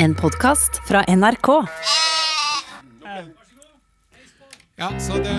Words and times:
En 0.00 0.14
podkast 0.14 0.80
fra 0.88 1.04
NRK. 1.08 1.48
Ja, 4.76 4.88
så 4.98 5.12
det 5.12 5.34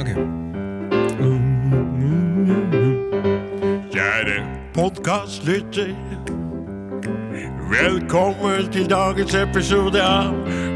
Ok. 0.00 0.10
Kjære 3.90 4.36
podkastlytter. 4.74 5.90
Velkommen 7.70 8.72
til 8.72 8.90
dagens 8.90 9.34
episode 9.34 10.02
av 10.02 10.30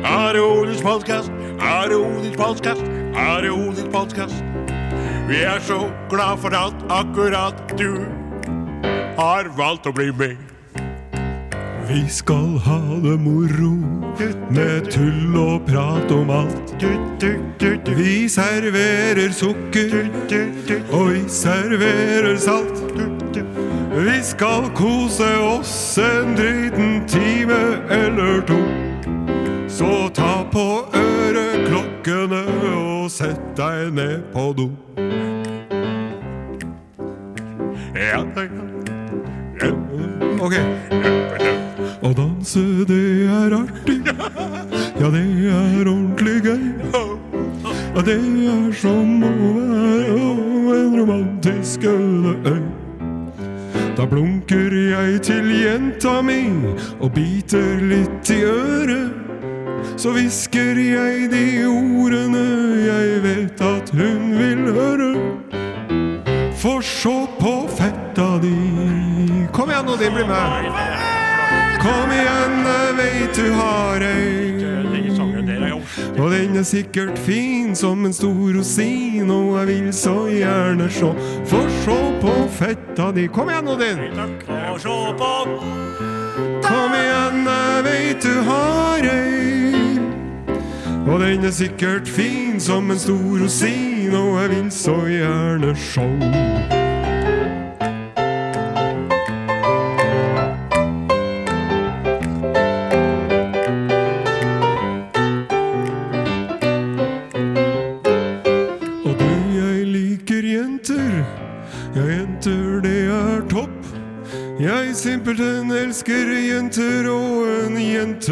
Are 0.04 0.42
Odins 0.42 0.82
podkast. 0.82 1.30
Are 1.60 1.96
Odins 1.96 2.36
podkast. 2.36 2.82
Are 3.14 3.50
Odins 3.50 3.86
podkast. 3.92 4.44
Vi 5.28 5.42
er 5.42 5.60
så 5.60 5.86
glad 6.08 6.38
for 6.38 6.50
at 6.66 6.74
akkurat 6.90 7.78
du 7.78 8.04
har 9.18 9.54
valgt 9.56 9.86
å 9.86 9.94
bli 9.94 10.10
med. 10.10 10.49
Vi 11.90 12.08
skal 12.08 12.58
ha 12.58 12.78
det 13.02 13.16
moro 13.20 13.72
med 14.50 14.90
tull 14.90 15.34
og 15.38 15.62
prat 15.66 16.12
om 16.14 16.30
alt. 16.30 16.74
Vi 17.96 18.28
serverer 18.30 19.32
sukker, 19.34 19.96
og 20.92 21.10
vi 21.10 21.22
serverer 21.26 22.36
salt. 22.38 23.00
Vi 23.96 24.22
skal 24.22 24.70
kose 24.78 25.32
oss 25.42 25.98
en 25.98 26.36
driten 26.38 27.02
time 27.10 27.58
eller 27.90 28.40
to. 28.46 28.60
Så 29.68 30.10
ta 30.14 30.44
på 30.52 30.66
øreklokkene 30.94 32.44
og 32.70 33.10
sett 33.10 33.42
deg 33.58 33.90
ned 33.98 34.22
på 34.30 34.52
do. 34.54 34.70
Ja, 37.98 38.22
ja, 38.22 38.46
ja. 38.46 39.74
Ok. 40.40 40.54
Å 40.54 41.29
danse, 42.40 42.84
det 42.88 43.26
er 43.28 43.54
artig. 43.54 44.00
Ja, 45.00 45.10
det 45.10 45.24
er 45.48 45.88
ordentlig 45.88 46.42
gøy. 46.42 46.62
Ja, 47.94 48.02
det 48.02 48.16
er 48.16 48.72
som 48.72 49.22
å 49.22 49.30
være 49.36 50.18
på 50.64 50.74
en 50.74 51.00
romantisk 51.00 51.84
øde 51.84 52.36
øy. 52.46 52.62
Da 53.96 54.06
blunker 54.06 54.72
jeg 54.72 55.20
til 55.22 55.50
jenta 55.52 56.22
mi 56.22 56.48
og 57.00 57.12
biter 57.12 57.80
litt 57.82 58.30
i 58.30 58.42
øret. 58.44 59.10
Så 59.96 60.12
hvisker 60.12 60.78
jeg 60.80 61.30
de 61.32 61.66
ordene 61.68 62.46
jeg 62.86 63.22
vet 63.24 63.60
at 63.60 63.90
hun 63.92 64.32
vil 64.38 64.64
høre. 64.72 65.12
For 66.56 66.80
se 66.80 67.16
på 67.40 67.54
fetta 67.76 68.36
di. 68.40 68.56
Kom 69.52 69.72
igjen, 69.72 69.88
nå, 69.88 69.96
de 70.00 70.12
blir 70.12 70.28
med. 70.28 71.29
Kom 71.80 72.12
igjen, 72.12 72.56
jeg 72.66 72.96
veit 72.98 73.36
du 73.36 73.46
har 73.56 74.04
ei. 74.04 74.50
Og 76.20 76.30
den 76.30 76.56
er 76.60 76.64
sikkert 76.68 77.18
fin 77.18 77.74
som 77.76 78.04
en 78.04 78.12
stor 78.12 78.52
rosin, 78.56 79.30
og 79.30 79.54
jeg 79.58 79.68
vil 79.70 79.92
så 79.96 80.16
gjerne 80.28 80.88
sjå. 80.92 81.14
Få 81.48 81.62
sjå 81.80 81.96
på 82.20 82.34
fetta 82.58 83.10
di. 83.16 83.24
Kom 83.32 83.48
igjen, 83.48 83.70
Odin. 83.72 84.02
Kom 86.66 86.96
igjen, 86.98 87.40
jeg 87.48 87.84
veit 87.86 88.26
du 88.26 88.34
har 88.50 89.08
ei. 89.14 89.96
Og 91.08 91.16
den 91.24 91.44
er 91.48 91.54
sikkert 91.54 92.08
fin 92.08 92.60
som 92.60 92.90
en 92.92 93.00
stor 93.00 93.40
rosin, 93.40 94.12
og 94.14 94.36
jeg 94.42 94.52
vil 94.52 94.70
så 94.74 94.98
gjerne 95.08 95.74
sjå. 95.88 96.79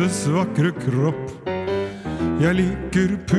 Jentes 0.08 0.28
vakre 0.32 0.70
kropp. 0.72 1.48
Jeg 2.40 2.54
liker 2.54 3.16
pupper 3.26 3.37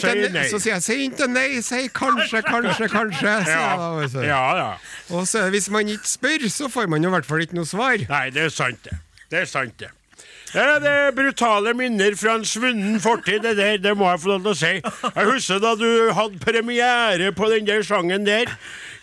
sier 0.00 0.22
nei. 0.22 0.30
nei. 0.38 0.46
Så 0.50 0.60
sier 0.62 0.76
jeg 0.76 0.86
si 0.86 0.98
ikke 1.08 1.28
nei, 1.30 1.48
si 1.64 1.84
kanskje, 1.94 2.42
kanskje, 2.46 2.88
kanskje. 2.92 3.34
Så, 4.14 4.24
ja. 4.24 4.40
da. 4.58 4.70
Og 5.14 5.28
så 5.28 5.48
hvis 5.52 5.68
man 5.74 5.90
ikke 5.92 6.08
spør, 6.08 6.48
så 6.52 6.70
får 6.72 6.90
man 6.90 7.04
i 7.04 7.12
hvert 7.12 7.28
fall 7.28 7.44
ikke 7.44 7.58
noe 7.58 7.68
svar. 7.68 8.00
Nei, 8.08 8.26
det 8.34 8.48
er 8.48 8.54
sant, 8.54 8.82
det. 8.86 8.98
Det 9.28 9.44
er 9.44 9.48
sant, 9.50 9.76
det. 9.80 9.92
Det 10.48 10.62
er 10.64 11.12
brutale 11.12 11.74
minner 11.76 12.14
fra 12.16 12.38
en 12.38 12.44
svunnen 12.48 13.00
fortid, 13.04 13.42
det 13.44 13.56
der, 13.58 13.76
det 13.84 13.92
må 13.98 14.08
jeg 14.08 14.20
få 14.22 14.30
lov 14.30 14.46
til 14.46 14.52
å 14.54 14.56
si. 14.56 14.70
Jeg 14.80 15.28
husker 15.28 15.60
da 15.60 15.74
du 15.76 15.88
hadde 16.16 16.40
premiere 16.40 17.32
på 17.36 17.50
den 17.52 17.68
der 17.68 17.84
sangen 17.84 18.24
der, 18.24 18.48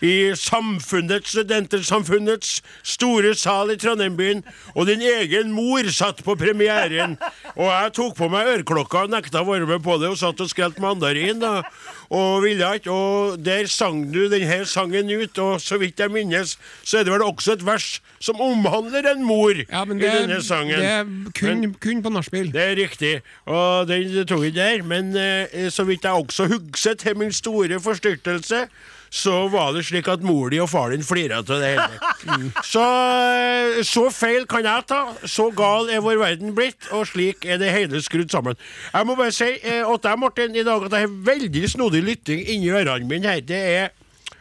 i 0.03 0.33
Samfunnets, 0.35 1.31
Studentersamfunnets 1.31 2.57
store 2.83 3.31
sal 3.37 3.71
i 3.71 3.77
Trondheim-byen, 3.79 4.41
og 4.73 4.89
din 4.89 5.05
egen 5.05 5.53
mor 5.55 5.87
satt 5.93 6.23
på 6.25 6.35
premieren, 6.39 7.15
og 7.55 7.69
jeg 7.69 7.93
tok 8.01 8.17
på 8.17 8.29
meg 8.33 8.49
øreklokka 8.55 9.05
og 9.05 9.13
nekta 9.13 9.45
å 9.45 9.49
være 9.53 9.69
med 9.69 9.85
på 9.85 9.99
det, 10.01 10.11
og 10.11 10.19
satt 10.19 10.41
og 10.43 10.51
skrelte 10.51 10.83
mandarin, 10.83 11.39
da, 11.41 11.61
og 12.09 12.43
ville 12.43 12.67
ikke, 12.75 12.91
og 12.91 13.37
der 13.45 13.65
sang 13.67 14.03
du 14.13 14.25
denne 14.29 14.65
sangen 14.65 15.09
ut, 15.21 15.37
og 15.39 15.61
så 15.61 15.77
vidt 15.81 15.99
jeg 15.99 16.11
minnes, 16.11 16.57
så 16.83 16.97
er 16.99 17.03
det 17.03 17.13
vel 17.13 17.21
også 17.25 17.53
et 17.57 17.65
vers 17.65 18.01
som 18.19 18.41
omhandler 18.41 19.11
en 19.11 19.23
mor 19.25 19.53
Ja, 19.71 19.83
men 19.85 19.99
i 20.01 20.05
denne 20.05 20.41
sangen. 20.43 20.75
det 20.79 20.85
er 20.85 21.03
kun, 21.39 21.59
Men- 21.61 21.73
kun 21.81 22.03
på 22.03 22.09
nachspiel. 22.09 22.51
det 22.53 22.61
er 22.61 22.75
riktig, 22.75 23.21
og 23.45 23.87
den 23.87 24.25
tok 24.27 24.43
jeg 24.43 24.55
der, 24.55 24.83
men 24.83 25.15
eh, 25.17 25.69
så 25.69 25.83
vidt 25.83 26.03
jeg 26.03 26.11
også 26.11 26.47
husker 26.47 26.93
til 26.93 27.17
min 27.17 27.31
store 27.31 27.79
forstyrtelse, 27.79 28.67
så 29.13 29.47
var 29.51 29.73
det 29.75 29.85
slik 29.87 30.07
at 30.11 30.23
mor 30.25 30.49
di 30.51 30.59
og 30.63 30.69
far 30.71 30.91
din 30.93 31.03
flira 31.05 31.39
av 31.41 31.47
det 31.49 31.71
hele. 31.75 31.99
Så, 32.65 32.81
eh, 32.81 33.81
så 33.85 34.07
feil 34.13 34.47
kan 34.49 34.65
jeg 34.65 34.85
ta, 34.89 35.01
så 35.29 35.49
gal 35.55 35.89
er 35.93 36.01
vår 36.03 36.17
verden 36.19 36.55
blitt, 36.57 36.87
og 36.95 37.05
slik 37.09 37.45
er 37.45 37.59
det 37.61 37.69
hele 37.73 38.01
skrudd 38.03 38.31
sammen. 38.33 38.57
Jeg 38.91 39.07
må 39.07 39.15
bare 39.19 39.33
si 39.35 39.51
at 39.61 40.07
jeg, 40.09 40.19
Martin, 40.19 40.55
i 40.57 40.65
dag 40.65 40.87
at 40.87 40.95
jeg 40.97 41.05
har 41.07 41.17
veldig 41.29 41.69
snodig 41.69 42.01
lytting 42.05 42.41
inni 42.55 42.71
ørene 42.73 43.07
mine 43.09 43.29
her. 43.35 43.43
Det 43.45 43.61
er 43.77 43.93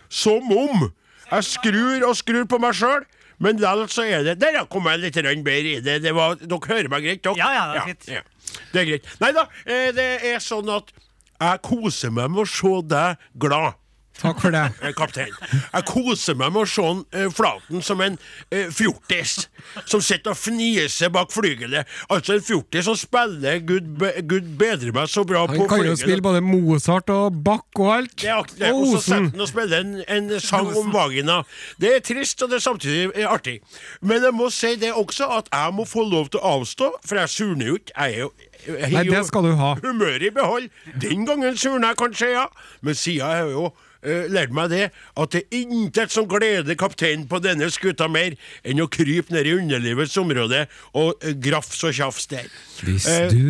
som 0.09 0.49
om 0.55 0.89
jeg 1.31 1.47
skrur 1.49 2.09
og 2.09 2.17
skrur 2.19 2.49
på 2.49 2.61
meg 2.63 2.77
sjøl. 2.79 3.05
Men 3.43 3.59
likevel 3.59 3.89
så 3.91 4.05
er 4.07 4.23
det 4.23 4.37
Der 4.41 4.61
ja, 4.61 4.65
kom 4.71 4.87
jeg 4.87 5.01
litt 5.03 5.17
bedre 5.45 5.73
i 5.75 5.81
det. 5.83 6.03
det 6.05 6.13
var, 6.15 6.37
dere 6.39 6.69
hører 6.71 6.89
meg 6.93 7.03
greit, 7.03 7.23
dere? 7.25 7.35
Ja, 7.41 7.49
ja, 7.53 7.65
det 7.73 7.81
er 7.81 7.89
fint. 7.91 8.07
Ja, 8.09 8.23
Det 8.73 8.81
er 8.81 8.87
greit. 8.91 9.09
Nei 9.21 9.33
da, 9.35 9.47
eh, 9.67 9.89
det 9.97 10.07
er 10.31 10.39
sånn 10.43 10.71
at 10.71 10.93
jeg 11.41 11.63
koser 11.67 12.13
meg 12.15 12.31
med 12.31 12.45
å 12.45 12.47
se 12.49 12.75
deg 12.89 13.25
glad. 13.43 13.75
Takk 14.21 14.41
for 14.41 14.55
det. 14.55 14.63
kaptein. 14.99 15.33
Jeg 15.73 15.87
koser 15.91 16.37
meg 16.39 16.53
med 16.55 16.63
å 16.63 16.69
se 16.71 16.85
han, 16.87 17.01
eh, 17.17 17.27
Flaten 17.35 17.83
som 17.83 18.01
en 18.05 18.19
eh, 18.55 18.69
fjortis 18.73 19.49
som 19.91 20.03
sitter 20.05 20.33
og 20.35 20.39
fniser 20.39 21.11
bak 21.15 21.33
flygelet. 21.35 21.89
Altså 22.13 22.37
en 22.37 22.45
fjortis 22.45 22.87
som 22.87 22.97
spiller 22.99 23.59
Gud, 23.67 23.89
be, 23.99 24.13
Gud 24.31 24.53
bedre 24.61 24.93
meg 24.95 25.11
så 25.11 25.25
bra 25.27 25.45
Han 25.49 25.59
på 25.59 25.67
kan 25.73 25.83
jo 25.85 25.97
spille 25.99 26.23
både 26.25 26.43
Mozart 26.45 27.11
og 27.15 27.41
Bach 27.45 27.67
og 27.81 27.91
alt. 27.97 28.17
Det 28.23 28.31
er 28.31 28.39
akkurat, 28.39 28.65
Og 28.71 28.81
og 28.85 28.87
så 28.93 29.01
Osen. 29.03 29.31
han 29.33 29.45
og 29.45 29.51
spiller 29.51 29.83
en, 29.85 29.95
en 30.09 30.41
sang 30.41 30.71
om 30.79 30.93
vagina. 30.95 31.41
Det 31.81 31.95
er 31.97 32.05
trist, 32.07 32.43
og 32.45 32.53
det 32.53 32.61
er 32.61 32.67
samtidig 32.69 33.11
eh, 33.15 33.27
artig. 33.29 33.59
Men 34.01 34.23
jeg 34.23 34.35
må 34.37 34.51
si 34.55 34.75
det 34.81 34.93
også, 34.95 35.29
at 35.41 35.51
jeg 35.53 35.75
må 35.75 35.89
få 35.89 36.07
lov 36.09 36.31
til 36.31 36.41
å 36.43 36.55
avstå, 36.61 36.93
for 37.05 37.21
jeg 37.25 37.35
surner 37.35 37.73
jo 37.73 37.81
ikke. 37.83 37.95
Jeg 37.99 38.15
er 38.15 38.27
jo 38.27 38.33
Nei, 38.65 39.03
det 39.05 39.27
skal 39.29 39.45
du 39.45 39.51
ha. 39.59 39.75
Humøret 39.83 40.23
i 40.25 40.31
behold. 40.33 40.71
Den 41.03 41.27
gangen 41.29 41.57
surner 41.61 41.91
jeg 41.93 41.99
kanskje, 42.01 42.31
ja. 42.33 42.47
Men 42.81 42.97
sida 42.97 43.33
jeg 43.37 43.51
jo 43.53 43.67
eh, 44.05 44.27
lært 44.33 44.53
meg 44.55 44.71
det, 44.73 44.85
at 45.17 45.35
det 45.35 45.43
er 45.51 45.73
intet 45.75 46.13
som 46.15 46.29
gleder 46.31 46.77
kapteinen 46.79 47.27
på 47.31 47.41
denne 47.45 47.69
skuta 47.73 48.09
mer 48.09 48.37
enn 48.65 48.83
å 48.85 48.89
krype 48.93 49.35
ned 49.35 49.49
i 49.49 49.55
underlivets 49.57 50.17
område 50.21 50.65
og 50.95 51.15
uh, 51.25 51.33
grafse 51.43 51.89
og 51.89 51.97
tjafse 51.97 52.31
der. 52.31 52.49
Hvis 52.85 53.07
Eh, 53.09 53.29
du 53.31 53.41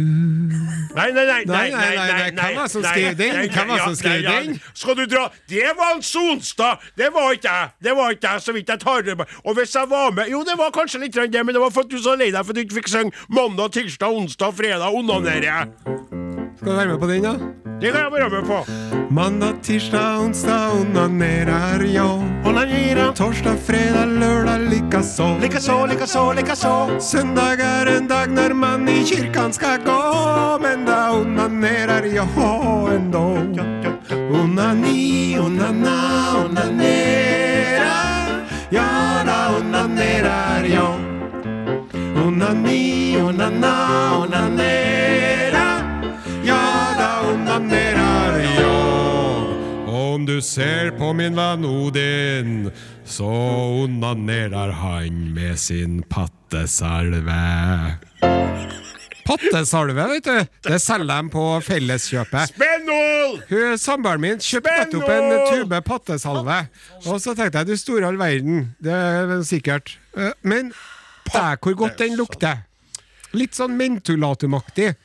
Nei, 0.95 1.11
nei, 1.11 1.25
nei. 1.27 1.41
Nei, 1.45 1.71
nei, 1.71 1.95
nei, 1.97 2.31
nei, 2.31 2.31
hvem 2.35 2.59
var 2.59 2.69
som 2.71 2.85
skrev 2.85 3.17
den? 3.19 3.39
Hvem 3.51 3.69
var 3.73 3.83
som 3.85 3.97
skrev 3.99 4.27
den? 4.27 4.61
Skal 4.75 4.99
du 4.99 5.05
dra 5.11 5.25
Det 5.49 5.73
var 5.79 5.95
en 5.97 6.03
Sonstad! 6.03 6.83
Det 6.97 7.09
var 7.15 7.33
ikke 7.33 7.51
jeg! 7.51 7.71
Det 7.85 7.97
var 7.97 8.15
ikke 8.15 8.35
jeg, 8.35 8.45
så 8.45 8.53
vidt 8.56 8.69
jeg 8.69 8.81
tar 8.85 9.03
det 9.06 9.17
med. 9.19 9.27
Og 9.45 9.56
hvis 9.59 9.75
jeg 9.75 9.91
var 9.91 10.11
med 10.15 10.31
Jo, 10.31 10.45
det 10.47 10.59
var 10.59 10.71
kanskje 10.75 11.01
litt 11.03 11.15
det, 11.15 11.45
men 11.47 11.55
det 11.55 11.62
var 11.62 11.73
for 11.75 11.87
at 11.87 11.91
du 11.91 11.99
så 12.03 12.15
lei 12.19 12.31
deg 12.35 12.45
for 12.45 12.53
at 12.55 12.61
du 12.61 12.65
ikke 12.65 12.81
fikk 12.83 12.93
synge 12.93 13.27
mandag, 13.29 13.73
tirsdag, 13.75 14.12
onsdag, 14.12 14.55
fredag, 14.55 14.95
onanerer 14.95 15.51
jeg. 15.51 16.34
Skal 16.56 16.73
du 16.73 16.77
være 16.77 16.89
med 16.89 16.99
på 16.99 17.06
den, 17.06 17.23
da? 17.23 17.33
Det 17.81 17.91
kan 17.93 18.01
jeg 18.01 18.12
være 18.12 18.31
med 18.31 18.43
på. 18.47 18.59
Mandag, 19.11 19.55
tirsdag, 19.62 20.19
onsdag 20.25 20.71
onanerer 20.81 21.83
jeg. 21.83 22.23
Onanera. 22.47 23.12
Torsdag, 23.15 23.59
fredag, 23.67 24.06
lørdag 24.06 24.61
likaså. 24.71 25.27
Likaså, 25.41 25.87
likaså, 25.87 26.33
likaså. 26.33 26.75
Søndag 27.01 27.61
er 27.61 27.91
en 27.97 28.06
dag 28.06 28.31
når 28.31 28.55
man 28.55 28.89
i 28.89 29.03
kirken 29.05 29.53
skal 29.53 29.83
gå, 29.85 29.99
men 30.62 30.87
da 30.87 31.01
onanerer 31.19 32.06
jeg 32.06 32.29
ennå. 32.95 33.27
Onani, 34.41 35.39
onana, 35.39 35.99
onanera. 36.45 37.99
Ja, 38.71 38.89
da 39.27 39.39
onanerer 39.59 40.71
jeg. 40.71 40.95
Onani, 42.25 43.17
onana, 43.21 43.75
onanera. 44.23 44.84
Du 50.35 50.41
ser 50.43 50.89
på 50.99 51.13
min 51.15 51.37
venn 51.39 51.63
Odin, 51.69 52.71
så 53.07 53.29
onanerer 53.85 54.73
han 54.75 55.21
med 55.35 55.59
sin 55.63 56.01
pattesalve. 56.11 57.37
Pattesalve, 59.25 60.09
vet 60.11 60.27
du. 60.27 60.41
Det 60.67 60.81
selger 60.83 61.07
de 61.13 61.31
på 61.31 61.45
Felleskjøpet. 61.69 62.51
Spennol! 62.51 63.39
Hun, 63.53 63.79
Samboeren 63.79 64.25
min 64.25 64.43
kjøpte 64.43 64.75
nettopp 64.81 65.15
en 65.15 65.31
tube 65.53 65.83
pattesalve. 65.87 66.59
Og 67.05 67.23
så 67.23 67.37
tenkte 67.39 67.63
jeg 67.63 67.71
du 67.71 67.77
store 67.79 68.11
all 68.11 68.19
verden, 68.19 68.73
det 68.83 68.99
er 68.99 69.37
sikkert. 69.47 69.95
Eh, 70.19 70.35
Men 70.43 70.75
dæk 71.31 71.63
hvor 71.69 71.79
godt 71.85 72.03
den 72.03 72.19
lukter. 72.19 72.65
Litt 73.39 73.55
sånn 73.55 73.79
mentolatumaktig. 73.79 74.97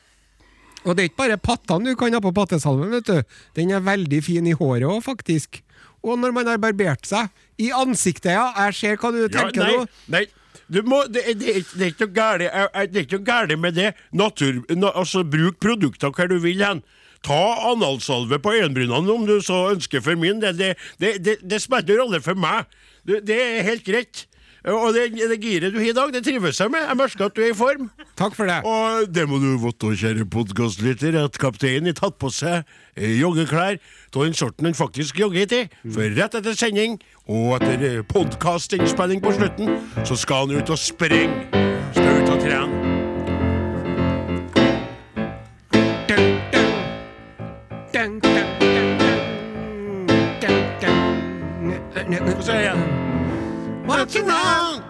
Og 0.84 0.96
det 0.96 1.02
er 1.02 1.08
ikke 1.10 1.20
bare 1.20 1.36
pattene 1.44 1.92
du 1.92 1.96
kan 2.00 2.12
ha 2.16 2.20
på 2.24 2.32
pattesalven, 2.34 2.90
vet 2.94 3.08
du. 3.10 3.22
Den 3.58 3.70
er 3.76 3.82
veldig 3.84 4.22
fin 4.24 4.46
i 4.48 4.54
håret 4.56 4.86
òg, 4.88 5.02
faktisk. 5.04 5.60
Og 6.02 6.16
når 6.18 6.32
man 6.32 6.46
har 6.48 6.60
barbert 6.62 7.04
seg. 7.04 7.28
I 7.60 7.68
ansiktet, 7.76 8.32
ja. 8.32 8.46
Jeg 8.66 8.74
ser 8.78 8.96
hva 8.96 9.10
du 9.12 9.18
Ja, 9.26 9.28
tenker 9.28 9.60
nei, 9.66 9.74
nå. 9.76 9.86
nei. 10.08 10.22
Du 10.70 10.80
må, 10.86 11.02
det, 11.10 11.26
det, 11.38 11.52
det 11.76 11.82
er 11.84 11.90
ikke 11.92 12.06
noe 12.06 12.14
gærent 12.16 12.42
jeg- 12.46 12.70
jeg- 12.74 12.92
Det 12.92 13.00
noe 13.18 13.26
gærent 13.26 13.60
med 13.60 13.74
det. 13.74 13.94
Natur, 14.12 14.64
na, 14.70 14.92
altså, 14.94 15.24
bruk 15.28 15.58
produkter 15.60 16.10
hvor 16.14 16.28
du 16.28 16.38
vil 16.38 16.62
hen. 16.64 16.82
Ta 17.22 17.40
analsalve 17.72 18.38
på 18.40 18.54
øyenbrynene 18.56 19.12
om 19.12 19.26
du 19.26 19.40
så 19.44 19.74
ønsker 19.74 20.00
for 20.00 20.16
min 20.16 20.40
del. 20.40 20.56
Det, 20.56 20.76
det, 20.98 21.22
det, 21.22 21.36
det 21.46 21.60
ingen 21.60 21.98
rolle 22.00 22.20
for 22.22 22.34
meg. 22.34 22.64
Det, 23.04 23.20
det 23.26 23.36
er 23.36 23.62
helt 23.66 23.84
greit. 23.84 24.24
Og 24.68 24.92
det, 24.92 25.06
det 25.16 25.38
giret 25.40 25.72
du 25.72 25.78
har 25.80 25.88
i 25.88 25.92
dag, 25.96 26.12
det 26.12 26.20
trives 26.24 26.60
jeg 26.60 26.70
med. 26.70 26.84
Jeg 26.84 26.96
merker 26.96 27.24
at 27.30 27.36
du 27.36 27.40
er 27.40 27.54
i 27.54 27.56
form. 27.56 27.88
Takk 28.18 28.34
for 28.36 28.44
det. 28.50 28.58
Og 28.68 29.08
det 29.08 29.24
må 29.28 29.40
du 29.40 29.54
vite, 29.62 29.94
kjære 29.96 30.26
podkastlytter, 30.28 31.16
at 31.24 31.38
kapteinen 31.40 31.88
har 31.88 31.96
tatt 31.96 32.18
på 32.20 32.28
seg 32.34 32.60
eh, 32.96 33.16
joggeklær 33.16 33.80
av 33.80 34.20
den 34.26 34.36
sorten 34.36 34.68
han 34.68 34.76
faktisk 34.76 35.18
jogger 35.22 35.48
i. 35.56 35.62
For 35.88 36.12
rett 36.18 36.36
etter 36.36 36.56
sending, 36.58 37.00
og 37.24 37.56
etter 37.56 38.04
podkastinnspilling 38.12 39.24
på 39.24 39.32
slutten, 39.38 39.78
så 40.04 40.18
skal 40.18 40.44
han 40.44 40.60
ut 40.60 40.76
og 40.76 40.80
springe. 40.80 41.48
Skal 41.96 42.20
ut 42.20 42.34
og 42.36 42.40
trene. 42.44 42.88
Dun, 47.90 48.20
dun, 48.20 48.34
dun, 48.60 48.98
dun, 49.00 49.24
dun, 50.40 50.64
dun. 52.10 52.36
Og 52.36 52.42
så 52.44 52.52
er 52.52 52.60
jeg 52.60 52.99
Walking 53.90 54.28
around, 54.28 54.84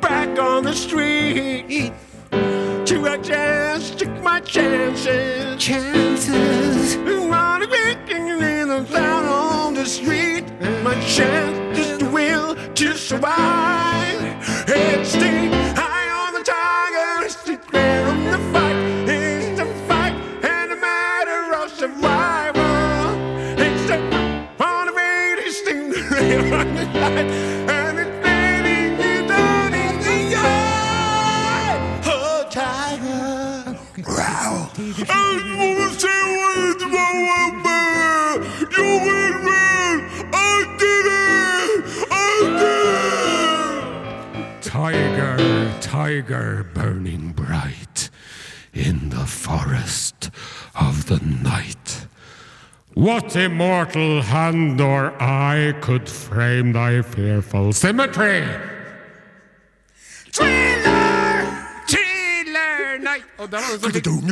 back 0.00 0.36
on 0.36 0.64
the 0.64 0.72
street. 0.72 1.92
To 2.32 3.08
I 3.08 3.16
just 3.18 4.00
took 4.00 4.20
my 4.20 4.40
chances. 4.40 5.62
Chances. 5.62 6.96
Wanna 6.96 7.68
be 7.68 7.92
in 8.12 8.66
the 8.66 8.80
down 8.90 9.26
on 9.26 9.74
the 9.74 9.86
street. 9.86 10.42
My 10.82 11.00
chance 11.02 11.78
is 11.78 11.98
the 11.98 12.06
will 12.06 12.56
to 12.74 12.96
survive. 12.96 14.20
It's 14.66 15.12
the 15.12 15.30
high 15.76 16.10
on 16.10 16.34
the 16.34 16.42
tiger, 16.42 17.28
the 17.46 17.56
clear 17.68 18.06
of 18.08 18.24
the 18.24 18.40
fight. 18.52 18.76
It's 19.08 19.60
the 19.60 19.66
fight 19.86 20.14
and 20.42 20.72
a 20.72 20.76
matter 20.76 21.54
of 21.54 21.70
survival. 21.70 23.06
It's 23.56 23.86
the 23.86 23.98
on 24.64 24.86
the 24.86 24.92
greatest 24.92 25.64
thing 25.64 25.92
on 26.52 26.74
the 26.74 26.84
light. 26.98 27.61
Tiger, 44.62 45.74
tiger 45.80 46.66
burning 46.74 47.32
bright 47.32 48.10
in 48.72 49.10
the 49.10 49.26
forest 49.26 50.30
of 50.74 51.06
the 51.06 51.18
night. 51.18 52.06
What 52.94 53.34
immortal 53.36 54.22
hand 54.22 54.80
or 54.80 55.12
eye 55.20 55.74
could 55.80 56.08
frame 56.08 56.72
thy 56.72 57.02
fearful 57.02 57.72
symmetry? 57.72 58.46
Thriller! 63.42 63.42
Og 63.42 63.50
der 63.50 63.58
var 63.58 63.90
det 63.90 64.04
sånn 64.06 64.22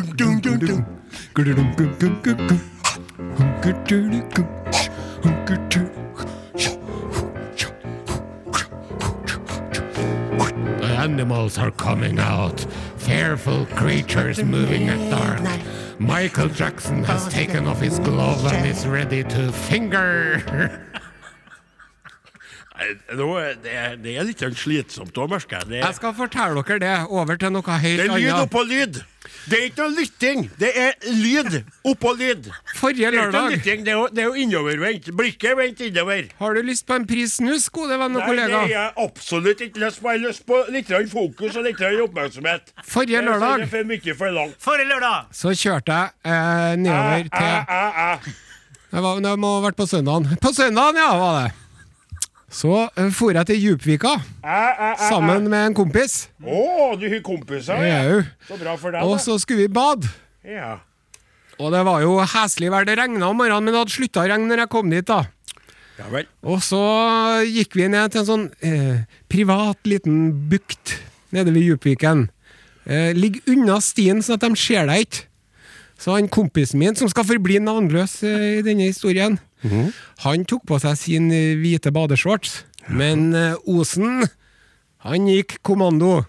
The 10.81 10.97
animals 10.97 11.59
are 11.59 11.71
coming 11.71 12.19
out. 12.21 12.67
Fearful 12.99 13.67
creatures 13.67 14.43
moving 14.45 14.89
at 14.89 15.11
dark. 15.11 15.41
Michael 15.99 16.49
Jackson 16.49 17.03
has 17.05 17.27
taken 17.29 17.67
off 17.67 17.81
his 17.81 17.99
glove 17.99 18.47
and 18.47 18.67
is 18.67 18.87
ready 18.87 19.25
to 19.25 19.51
finger. 19.53 20.87
Nå, 22.81 23.27
er 23.37 23.55
det, 23.61 23.73
er- 23.77 23.97
det 24.01 24.17
er 24.17 24.25
litt 24.25 24.43
slitsomt 24.57 25.17
òg, 25.21 25.29
merker 25.31 25.65
jeg. 25.69 25.83
Jeg 25.83 25.95
skal 25.99 26.15
fortelle 26.17 26.63
dere 26.65 26.81
det. 26.81 26.97
Over 27.13 27.37
til 27.37 27.53
noe 27.53 27.79
helt 27.83 28.01
det 28.01 28.07
er 28.09 28.19
lyd 28.19 28.45
oppå 28.47 28.63
lyd. 28.65 29.03
Det 29.51 29.59
er 29.59 29.65
ikke 29.69 29.85
noe 29.85 29.93
lytting, 29.99 30.47
det 30.61 30.71
er 30.81 30.95
lyd 31.13 31.59
oppå 31.91 32.15
lyd. 32.17 32.49
Forrige 32.79 33.11
Det 33.11 33.19
er 33.21 33.29
lørdag 33.31 33.59
det 33.61 33.93
er 33.93 33.93
jo, 33.93 34.07
det 34.09 34.23
er 34.25 34.29
jo 34.31 34.35
innovervendt. 34.47 35.11
Blikket 35.17 35.57
vendt 35.59 35.81
innover. 35.85 36.25
har 36.39 36.55
du 36.55 36.63
lyst 36.63 36.87
på 36.89 36.97
en 36.97 37.07
pris 37.07 37.37
snus, 37.37 37.69
gode 37.69 37.99
venn 38.01 38.17
og 38.17 38.25
Nei, 38.25 38.37
det 38.37 38.49
er 38.63 38.73
jeg 38.73 38.93
absolutt 39.05 39.61
ikke 39.61 39.85
lyst 39.85 40.01
på. 40.01 40.09
Jeg 40.11 40.21
har 40.21 40.29
lyst 40.29 40.47
på 40.47 40.65
litt 40.73 40.93
fokus 41.13 41.57
og 41.57 41.65
litt 41.69 41.81
oppmerksomhet. 41.81 42.73
Forrige 42.85 43.21
er 43.21 43.29
lørdag 43.29 43.69
for 43.69 43.85
mye 43.93 44.15
for 44.17 44.31
langt. 44.31 44.57
Forrige 44.59 44.89
lørdag! 44.89 45.29
så 45.37 45.53
kjørte 45.53 45.93
jeg 45.93 46.11
eh, 46.25 46.77
nedover 46.81 47.25
Æ, 47.25 47.29
til 47.29 47.53
æ, 47.69 47.83
æ. 48.09 49.01
Var, 49.01 49.21
jeg 49.23 49.39
må 49.39 49.57
ha 49.59 49.67
vært 49.69 49.77
på 49.79 49.87
søndagen. 49.87 50.33
På 50.43 50.53
søndagen, 50.57 50.97
ja, 50.97 51.11
var 51.19 51.43
det. 51.45 51.60
Så 52.51 52.73
uh, 52.91 53.09
for 53.15 53.37
jeg 53.37 53.47
til 53.47 53.61
Djupvika 53.63 54.17
æ, 54.43 54.61
æ. 54.75 54.93
sammen 55.07 55.49
med 55.51 55.71
en 55.71 55.77
kompis. 55.79 56.29
Å, 56.43 56.93
du 56.99 57.07
har 57.07 57.21
kompiser? 57.27 57.83
Ja. 57.87 58.23
Så 58.49 58.59
bra 58.59 58.77
for 58.81 58.95
deg, 58.95 59.07
Og 59.07 59.21
så 59.23 59.39
skulle 59.39 59.69
vi 59.69 59.73
bade. 59.73 60.11
Ja. 60.45 60.81
Og 61.61 61.71
det 61.75 61.85
var 61.87 62.03
jo 62.03 62.17
heslig 62.25 62.73
vær. 62.73 62.89
Det 62.89 62.97
regna 62.99 63.29
om 63.29 63.39
morgenen, 63.39 63.69
men 63.69 63.77
det 63.77 63.85
hadde 63.85 63.95
slutta 63.95 64.25
å 64.25 64.31
regne 64.33 64.51
når 64.51 64.65
jeg 64.65 64.73
kom 64.73 64.91
dit. 64.91 65.07
da 65.07 65.25
ja 66.01 66.09
vel. 66.13 66.29
Og 66.49 66.61
så 66.65 66.81
gikk 67.45 67.77
vi 67.79 67.89
ned 67.93 68.13
til 68.13 68.23
en 68.23 68.29
sånn 68.29 68.47
eh, 68.65 69.03
privat 69.31 69.81
liten 69.89 70.31
bukt 70.51 70.97
nede 71.35 71.53
ved 71.55 71.67
Djupviken. 71.67 72.29
Eh, 72.89 73.11
ligg 73.17 73.41
unna 73.51 73.79
stien, 73.85 74.23
sånn 74.25 74.39
at 74.39 74.47
de 74.47 74.61
ser 74.61 74.89
deg 74.91 75.07
ikke. 75.07 75.27
Så 76.01 76.15
han 76.17 76.31
kompisen 76.33 76.81
min, 76.81 76.97
som 76.97 77.11
skal 77.13 77.27
forbli 77.29 77.59
navnløs 77.61 78.23
eh, 78.25 78.47
i 78.61 78.65
denne 78.65 78.89
historien, 78.89 79.37
han 80.25 80.45
tok 80.49 80.67
på 80.69 80.79
seg 80.83 80.99
sin 80.99 81.31
eh, 81.35 81.57
hvite 81.61 81.93
badeshorts. 81.93 82.65
Men 82.89 83.31
eh, 83.37 83.59
Osen, 83.69 84.25
han 85.05 85.29
gikk 85.29 85.59
kommando. 85.67 86.25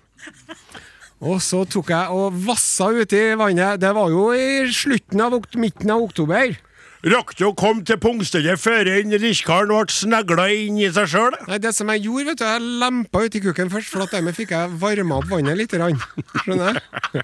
Og 1.22 1.38
så 1.46 1.62
tok 1.70 1.92
jeg 1.94 2.18
og 2.18 2.38
vassa 2.48 2.90
uti 2.90 3.22
vannet. 3.38 3.80
Det 3.82 3.92
var 3.94 4.10
jo 4.10 4.32
i 4.34 4.66
slutten 4.74 5.22
av, 5.22 5.38
midten 5.56 5.94
av 5.94 6.02
oktober. 6.08 6.58
Rakk 7.02 7.32
å 7.42 7.48
komme 7.58 7.82
til 7.82 7.98
pungstedet 7.98 8.60
før 8.62 8.86
rikskaren 8.86 9.72
ble 9.72 9.90
snegla 9.90 10.44
inn 10.54 10.76
i 10.78 10.90
seg 10.94 11.08
sjøl? 11.10 11.38
Nei, 11.50 11.58
det 11.64 11.72
som 11.74 11.90
jeg 11.90 12.04
gjorde, 12.06 12.28
vet 12.30 12.42
du, 12.42 12.44
jeg 12.46 12.66
lempa 12.84 13.24
uti 13.26 13.42
kuken 13.42 13.72
først, 13.74 13.90
for 13.90 14.06
at 14.06 14.14
dermed 14.14 14.38
fikk 14.38 14.54
jeg 14.54 14.76
varma 14.84 15.18
opp 15.18 15.32
vannet 15.32 15.58
litt. 15.58 15.74
Grann. 15.74 15.98
Skjønner 16.44 16.78
jeg? 16.78 17.24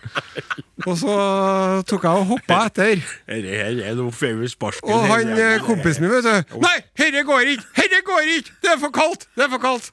Og 0.87 0.95
så 0.97 1.17
tok 1.89 2.07
jeg 2.07 2.23
og 2.23 2.25
hoppa 2.31 2.57
etter. 2.71 3.03
Her 3.29 3.49
er 3.51 3.99
noe 3.99 4.15
feil 4.15 4.41
sparken. 4.49 4.89
Og 4.89 5.05
han 5.11 5.33
eh, 5.35 5.59
kompisen 5.65 6.07
min, 6.07 6.15
vet 6.15 6.25
du 6.25 6.57
Nei, 6.63 6.73
herre 6.97 7.23
går 7.27 7.53
ikke! 7.53 7.67
Herre 7.77 8.01
går 8.07 8.33
ikke! 8.37 8.57
Det 8.63 8.73
er 8.73 8.81
for 8.81 8.95
kaldt! 8.97 9.27
Det 9.37 9.45
er 9.45 9.53
for 9.53 9.61
kaldt! 9.61 9.91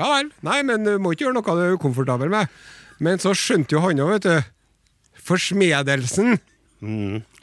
Ja 0.00 0.08
vel. 0.10 0.32
Nei, 0.46 0.62
men 0.66 0.88
du 0.88 0.96
må 1.02 1.12
ikke 1.12 1.28
gjøre 1.28 1.36
noe 1.36 1.58
du 1.60 1.66
er 1.66 1.76
ukomfortabel 1.76 2.32
med. 2.32 2.56
Men 3.04 3.20
så 3.22 3.34
skjønte 3.36 3.76
jo 3.76 3.84
han 3.84 4.00
òg, 4.00 4.16
vet 4.16 4.26
du, 4.30 4.50
forsmedelsen 5.28 6.38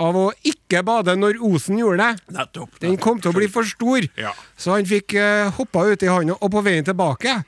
av 0.01 0.17
å 0.17 0.27
ikke 0.45 0.60
bade 0.79 1.11
når 1.19 1.41
Osen 1.43 1.75
gjorde 1.81 1.99
det. 1.99 2.23
Nettopp. 2.37 2.79
Den 2.79 2.95
kom 3.01 3.19
til 3.19 3.33
å 3.33 3.35
bli 3.35 3.49
for 3.51 3.67
stor, 3.67 4.07
Ja. 4.17 4.31
så 4.55 4.77
han 4.77 4.87
fikk 4.87 5.17
uh, 5.19 5.51
hoppa 5.57 5.83
uti 5.91 6.07
han, 6.07 6.31
og 6.31 6.47
på 6.55 6.63
veien 6.63 6.87
tilbake 6.87 7.43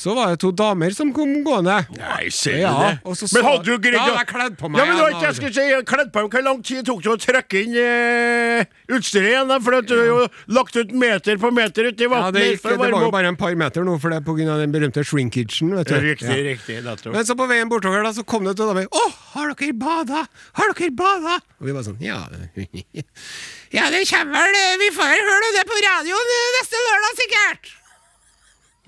så 0.00 0.14
var 0.16 0.30
det 0.32 0.38
to 0.40 0.48
damer 0.56 0.94
som 0.96 1.10
kom 1.12 1.34
gående. 1.44 1.74
Nei, 1.98 2.30
ser 2.32 2.56
du 2.56 2.62
Ja, 2.62 2.72
det? 3.04 3.16
Men 3.34 3.44
hadde 3.44 3.64
du 3.66 3.74
greid 3.84 3.98
Ja, 3.98 4.06
jeg 4.16 4.28
kledd 4.30 4.56
på 4.60 4.70
meg 4.72 4.80
Ja, 4.80 4.86
men 4.88 4.96
du 4.96 5.02
har 5.04 5.10
ikke, 5.12 5.26
jeg 5.26 5.34
da. 5.34 5.38
skulle 5.38 5.52
si, 5.52 5.84
kledd 5.90 6.12
på 6.14 6.22
meg. 6.24 6.30
Hvor 6.32 6.44
lang 6.46 6.62
tid 6.64 6.86
tok 6.88 7.02
det 7.04 7.10
å 7.12 7.16
trekke 7.20 7.60
inn 7.66 7.76
eh, 7.76 8.64
utstyret 8.96 9.28
igjen? 9.34 9.52
For 9.66 9.76
at 9.76 9.88
du 9.90 9.94
har 9.98 10.08
jo 10.08 10.22
lagt 10.56 10.78
ut 10.80 10.94
meter 11.04 11.36
på 11.42 11.50
meter 11.52 11.90
uti 11.90 12.08
Ja, 12.08 12.30
det, 12.32 12.46
gikk, 12.54 12.62
det 12.64 12.78
var 12.80 12.94
jo 12.96 13.10
bare 13.12 13.28
en 13.34 13.36
par 13.36 13.54
meter 13.60 13.84
nå, 13.84 13.98
for 14.00 14.08
det 14.14 14.22
er 14.22 14.26
pga. 14.26 14.56
den 14.62 14.72
berømte 14.72 15.04
shrinkagen. 15.04 15.74
Vet 15.76 15.92
du. 15.92 15.94
Riktig, 16.00 16.28
Ja. 16.30 16.40
riktig. 16.48 16.78
nettopp. 16.84 17.12
Men 17.12 17.24
så 17.28 17.36
på 17.36 17.46
veien 17.50 17.68
bortover 17.68 18.02
da, 18.02 18.12
så 18.16 18.24
kom 18.24 18.44
det 18.48 18.56
to 18.56 18.66
damer. 18.70 18.88
'Å, 18.88 19.04
har 19.34 19.52
dere 19.54 19.72
bada? 19.76 20.24
Har 20.56 20.72
dere 20.72 20.90
bada?' 20.96 21.40
Og 21.60 21.66
vi 21.68 21.72
var 21.76 21.82
sånn 21.84 22.00
Ja 22.00 22.24
Ja, 23.76 23.90
det 23.92 24.02
kommer 24.08 24.40
vel 24.48 24.78
Vi 24.80 24.88
får 24.96 25.10
vel 25.12 25.28
høre 25.28 25.50
det 25.58 25.66
på 25.68 25.76
radioen 25.84 26.32
eh, 26.36 26.48
neste 26.58 26.80
lørdag, 26.86 27.12
sikkert. 27.20 27.70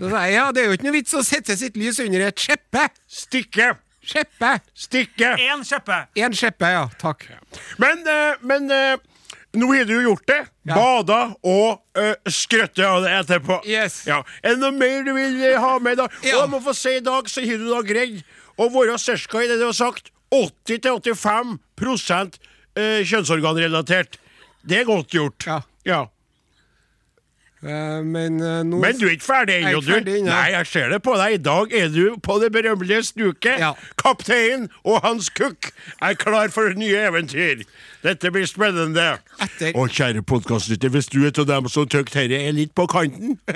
Så 0.03 0.09
sa 0.11 0.25
jeg 0.27 0.35
ja, 0.35 0.49
det 0.51 0.65
er 0.65 0.65
jo 0.67 0.75
ikke 0.75 0.89
noe 0.89 0.97
vits 0.97 1.15
å 1.15 1.21
sette 1.23 1.55
sitt 1.55 1.77
lys 1.79 2.01
under 2.03 2.25
et 2.27 2.43
skjeppe. 2.43 2.89
Stikke! 3.07 3.69
Skjeppe. 4.03 4.49
Stikke! 4.75 5.29
Én 5.39 5.63
kjeppe. 5.63 5.99
En 6.19 6.35
skjeppe, 6.35 6.71
ja. 6.75 6.89
Takk. 6.99 7.29
Men, 7.79 8.03
eh, 8.11 8.41
men 8.43 8.67
eh, 8.75 8.97
nå 9.55 9.69
har 9.71 9.87
du 9.87 9.95
gjort 10.03 10.25
det. 10.27 10.41
Ja. 10.67 10.75
Bada 10.75 11.21
og 11.47 11.85
uh, 11.99 12.15
skrøtte 12.27 12.83
av 12.83 13.07
det 13.07 13.13
etterpå. 13.21 13.61
Yes. 13.69 14.01
Ja. 14.09 14.25
Er 14.43 14.57
det 14.57 14.65
noe 14.65 14.75
mer 14.75 15.07
du 15.07 15.13
vil 15.15 15.39
ha 15.63 15.77
med 15.83 16.01
da? 16.03 16.09
Ja. 16.25 16.35
Og 16.35 16.41
jeg 16.41 16.53
må 16.57 16.63
få 16.67 16.75
si 16.75 16.97
i 16.99 17.05
dag, 17.05 17.31
så 17.31 17.45
har 17.47 17.63
du 17.63 17.69
da 17.71 17.83
greid 17.87 18.25
å 18.59 18.67
være 18.75 18.99
ca. 18.99 19.43
i 19.45 19.51
det 19.53 19.61
du 19.61 19.69
har 19.69 19.77
sagt 19.77 20.11
80-85 20.35 21.55
uh, 21.79 22.99
kjønnsorganrelatert. 23.07 24.19
Det 24.67 24.83
er 24.83 24.91
godt 24.91 25.15
gjort. 25.15 25.47
Ja. 25.47 25.61
ja. 25.87 26.03
Eh, 27.63 28.01
men 28.03 28.41
eh, 28.43 28.63
nå 28.67 28.81
Men 28.83 28.97
du 28.99 29.05
er 29.07 29.13
ikke 29.15 29.27
ferdig 29.29 29.55
er 29.61 29.69
ennå, 29.71 29.81
du. 29.87 29.93
ferdig 29.93 30.17
ja. 30.19 30.25
Nei, 30.27 30.49
jeg 30.57 30.67
ser 30.67 30.89
det 30.91 30.99
på 31.07 31.13
deg. 31.15 31.37
I 31.37 31.43
dag 31.47 31.75
er 31.79 31.93
du 31.95 32.17
på 32.19 32.39
det 32.43 32.49
berømmelige 32.57 33.05
snuket. 33.07 33.61
Ja. 33.63 33.69
Kaptein 34.03 34.65
og 34.83 34.99
Hans 35.05 35.29
Cook 35.31 35.71
er 36.03 36.17
klar 36.19 36.51
for 36.51 36.75
nye 36.75 37.05
eventyr. 37.07 37.63
Dette 38.03 38.33
blir 38.35 38.49
spennende. 38.51 39.13
Etter- 39.39 39.77
Og 39.79 39.95
kjære 39.95 40.25
podkastlytter, 40.27 40.91
hvis 40.91 41.07
du 41.13 41.21
er 41.23 41.31
av 41.39 41.47
dem 41.53 41.69
som 41.71 41.87
tykker 41.87 42.27
dette 42.27 42.43
er 42.49 42.53
litt 42.57 42.75
på 42.75 42.89
kanten 42.91 43.39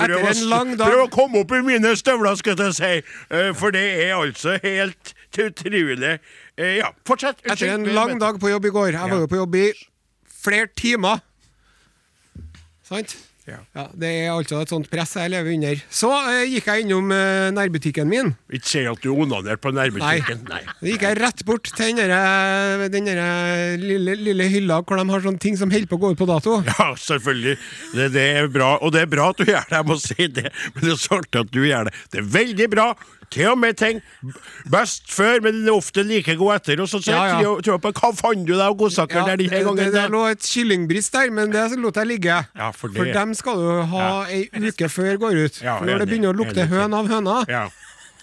Prøv 0.00 0.24
dag- 0.24 0.80
prøv 0.80 1.00
å 1.04 1.10
komme 1.14 1.44
opp 1.44 1.52
i 1.54 1.60
mine 1.62 1.92
støvler, 2.00 2.34
skal 2.40 2.56
jeg 2.58 2.74
si. 2.74 2.92
Eh, 3.30 3.52
For 3.54 3.70
det 3.70 3.84
er 4.08 4.16
altså 4.16 4.56
helt 4.64 5.12
utrolig. 5.38 6.16
Ja, 6.58 6.88
fortsett. 7.06 7.38
Etter 7.44 7.76
en 7.76 7.84
lang 7.94 8.16
dag 8.18 8.40
på 8.42 8.50
jobb 8.50 8.66
i 8.66 8.72
går 8.74 8.90
Jeg 8.96 9.10
var 9.12 9.20
jo 9.22 9.28
på 9.30 9.36
jobb 9.38 9.54
i 9.60 9.68
flere 10.42 10.66
timer. 10.76 11.20
Sant? 12.90 13.16
Ja. 13.48 13.86
Det 13.98 14.08
er 14.08 14.28
altså 14.30 14.60
et 14.62 14.70
sånt 14.70 14.88
press 14.92 15.16
jeg 15.18 15.32
lever 15.32 15.54
under. 15.56 15.80
Så 15.90 16.10
eh, 16.28 16.42
gikk 16.52 16.68
jeg 16.70 16.84
innom 16.84 17.10
eh, 17.14 17.48
nærbutikken 17.54 18.06
min. 18.10 18.32
Ikke 18.52 18.68
si 18.68 18.82
at 18.86 19.00
du 19.02 19.08
onanerte 19.14 19.62
på 19.64 19.72
nærbutikken. 19.74 20.44
Nei. 20.50 20.60
Da 20.68 20.86
gikk 20.86 21.06
jeg 21.06 21.18
rett 21.18 21.44
bort 21.48 21.70
til 21.70 21.96
den 21.96 22.02
der, 22.10 22.84
den 22.92 23.08
der 23.08 23.80
lille, 23.80 24.14
lille 24.20 24.48
hylla 24.52 24.80
hvor 24.84 25.00
de 25.00 25.06
har 25.10 25.24
sånne 25.24 25.42
ting 25.42 25.58
som 25.58 25.72
holder 25.72 25.90
på 25.90 25.98
å 25.98 26.02
gå 26.04 26.12
ut 26.14 26.20
på 26.20 26.28
dato. 26.30 26.58
Ja, 26.68 26.90
selvfølgelig. 27.00 27.56
Det, 27.96 28.10
det 28.14 28.26
er 28.42 28.50
bra. 28.52 28.74
Og 28.84 28.94
det 28.94 29.06
er 29.06 29.10
bra 29.10 29.30
at 29.32 29.40
du 29.40 29.48
gjør 29.48 29.66
det, 29.66 29.80
jeg 29.80 29.88
må 29.88 29.98
si 30.02 30.28
det. 30.40 30.50
Men 30.74 30.86
det 30.86 30.92
er 30.94 31.00
så 31.06 31.18
artig 31.18 31.42
at 31.46 31.54
du 31.56 31.62
gjør 31.64 31.90
det. 31.90 31.96
Det 32.12 32.22
er 32.22 32.30
veldig 32.36 32.70
bra. 32.76 32.90
Til 33.30 33.46
og 33.52 33.58
med 33.62 33.76
ting 33.78 34.00
best 34.70 35.06
før, 35.14 35.40
men 35.44 35.68
ofte 35.70 36.02
like 36.02 36.34
god 36.36 36.54
etter. 36.56 36.80
Og 36.82 36.88
så 36.90 36.98
Ja, 37.06 37.24
ja. 37.24 37.36
tror 37.42 37.56
jeg- 37.56 37.64
tror 37.64 37.72
jeg 37.76 37.80
på, 37.84 37.92
Hva 38.00 38.10
fant 38.16 38.46
du 38.46 38.52
deg 38.52 38.64
av 38.66 38.76
godsaker 38.76 39.24
der 39.26 39.36
denne 39.36 39.50
gangen? 39.50 39.76
det, 39.76 39.92
det, 39.92 40.02
det 40.02 40.10
lå 40.10 40.24
et 40.30 40.42
kyllingbrist 40.42 41.12
der, 41.12 41.30
men 41.30 41.52
det 41.52 41.78
lot 41.78 41.94
jeg 41.96 42.06
ligge. 42.06 42.46
Ja, 42.56 42.70
for 42.70 42.90
for, 42.90 43.04
dem 43.04 43.34
skal 43.34 43.54
du 43.56 43.82
ha 43.82 44.24
ei 44.26 44.48
uke 44.52 44.88
før 44.90 45.16
går 45.16 45.44
ut. 45.44 45.62
Ja, 45.62 45.78
For 45.78 45.86
når 45.86 45.98
det 45.98 46.08
begynner 46.08 46.34
å 46.34 46.36
lukte 46.36 46.66
høn 46.66 46.94
av 46.94 47.06
høna. 47.08 47.44
Ja. 47.48 47.68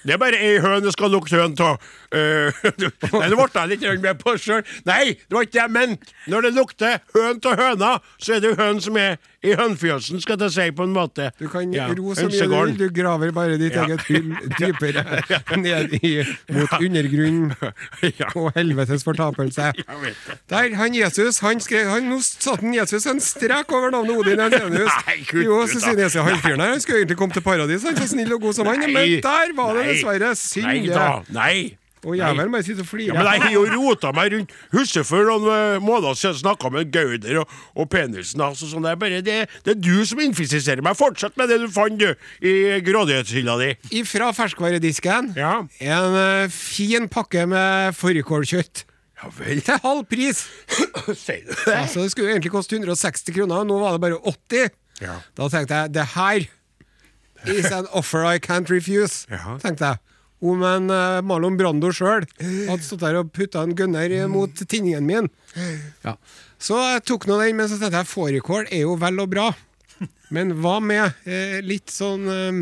Det 0.08 0.14
er 0.14 0.18
bare 0.22 0.38
ei 0.40 0.60
høne 0.64 0.92
skal 0.94 1.10
lukte 1.12 1.36
høn 1.36 1.56
av. 1.60 1.80
Uh, 2.14 2.52
nei, 2.64 3.28
det 3.28 3.36
ble 3.36 3.48
jeg 3.54 3.68
litt 3.74 4.02
med 4.02 4.20
på 4.22 4.36
sjøl. 4.40 4.62
Nei, 4.88 5.16
det 5.18 5.34
var 5.36 5.44
ikke 5.48 5.56
det 5.58 5.62
jeg 5.64 5.72
mente. 5.76 6.14
Når 6.32 6.42
det 6.48 6.54
lukter 6.56 7.00
høn 7.16 7.42
av 7.44 7.58
høna, 7.60 7.90
så 8.20 8.38
er 8.38 8.40
det 8.46 8.54
høn 8.60 8.80
som 8.84 8.98
er 9.02 9.18
i 9.46 9.52
hønfjøsen, 9.54 10.22
skal 10.24 10.40
jeg 10.42 10.52
si, 10.56 10.66
på 10.74 10.84
en 10.88 10.94
måte. 10.96 11.28
Du 11.40 11.46
kan 11.52 11.70
Ja, 11.74 11.86
ro 11.94 12.16
så 12.18 12.26
mye 12.26 12.48
du 12.48 12.56
vil, 12.56 12.72
du 12.80 12.88
graver 12.96 13.32
bare 13.36 13.58
ditt 13.62 13.76
Ja. 13.78 13.84
eget 13.86 14.02
hull 14.08 14.32
dypere 14.60 15.04
ned 15.62 15.94
i, 16.02 16.14
mot 16.56 16.74
undergrunnen 16.80 17.54
og 18.40 18.52
helvetes 18.58 19.04
fortapelse. 19.06 19.72
Der, 20.52 20.76
han 20.76 20.96
Jesus, 20.96 21.40
han 21.46 21.60
skrev 21.62 21.90
han, 21.92 22.10
Nå 22.10 22.18
satte 22.26 22.62
han 22.66 22.74
Jesus 22.74 23.06
en 23.06 23.20
strek 23.22 23.72
over 23.72 23.92
navnet 23.94 24.18
Odin 24.18 24.40
Ensenius. 24.48 24.92
Nei, 25.08 25.20
Jo, 25.46 25.62
så 25.70 25.80
sier 25.84 26.00
Jesus, 26.02 26.22
han 26.24 26.40
fyren 26.42 26.64
her 26.66 26.74
han 26.74 26.82
skulle 26.84 27.04
egentlig 27.04 27.18
komme 27.22 27.34
til 27.38 27.46
paradis, 27.46 27.84
han 27.86 27.98
så 28.00 28.08
snill 28.10 28.34
og 28.38 28.42
god 28.48 28.58
som 28.58 28.70
han, 28.74 28.88
men 28.90 29.20
der 29.22 29.54
var 29.58 29.78
det 29.78 29.86
dessverre 29.94 30.34
synd. 30.40 30.66
Nei 30.68 30.88
da. 30.90 31.10
Nei. 31.36 31.58
Og 32.06 32.14
jævelen 32.18 32.52
bare 32.54 32.64
sitter 32.64 32.84
og 32.86 32.90
flirer. 32.92 33.14
Ja, 33.16 33.24
men 33.24 33.28
jeg 33.34 33.42
har 33.42 33.54
jo 33.56 33.64
rota 33.74 34.12
meg 34.14 34.34
rundt 34.36 34.52
huset 34.76 35.08
for 35.10 35.26
noen 35.26 35.48
eh, 35.50 35.78
måneder 35.84 36.18
siden 36.20 36.38
snakka 36.44 36.70
med 36.74 36.92
Gauder 36.94 37.40
og, 37.42 37.56
og 37.74 37.90
Penisen. 37.90 38.44
Altså, 38.46 38.70
sånn, 38.70 38.86
det, 38.86 38.92
er 38.94 39.00
bare, 39.02 39.22
det, 39.26 39.38
det 39.66 39.74
er 39.74 39.80
du 39.82 40.06
som 40.06 40.22
infisiserer 40.22 40.84
meg. 40.86 40.98
Fortsett 41.00 41.38
med 41.42 41.50
det 41.50 41.58
du 41.64 41.68
fant 41.74 41.98
du, 41.98 42.12
i 42.46 42.54
grådighetshylla 42.86 43.58
di. 43.64 43.72
Ifra 44.04 44.30
ferskvaredisken 44.38 45.34
Ja. 45.40 45.56
en 45.82 46.20
eh, 46.22 46.52
fin 46.54 47.10
pakke 47.12 47.48
med 47.50 47.98
fårikålkjøtt. 47.98 48.86
Ja 49.18 49.32
vel. 49.34 49.64
Til 49.66 49.80
halv 49.82 50.04
pris! 50.12 50.44
Sier 51.26 51.42
du 51.48 51.54
det? 51.56 51.74
Altså, 51.74 52.04
det 52.06 52.12
skulle 52.14 52.30
jo 52.30 52.36
egentlig 52.36 52.54
koste 52.54 52.78
160 52.78 53.34
kroner, 53.34 53.64
og 53.64 53.72
nå 53.72 53.80
var 53.82 53.98
det 53.98 54.04
bare 54.06 54.20
80. 54.22 54.70
Ja. 55.02 55.16
Da 55.38 55.48
tenkte 55.50 55.82
jeg 55.82 55.96
det 55.98 56.06
her 56.14 56.46
is 57.58 57.72
an 57.74 57.88
offer 57.94 58.26
I 58.26 58.38
can't 58.38 58.70
refuse. 58.70 59.26
Ja. 59.30 59.58
tenkte 59.62 59.86
jeg. 59.96 59.98
Om 60.38 60.64
en 60.70 60.92
eh, 60.94 61.20
Marlon 61.26 61.58
Brando 61.58 61.90
sjøl 61.96 62.28
hadde 62.70 62.84
stått 62.86 63.02
der 63.06 63.22
og 63.22 63.32
putta 63.34 63.64
en 63.66 63.76
gunner 63.78 64.12
eh, 64.14 64.28
mot 64.32 64.54
tinningen 64.66 65.08
min. 65.08 65.32
Ja. 66.06 66.18
Så 66.62 66.78
jeg 66.82 67.04
tok 67.06 67.26
nå 67.30 67.38
den, 67.42 67.58
men 67.58 67.70
så 67.70 67.78
tenkte 67.78 68.02
jeg 68.02 68.10
fårikål 68.10 68.70
er 68.74 68.84
jo 68.86 68.96
vel 69.02 69.22
og 69.22 69.30
bra. 69.30 69.48
Men 70.34 70.56
hva 70.62 70.80
med 70.82 71.14
eh, 71.30 71.60
litt 71.66 71.94
sånn 71.94 72.26
eh, 72.34 72.62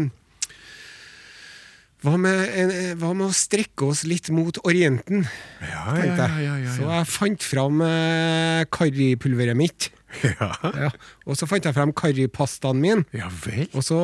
hva 2.05 2.19
med, 2.21 2.41
en, 2.53 2.71
eh, 2.75 2.91
hva 2.99 3.13
med 3.17 3.31
å 3.31 3.35
strekke 3.35 3.87
oss 3.89 4.03
litt 4.05 4.29
mot 4.35 4.59
Orienten? 4.67 5.23
Ja, 5.63 5.85
tenkte 5.95 6.27
jeg. 6.43 6.67
Så 6.75 6.89
jeg 6.91 7.09
fant 7.09 7.47
fram 7.47 7.81
eh, 7.81 8.65
karripulveret 8.69 9.57
mitt. 9.57 9.89
Ja. 10.23 10.49
Ja. 10.85 10.89
Og 11.27 11.37
så 11.39 11.47
fant 11.49 11.65
jeg 11.67 11.75
frem 11.75 11.91
karripastaen 11.95 12.79
min. 12.81 13.03
ja 13.15 13.27
vel. 13.43 13.67
Og 13.73 13.83
så 13.85 13.99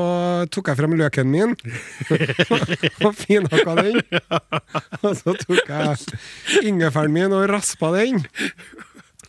tok 0.52 0.72
jeg 0.72 0.78
frem 0.82 0.96
løken 1.00 1.32
min 1.32 1.56
og 3.06 3.16
finhakka 3.18 3.76
den. 3.82 4.02
Og 5.02 5.14
så 5.20 5.36
tok 5.46 5.68
jeg 5.68 6.66
ingefæren 6.68 7.14
min 7.16 7.34
og 7.38 7.48
raspa 7.52 7.94
den. 7.98 8.24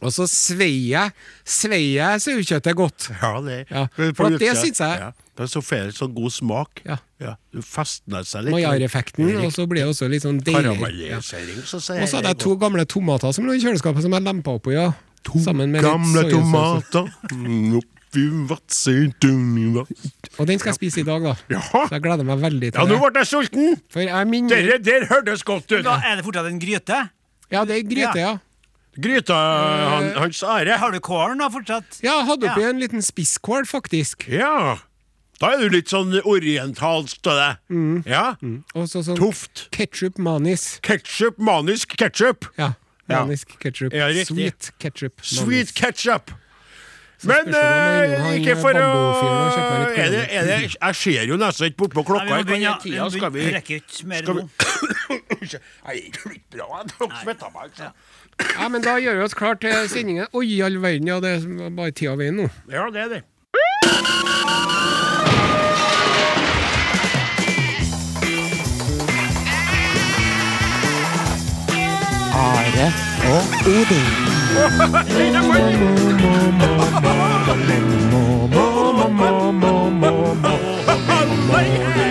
Og 0.03 0.11
så 0.11 0.25
svei 0.27 0.89
jeg 0.91 1.13
svei 1.47 1.93
jeg 1.95 2.23
sauekjøttet 2.25 2.75
godt. 2.79 3.11
Ja, 3.23 3.37
det, 3.45 3.59
Ja, 3.71 3.85
for 4.19 4.35
det 4.35 4.57
syns 4.59 4.81
jeg- 4.83 4.99
ja. 5.07 5.13
Det 5.39 5.47
så 5.49 5.63
fer, 5.65 5.87
sånn 5.97 6.11
god 6.13 6.29
smak. 6.35 6.83
Ja. 6.85 6.99
Du 7.55 7.63
festner 7.65 8.21
seg 8.29 8.45
litt. 8.45 8.53
Maillard-effekten, 8.53 9.31
og 9.47 9.53
så 9.55 9.65
blir 9.67 9.81
det 9.87 9.89
også 9.95 10.09
litt 10.13 10.27
sånn 10.27 10.43
deilig. 10.45 10.61
Ja. 10.61 10.75
Karamellisering, 10.77 11.63
så 11.65 11.81
sier 11.81 12.03
Og 12.03 12.09
så 12.11 12.19
hadde 12.19 12.35
jeg 12.35 12.39
to 12.43 12.53
gamle 12.61 12.85
tomater 12.85 13.33
som 13.33 13.47
lå 13.49 13.55
i 13.57 13.63
kjøleskapet, 13.63 14.03
som 14.05 14.13
jeg 14.13 14.27
lempa 14.27 14.53
oppi. 14.59 14.75
Ja. 14.77 14.91
Litt 15.23 15.83
Gamle 15.83 16.23
tomater 16.31 17.07
mm, 17.33 17.77
oppi. 17.79 17.89
Og 20.39 20.47
den 20.49 20.59
skal 20.61 20.69
jeg 20.73 20.77
spise 20.77 21.01
i 21.01 21.07
dag, 21.07 21.23
da. 21.25 21.33
Jaha. 21.55 21.83
Så 21.89 21.95
jeg 21.97 22.03
gleder 22.05 22.27
meg 22.29 22.43
veldig 22.43 22.69
Ja, 22.75 22.75
til 22.83 22.91
nå 22.91 22.99
det. 22.99 23.13
ble 23.15 23.23
jeg 23.23 23.31
sulten! 23.31 23.77
For 23.93 24.05
jeg 24.05 24.29
minner 24.29 24.57
Dere 24.67 24.79
der 24.85 25.07
hørtes 25.09 25.45
godt 25.49 25.71
ut. 25.73 25.85
Da 25.87 25.95
er 26.05 26.19
det 26.21 26.25
fortsatt 26.27 26.49
en 26.51 26.59
gryte. 26.61 26.99
Ja, 27.53 27.65
det 27.69 27.79
er 27.79 27.87
gryte, 27.89 28.19
ja. 28.21 28.35
Gryta 29.01 29.33
han, 29.35 30.11
Hans 30.21 30.43
Are. 30.45 30.77
Har 30.83 30.93
du 30.93 31.01
kålen 31.01 31.41
da 31.41 31.49
fortsatt? 31.49 32.03
Ja, 32.05 32.19
jeg 32.21 32.27
hadde 32.29 32.51
oppi 32.51 32.61
Ja. 32.67 32.69
en 32.75 32.81
liten 32.83 33.01
spisskål, 33.03 33.65
faktisk. 33.71 34.29
Ja. 34.29 34.77
Da 35.41 35.55
er 35.55 35.65
du 35.65 35.69
litt 35.73 35.89
sånn 35.89 36.13
orientalsk 36.29 37.27
av 37.33 37.39
deg. 37.41 37.57
Mm. 37.73 38.03
Ja. 38.07 38.35
Og 38.77 38.85
så 38.93 39.01
sånn 39.03 39.17
Toft. 39.17 39.69
ketsjup 39.73 40.19
manis. 40.21 40.79
Ketchup, 40.85 41.39
manisk 41.41 41.97
ketchup. 41.97 42.45
Ja. 42.61 42.75
Ja. 43.11 43.25
Manisk 43.25 43.59
ketchup. 43.61 43.93
Ja. 43.93 44.07
Sweet 44.25 44.71
ketchup. 44.79 45.21
Sweet 45.27 45.75
ketchup. 45.75 46.31
Men 47.25 47.55
eh, 47.55 48.25
ikke 48.41 48.57
for 48.59 48.75
å 48.75 48.87
er 49.95 50.09
det, 50.11 50.23
er 50.35 50.47
det, 50.49 50.57
Jeg 50.75 50.97
ser 50.99 51.27
jo 51.31 51.37
nesten 51.39 51.69
ikke 51.71 51.85
bortpå 51.85 52.03
Nei, 52.03 52.07
klokka. 52.09 52.39
vi 52.41 52.47
begynne. 52.49 52.73
er 52.73 52.81
tida? 52.83 53.07
Skal 53.15 53.31
vi 53.31 53.45
Vi 53.45 53.53
rekker 53.55 53.77
ikke 53.79 54.07
mer 54.11 54.23
vi- 54.27 54.33
nå. 54.33 54.43
Nei, 55.39 55.47
det 55.47 55.61
er 55.87 56.01
ikke 56.03 56.33
bra. 56.57 56.83
Jeg 56.83 56.99
har 56.99 57.23
svettet 57.23 57.55
meg. 57.55 57.63
altså. 57.69 57.93
Ja, 58.59 58.69
men 58.75 58.83
da 58.83 58.97
gjør 58.99 59.21
vi 59.21 59.23
oss 59.29 59.35
klar 59.39 59.55
til 59.63 59.89
sendingen. 59.93 60.27
Oi, 60.35 60.49
all 60.67 60.81
verden, 60.83 61.07
ja, 61.13 61.21
det 61.23 61.37
er 61.45 61.71
bare 61.79 61.93
tida 61.95 62.17
veien 62.19 62.41
nå. 62.43 62.49
Ja, 62.73 62.89
det 62.91 63.07
er 63.07 63.09
det. 63.19 63.23
Are 72.43 72.87
og 73.33 73.43
Odin. 73.67 74.07
NRK 75.33 75.57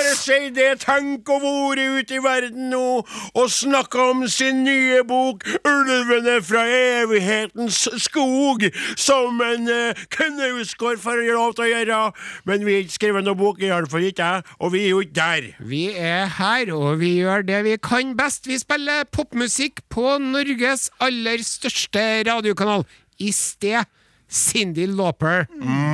bare 0.00 0.16
si 0.16 0.48
det. 0.54 0.68
Tenk 0.80 1.28
å 1.28 1.38
være 1.42 1.84
ute 1.98 2.16
i 2.16 2.22
verden 2.24 2.70
nå 2.72 2.84
og 3.02 3.50
snakke 3.52 4.00
om 4.12 4.24
sin 4.30 4.62
nye 4.64 5.02
bok 5.06 5.44
'Ulvene 5.44 6.38
fra 6.44 6.62
evighetens 6.68 7.82
skog', 8.06 8.68
som 8.96 9.40
en 9.44 9.68
uh, 9.68 10.04
knausgård 10.16 11.02
får 11.02 11.22
lov 11.28 11.54
til 11.58 11.66
å 11.66 11.70
gjøre. 11.70 12.00
Men 12.48 12.64
vi 12.66 12.76
har 12.76 12.86
ikke 12.86 12.98
skrevet 12.98 13.26
noen 13.26 13.40
bok, 13.40 13.60
iallfall 13.60 14.08
ikke 14.08 14.30
jeg, 14.32 14.48
og 14.58 14.74
vi 14.74 14.84
er 14.86 14.90
jo 14.94 15.04
ikke 15.04 15.18
der. 15.20 15.48
Vi 15.60 15.84
er 15.92 16.26
her, 16.38 16.74
og 16.76 17.00
vi 17.02 17.14
gjør 17.20 17.46
det 17.50 17.62
vi 17.68 17.76
kan 17.90 18.16
best. 18.16 18.48
Vi 18.48 18.58
spiller 18.60 19.08
popmusikk 19.12 19.84
på 19.92 20.16
Norges 20.22 20.88
aller 21.00 21.44
største 21.44 22.06
radiokanal. 22.30 22.86
I 23.20 23.32
sted 23.36 23.84
Cindy 24.30 24.86
Lauper. 24.86 25.46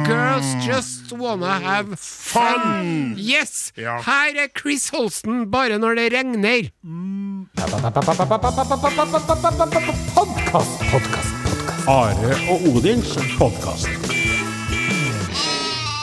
Girls 0.05 0.45
just 0.61 1.13
wanna 1.13 1.59
have 1.59 1.99
fun. 1.99 3.15
Yes! 3.17 3.73
Ja. 3.77 3.97
Her 4.05 4.37
er 4.45 4.49
Chris 4.53 4.91
Holsten 4.93 5.51
bare 5.51 5.79
når 5.81 5.95
det 5.97 6.13
regner. 6.13 6.69
Are 11.89 12.37
og 12.51 12.69
Odins 12.77 13.17
podkast. 13.39 13.89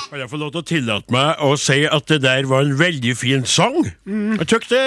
Kan 0.09 0.21
jeg 0.21 0.29
få 0.29 0.37
lov 0.37 0.51
til 0.53 0.61
å 0.61 0.65
tillate 0.69 1.13
meg 1.13 1.39
å 1.41 1.53
si 1.57 1.79
at 1.89 2.05
det 2.09 2.19
der 2.25 2.45
var 2.49 2.65
en 2.65 2.75
veldig 2.77 3.13
fin 3.17 3.45
sang? 3.49 3.79
Jeg 4.05 4.45
syns 4.49 4.69
det 4.69 4.81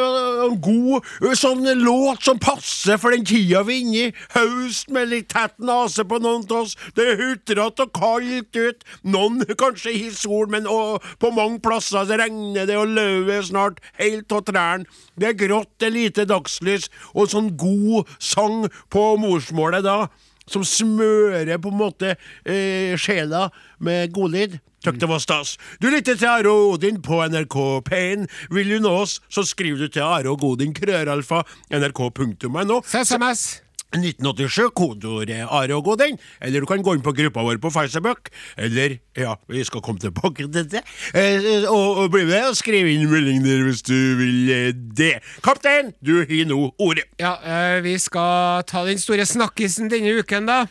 var 0.00 0.29
en 0.46 0.60
god 0.62 1.06
sånn 1.38 1.66
låt 1.80 2.24
som 2.26 2.40
passer 2.42 3.00
for 3.00 3.14
den 3.14 3.26
tida 3.28 3.62
vi 3.66 3.78
er 3.78 3.84
inne 3.84 4.04
i. 4.04 4.14
Høst 4.34 4.90
med 4.94 5.10
litt 5.10 5.28
tett 5.32 5.56
nese 5.58 6.06
på 6.08 6.20
noen 6.22 6.46
av 6.48 6.62
oss. 6.62 6.76
Det 6.96 7.06
er 7.12 7.20
hutrete 7.20 7.86
og 7.86 7.92
kaldt 7.96 8.56
ut. 8.56 8.86
Noen 9.02 9.44
kanskje 9.60 9.94
i 9.96 10.08
sol, 10.14 10.48
men 10.52 10.68
og, 10.70 11.04
på 11.20 11.32
mange 11.36 11.60
plasser 11.64 12.08
det 12.08 12.20
regner 12.22 12.68
det, 12.68 12.78
og 12.78 12.94
løvet 12.96 13.36
er 13.36 13.46
snart 13.46 13.84
helt 14.00 14.32
av 14.32 14.46
trærne. 14.48 14.88
Det 15.20 15.30
er 15.30 15.38
grått, 15.38 15.72
det 15.80 15.90
er 15.90 15.96
lite 15.96 16.26
dagslys, 16.28 16.88
og 17.14 17.30
sånn 17.32 17.54
god 17.60 18.10
sang 18.22 18.66
på 18.92 19.04
morsmålet 19.20 19.84
da 19.86 20.04
som 20.50 20.64
smører 20.66 21.60
på 21.62 21.70
en 21.70 21.78
måte 21.78 22.16
eh, 22.42 22.96
sjela 22.98 23.48
med 23.78 24.10
godlyd. 24.14 24.58
Tøk 24.80 25.00
det 25.00 25.08
var 25.10 25.20
stas. 25.20 25.56
Du 25.82 25.90
lytter 25.92 26.16
til 26.16 26.28
Are 26.30 26.48
og 26.48 26.76
Odin 26.78 27.02
på 27.04 27.20
NRK 27.28 27.56
P1. 27.88 28.28
Vil 28.54 28.76
du 28.76 28.78
nå 28.80 28.94
oss, 29.02 29.18
så 29.28 29.44
skriver 29.44 29.84
du 29.84 29.88
til 29.92 30.06
Are 30.06 30.30
og 30.32 30.44
Odin 30.54 30.72
krøralfa 30.76 31.42
nrk.no. 31.68 32.80
SMS. 32.88 33.60
1987, 33.90 34.70
kodeordet 34.70 35.40
Are 35.50 35.74
og 35.74 35.84
Godin, 35.84 36.18
eller 36.40 36.62
du 36.62 36.66
kan 36.70 36.82
gå 36.82 36.94
inn 36.94 37.02
på 37.02 37.12
gruppa 37.16 37.42
vår 37.42 37.58
på 37.58 37.72
Facebook, 37.74 38.30
eller, 38.56 38.96
ja, 39.18 39.34
vi 39.50 39.64
skal 39.66 39.82
komme 39.82 39.98
tilbake 39.98 40.46
til 40.46 40.68
det, 40.70 40.84
eh, 41.10 41.66
og, 41.66 42.04
og 42.04 42.12
bli 42.14 42.22
med 42.28 42.52
og 42.52 42.58
skrive 42.58 42.92
inn 42.94 43.10
melding 43.10 43.42
der 43.42 43.64
hvis 43.66 43.82
du 43.82 43.96
vil 44.20 44.52
eh, 44.54 44.68
det. 44.74 45.16
Kaptein, 45.42 45.90
du 46.06 46.20
har 46.20 46.46
nå 46.46 46.60
ordet. 46.78 47.08
Ja, 47.18 47.34
eh, 47.42 47.80
vi 47.82 47.98
skal 47.98 48.62
ta 48.70 48.84
den 48.86 49.02
store 49.02 49.26
snakkisen 49.26 49.90
denne 49.90 50.14
uken, 50.22 50.46
da. 50.46 50.64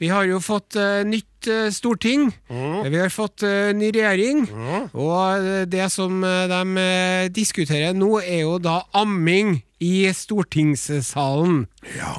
Vi 0.00 0.08
har 0.08 0.24
jo 0.30 0.38
fått 0.40 0.78
eh, 0.80 1.02
nytt 1.04 1.26
eh, 1.48 1.70
storting. 1.72 2.28
Vi 2.48 2.98
har 3.00 3.12
fått 3.12 3.44
uh, 3.46 3.70
ny 3.76 3.90
regjering. 3.94 4.44
Og 4.92 5.40
eh, 5.40 5.64
det 5.70 5.88
som 5.92 6.20
de 6.20 6.86
diskuterer 7.32 7.96
nå, 7.96 8.18
er 8.20 8.44
jo 8.44 8.58
da 8.62 8.82
amming 8.96 9.60
i 9.80 10.10
stortingssalen. 10.12 11.62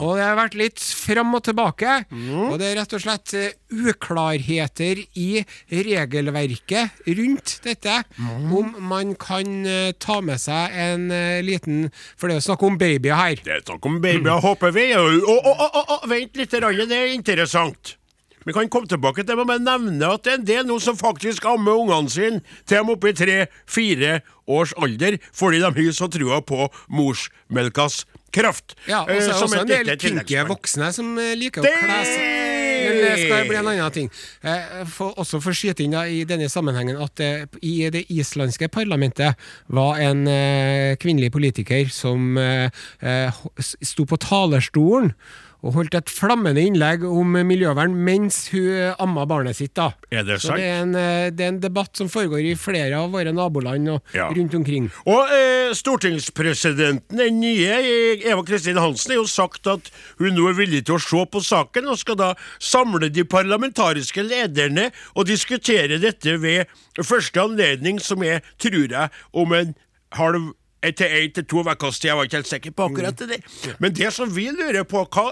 Og 0.02 0.16
det 0.18 0.24
har 0.26 0.38
vært 0.40 0.56
litt 0.58 0.82
fram 0.82 1.36
og 1.38 1.44
tilbake. 1.46 2.00
Og 2.10 2.56
det 2.58 2.72
er 2.72 2.80
rett 2.80 2.96
og 2.98 3.04
slett 3.04 3.36
uklarheter 3.70 5.04
i 5.22 5.44
regelverket 5.70 7.06
rundt 7.20 7.60
dette. 7.68 8.00
Om 8.18 8.74
man 8.90 9.14
kan 9.22 9.62
ta 10.02 10.18
med 10.26 10.42
seg 10.42 10.74
en 10.88 11.08
liten 11.46 11.92
For 12.18 12.26
det 12.26 12.40
er 12.40 12.42
jo 12.42 12.48
snakk 12.50 12.66
om 12.66 12.82
babyer 12.82 13.20
her. 13.20 13.46
Det 13.46 13.60
er 13.60 13.66
snakk 13.68 13.86
om 13.86 14.02
babyer, 14.02 14.42
håper 14.42 14.74
vi. 14.74 14.90
Og, 14.98 15.22
og, 15.22 15.54
og, 15.54 15.82
og, 15.86 16.10
vent 16.10 16.42
litt, 16.42 16.58
det 16.58 16.98
er 16.98 17.14
interessant. 17.14 18.01
Vi 18.46 18.54
kan 18.56 18.70
komme 18.74 18.90
tilbake 18.90 19.24
til 19.26 19.38
det, 19.38 19.48
men 19.48 19.66
nevne 19.68 20.14
at 20.16 20.24
det 20.26 20.34
er 20.34 20.40
en 20.40 20.48
del 20.48 20.70
nå 20.70 20.80
som 20.82 20.98
faktisk 20.98 21.46
ammer 21.50 21.78
ungene 21.84 22.10
sine 22.10 22.42
til 22.66 22.78
de 22.78 22.80
er 22.80 22.94
oppe 22.96 23.12
i 23.12 23.18
tre-fire 23.18 24.16
års 24.50 24.74
alder, 24.82 25.20
fordi 25.34 25.62
de 25.62 25.70
har 25.70 25.94
så 25.96 26.10
trua 26.12 26.42
på 26.42 26.66
morsmelkas 26.90 28.06
kraft. 28.34 28.76
Ja, 28.88 29.04
og 29.04 29.10
så 29.10 29.14
er 29.14 29.22
Eh, 29.22 29.28
det 29.28 29.34
også 29.44 29.62
en 29.62 29.68
del 29.68 29.98
kinky 30.00 30.48
voksne 30.48 30.94
som 30.94 31.16
liker 31.16 31.36
liker 31.36 31.62
å 31.62 31.64
Det- 31.64 31.80
kle 31.84 32.04
seg 32.06 32.62
det 32.82 33.12
skal 33.20 33.48
bli 33.48 33.58
en 33.60 33.68
annen 33.68 33.92
ting. 33.92 34.10
Eh, 34.44 34.86
for, 34.86 35.14
også 35.22 35.42
for 35.44 35.54
skyte 35.54 35.84
inn 35.86 35.96
da, 35.96 36.06
i 36.10 36.24
denne 36.28 36.50
sammenhengen 36.52 37.00
at 37.02 37.16
det 37.16 37.50
i 37.62 37.90
det 37.94 38.06
islandske 38.10 38.70
parlamentet 38.74 39.36
var 39.70 40.00
en 40.02 40.26
eh, 40.28 40.96
kvinnelig 41.02 41.32
politiker 41.32 41.90
som 41.94 42.38
eh, 42.38 42.70
eh, 43.02 43.32
sto 43.60 44.06
på 44.10 44.20
talerstolen 44.22 45.14
og 45.62 45.76
holdt 45.76 45.94
et 46.00 46.10
flammende 46.10 46.62
innlegg 46.66 47.04
om 47.06 47.36
miljøvern 47.46 47.94
mens 47.94 48.48
hun 48.50 48.66
eh, 48.74 48.96
amma 49.04 49.28
barnet 49.30 49.56
sitt. 49.60 49.74
da. 49.78 49.92
Er 50.12 50.24
det 50.26 50.40
Så 50.42 50.48
sant? 50.50 50.58
det 50.58 50.66
er, 50.66 50.80
en, 50.82 50.96
eh, 50.96 51.30
det 51.30 51.46
er 51.46 51.52
en 51.54 51.60
debatt 51.62 51.96
som 51.98 52.10
foregår 52.10 52.42
i 52.52 52.56
flere 52.58 52.98
av 52.98 53.12
våre 53.14 53.34
naboland 53.34 53.90
og 53.94 54.02
Ja. 54.18 54.30
rundt 54.34 54.56
omkring. 54.58 54.90
Og 55.06 55.30
eh, 55.30 55.74
stortingspresidenten, 55.78 57.18
den 57.18 57.40
nye 57.40 57.76
eh, 57.82 58.26
Eva 58.32 58.44
Kristin 58.48 58.78
Hansen, 58.82 59.12
har 59.14 59.22
jo 59.22 59.28
sagt 59.30 59.68
at 59.68 59.92
hun 60.20 60.34
nå 60.36 60.48
er 60.50 60.58
villig 60.58 60.86
til 60.88 60.98
å 60.98 61.02
se 61.04 61.26
på 61.32 61.42
saken, 61.46 61.88
og 61.92 62.00
skal 62.02 62.18
da 62.20 62.32
samle 62.60 63.10
de 63.14 63.24
parlamentariske 63.24 64.24
lederne 64.26 64.90
og 65.16 65.28
diskutere 65.30 66.00
dette 66.02 66.38
ved 66.42 66.66
første 67.04 67.42
anledning, 67.42 68.00
som 68.02 68.24
er, 68.24 68.42
tror 68.62 68.90
jeg, 68.92 69.10
om 69.34 69.54
en 69.54 69.76
halv 70.18 70.52
til 70.82 71.06
én 71.14 71.30
til 71.36 71.46
to 71.46 71.62
ukers 71.62 72.00
tid. 72.02 72.10
Jeg 72.10 72.18
var 72.18 72.26
ikke 72.26 72.40
helt 72.40 72.50
sikker 72.50 72.72
på 72.74 72.88
akkurat 72.90 73.20
det 73.22 73.28
der. 73.30 73.76
Men 73.80 73.94
det 73.94 74.10
som 74.16 74.32
vi 74.34 74.48
lurer 74.50 74.82
på, 74.90 75.04
hva 75.14 75.28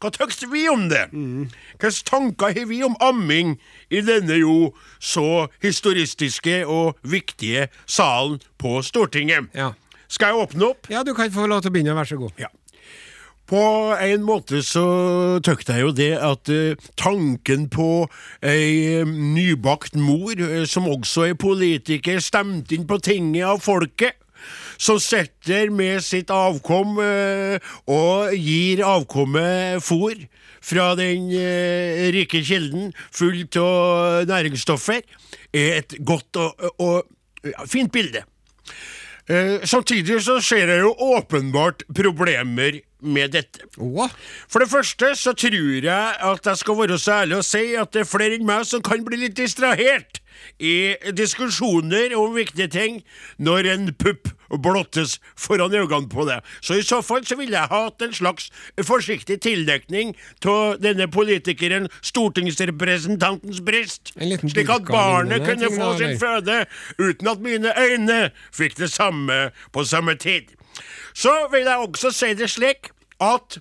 hva 0.00 0.10
tykker 0.14 0.48
vi 0.48 0.64
om 0.72 0.86
det? 0.88 1.02
Hvilke 1.12 1.90
tanker 2.08 2.54
har 2.56 2.68
vi 2.70 2.80
om 2.86 2.96
amming 3.04 3.58
i 3.92 4.00
denne 4.04 4.38
jo 4.40 4.72
så 4.98 5.48
historistiske 5.62 6.62
og 6.64 6.96
viktige 7.02 7.68
salen 7.84 8.40
på 8.58 8.80
Stortinget? 8.86 9.52
Ja. 9.54 9.74
Skal 10.10 10.32
jeg 10.32 10.46
åpne 10.46 10.72
opp? 10.72 10.88
Ja, 10.90 11.04
du 11.06 11.12
kan 11.14 11.30
få 11.30 11.46
lov 11.46 11.62
til 11.62 11.70
å 11.70 11.74
begynne, 11.76 11.94
vær 11.94 12.08
så 12.08 12.18
god. 12.18 12.32
Ja. 12.40 12.48
På 13.50 13.60
en 13.98 14.22
måte 14.22 14.60
så 14.62 14.84
tøkte 15.42 15.74
jeg 15.74 15.82
jo 15.82 15.94
det 15.94 16.12
at 16.22 16.50
eh, 16.54 16.78
tanken 16.98 17.66
på 17.72 18.04
ei 18.46 19.00
eh, 19.00 19.08
nybakt 19.10 19.98
mor, 19.98 20.38
eh, 20.38 20.62
som 20.70 20.86
også 20.86 21.26
er 21.32 21.38
politiker, 21.38 22.22
stemt 22.22 22.70
inn 22.74 22.86
på 22.86 23.00
tinget 23.02 23.48
av 23.50 23.58
folket, 23.64 24.19
som 24.80 25.00
setter 25.02 25.70
med 25.74 26.00
sitt 26.04 26.32
avkom 26.32 26.98
eh, 27.04 27.72
og 27.90 28.32
gir 28.36 28.82
avkommet 28.86 29.84
fôr 29.84 30.16
fra 30.64 30.92
den 30.98 31.30
eh, 31.36 32.08
rike 32.14 32.42
kilden, 32.44 32.90
fullt 33.12 33.60
av 33.60 34.28
næringsstoffer, 34.30 35.04
er 35.52 35.80
et 35.80 35.96
godt 36.06 36.40
og, 36.40 36.68
og 36.80 37.66
fint 37.68 37.92
bilde. 37.92 38.24
Eh, 39.30 39.60
samtidig 39.68 40.20
så 40.24 40.40
ser 40.42 40.72
jeg 40.72 40.82
jo 40.82 40.94
åpenbart 41.14 41.84
problemer 41.94 42.80
med 43.00 43.32
dette. 43.36 43.68
For 43.76 44.60
det 44.60 44.70
første 44.70 45.12
så 45.16 45.32
tror 45.32 45.84
jeg 45.84 46.16
at 46.32 46.46
jeg 46.46 46.60
skal 46.60 46.78
være 46.80 46.98
så 46.98 47.20
ærlig 47.22 47.38
å 47.38 47.46
si 47.46 47.62
at 47.78 47.92
det 47.94 48.04
er 48.04 48.10
flere 48.10 48.36
enn 48.36 48.48
meg 48.48 48.66
som 48.68 48.82
kan 48.84 49.04
bli 49.06 49.22
litt 49.22 49.38
distrahert 49.38 50.20
i 50.58 50.94
diskusjoner 51.16 52.14
om 52.18 52.34
viktige 52.36 52.68
ting 52.68 53.00
når 53.38 53.68
en 53.74 53.90
pupp 53.94 54.30
blottes 54.50 55.18
foran 55.38 55.74
øynene 55.74 56.08
på 56.10 56.24
det. 56.28 56.40
Så 56.60 56.74
i 56.74 56.82
så 56.82 57.00
fall 57.02 57.26
så 57.26 57.36
ville 57.38 57.58
jeg 57.58 57.70
hatt 57.70 58.02
en 58.02 58.14
slags 58.14 58.50
forsiktig 58.86 59.40
tildekning 59.44 60.14
av 60.46 60.80
denne 60.82 61.06
politikeren, 61.10 61.88
stortingsrepresentantens 62.02 63.60
bryst, 63.64 64.14
slik 64.16 64.72
at 64.72 64.88
barnet 64.90 65.46
kunne 65.46 65.70
få 65.74 65.92
sin 65.98 66.18
føde 66.20 66.64
uten 66.98 67.30
at 67.30 67.44
mine 67.44 67.74
øyne 67.78 68.20
fikk 68.52 68.78
det 68.78 68.90
samme 68.90 69.50
på 69.72 69.84
samme 69.84 70.14
tid. 70.14 70.50
Så 71.14 71.32
vil 71.52 71.66
jeg 71.66 71.76
også 71.76 72.10
si 72.14 72.34
det 72.34 72.50
slik 72.50 72.90
at 73.20 73.60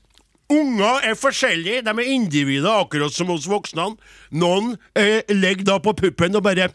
Unger 0.50 1.04
er 1.06 1.14
forskjellige, 1.14 1.82
de 1.86 1.90
er 1.90 2.08
individer 2.10 2.80
akkurat 2.82 3.14
som 3.14 3.30
oss 3.30 3.46
voksne. 3.50 3.92
Noen 4.32 4.74
eh, 4.98 5.22
legger 5.30 5.68
da 5.68 5.78
på 5.84 5.94
puppen 5.94 6.36
og 6.40 6.46
bare 6.48 6.72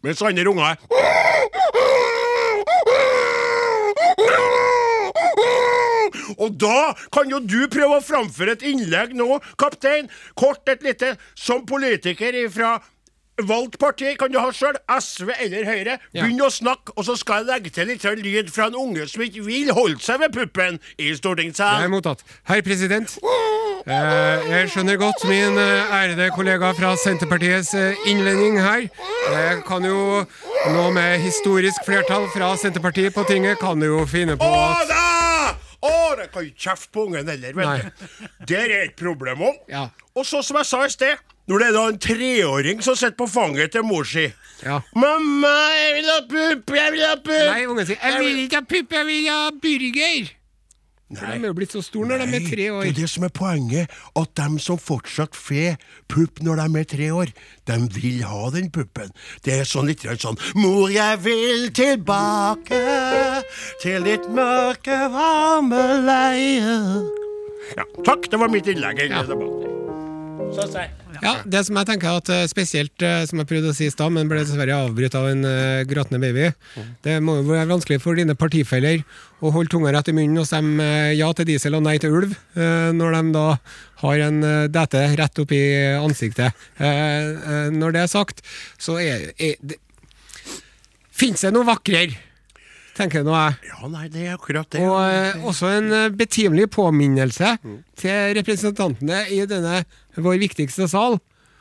Mens 0.00 0.22
andre 0.22 0.46
unger 0.48 0.78
Og 6.38 6.54
da 6.54 6.94
kan 7.12 7.30
jo 7.32 7.40
du 7.42 7.64
prøve 7.72 7.98
å 7.98 8.04
framføre 8.04 8.54
et 8.54 8.62
innlegg 8.70 9.14
nå, 9.18 9.40
kaptein. 9.58 10.06
Kort 10.38 10.70
et 10.70 10.84
lite. 10.86 11.16
Som 11.34 11.64
politiker 11.66 12.36
fra 12.54 12.76
valgt 13.46 13.78
parti 13.78 14.14
kan 14.18 14.32
du 14.32 14.38
ha 14.40 14.50
sjøl, 14.54 14.76
SV 14.88 15.30
eller 15.38 15.66
Høyre. 15.68 15.98
Ja. 16.12 16.24
Begynn 16.24 16.42
å 16.42 16.50
snakke, 16.52 16.94
og 16.96 17.06
så 17.06 17.16
skal 17.18 17.42
jeg 17.42 17.50
legge 17.52 17.72
til 17.74 17.90
litt 17.90 18.06
lyd 18.22 18.50
fra 18.52 18.68
en 18.70 18.78
unge 18.78 19.06
som 19.10 19.22
ikke 19.24 19.44
vil 19.46 19.72
holde 19.74 20.00
seg 20.02 20.20
ved 20.22 20.34
puppen 20.34 20.80
i 20.98 21.12
Det 21.12 21.60
er 21.60 21.88
mottatt. 21.92 22.24
Herr 22.48 22.62
president. 22.62 23.18
Eh, 23.88 24.48
jeg 24.50 24.70
skjønner 24.72 24.98
godt 25.00 25.22
min 25.28 25.56
eh, 25.60 25.94
ærede 25.94 26.28
kollega 26.34 26.72
fra 26.76 26.94
Senterpartiets 26.98 27.72
eh, 27.78 28.08
innvending 28.10 28.58
her. 28.60 28.88
Jeg 29.32 29.62
kan 29.68 29.86
jo 29.86 30.24
nå 30.74 30.84
med 30.92 31.22
historisk 31.22 31.86
flertall 31.86 32.28
fra 32.34 32.52
Senterpartiet 32.60 33.14
på 33.14 33.24
tinget, 33.28 33.58
kan 33.62 33.80
du 33.80 33.88
jo 33.88 34.04
finne 34.08 34.36
på 34.36 34.50
at! 34.50 34.92
Å, 35.78 35.94
det 36.18 36.28
kan 36.34 36.42
ikke 36.42 36.64
kjefte 36.66 36.90
på 36.90 37.06
ungen 37.06 37.28
heller, 37.30 37.54
vet 37.54 37.86
du. 37.86 38.28
Der 38.50 38.66
er 38.66 38.88
et 38.88 38.96
problem 38.98 39.44
òg. 39.46 39.60
Ja. 39.70 39.86
Og 40.18 40.26
så, 40.26 40.42
som 40.42 40.58
jeg 40.58 40.66
sa 40.66 40.82
i 40.84 40.90
sted, 40.90 41.20
når 41.48 41.58
det 41.58 41.68
er 41.68 41.76
da 41.76 41.84
en 41.88 41.98
treåring 41.98 42.82
som 42.84 42.96
sitter 42.98 43.16
på 43.18 43.28
fanget 43.30 43.72
til 43.72 43.86
mor 43.88 44.04
si 44.04 44.26
Ja. 44.64 44.80
'Mamma, 44.94 45.54
jeg 45.78 45.92
vil 45.94 46.08
ha 46.10 46.20
pupp, 46.26 46.74
jeg 46.74 46.92
vil 46.92 47.04
ha 47.06 47.14
pupp'. 47.14 47.52
Nei, 47.52 47.66
ungen 47.66 47.86
sier 47.86 47.96
'Jeg 48.02 48.18
vil 48.20 48.42
ikke 48.44 48.56
ha 48.56 48.66
pupp, 48.66 48.92
jeg 48.92 49.06
vil 49.06 49.28
ha 49.30 49.50
burger'. 49.50 50.34
Nei. 51.08 51.20
For 51.20 51.26
de 51.26 51.40
er 51.40 51.48
jo 51.48 51.54
blitt 51.56 51.72
så 51.72 51.80
store 51.80 52.08
når 52.10 52.18
de 52.26 52.36
er 52.36 52.48
tre 52.50 52.64
år. 52.68 52.82
Det 52.84 52.90
er 52.90 52.96
det 53.00 53.08
som 53.08 53.24
er 53.24 53.30
poenget. 53.32 53.88
At 54.20 54.34
de 54.36 54.58
som 54.60 54.76
fortsatt 54.76 55.32
får 55.32 55.78
pupp 56.12 56.42
når 56.44 56.60
de 56.60 56.80
er 56.82 56.84
tre 56.84 57.08
år, 57.16 57.32
de 57.70 57.78
vil 57.94 58.22
ha 58.28 58.50
den 58.52 58.68
puppen. 58.70 59.08
Det 59.44 59.54
er 59.56 59.64
sånn 59.64 59.88
litt 59.88 60.04
sånn 60.20 60.36
Mor, 60.54 60.90
jeg 60.92 61.22
vil 61.24 61.70
tilbake 61.72 62.82
til 63.80 64.04
ditt 64.04 64.28
mørke, 64.28 64.98
varme 65.14 65.80
leie. 66.04 66.76
Ja, 67.76 67.84
takk. 68.04 68.28
Det 68.28 68.38
var 68.38 68.52
mitt 68.52 68.68
innlegg 68.68 69.08
Ja. 69.08 69.24
Så 69.24 70.64
sier 70.72 70.92
Ja, 71.22 71.34
Det 71.44 71.64
som 71.66 71.78
jeg 71.80 71.88
tenker 71.88 72.18
at 72.20 72.30
eh, 72.32 72.44
spesielt, 72.50 73.02
eh, 73.04 73.24
som 73.28 73.40
jeg 73.40 73.48
prøvde 73.50 73.72
å 73.72 73.76
si 73.76 73.88
i 73.88 73.92
stad, 73.92 74.12
men 74.14 74.30
ble 74.30 74.42
dessverre 74.42 74.76
avbrutt 74.76 75.16
av 75.18 75.28
en 75.30 75.46
uh, 75.46 75.86
gråtende 75.88 76.20
baby, 76.22 76.50
det 77.06 77.18
må 77.24 77.38
jo 77.40 77.48
være 77.48 77.70
vanskelig 77.70 78.00
for 78.02 78.18
dine 78.18 78.36
partifeller 78.38 79.02
å 79.38 79.52
holde 79.54 79.72
tunga 79.72 79.92
rett 79.94 80.10
i 80.10 80.14
munnen 80.16 80.42
og 80.42 80.48
stemme 80.48 80.86
ja 81.16 81.28
til 81.36 81.48
diesel 81.48 81.78
og 81.78 81.84
nei 81.86 81.96
til 82.02 82.14
ulv, 82.18 82.32
når 82.58 83.14
de 83.14 83.34
da 83.36 83.44
har 84.02 84.22
en 84.24 84.40
dette 84.74 85.02
rett 85.20 85.42
opp 85.42 85.52
i 85.54 85.62
ansiktet. 85.94 86.56
Når 86.78 87.94
det 87.94 88.02
er 88.02 88.10
sagt, 88.10 88.42
så 88.82 88.98
er, 89.02 89.30
er 89.38 89.54
det 89.62 89.78
Fins 91.18 91.42
det 91.42 91.50
noe 91.50 91.66
vakrere, 91.66 92.14
tenker 92.98 93.22
nå 93.26 93.32
jeg. 93.36 93.56
Ja, 93.70 93.88
nei, 93.92 94.04
det 94.12 94.26
er 94.26 94.34
akkurat 94.36 94.68
det. 94.74 94.82
Og 94.84 94.98
eh, 95.06 95.44
også 95.48 95.70
en 95.78 95.88
eh, 95.94 96.08
betimelig 96.18 96.68
påminnelse 96.74 97.54
til 97.98 98.34
representantene 98.40 99.22
i 99.34 99.40
denne 99.50 99.84
vår 100.18 100.38
viktigste 100.44 100.88
sal 100.90 101.18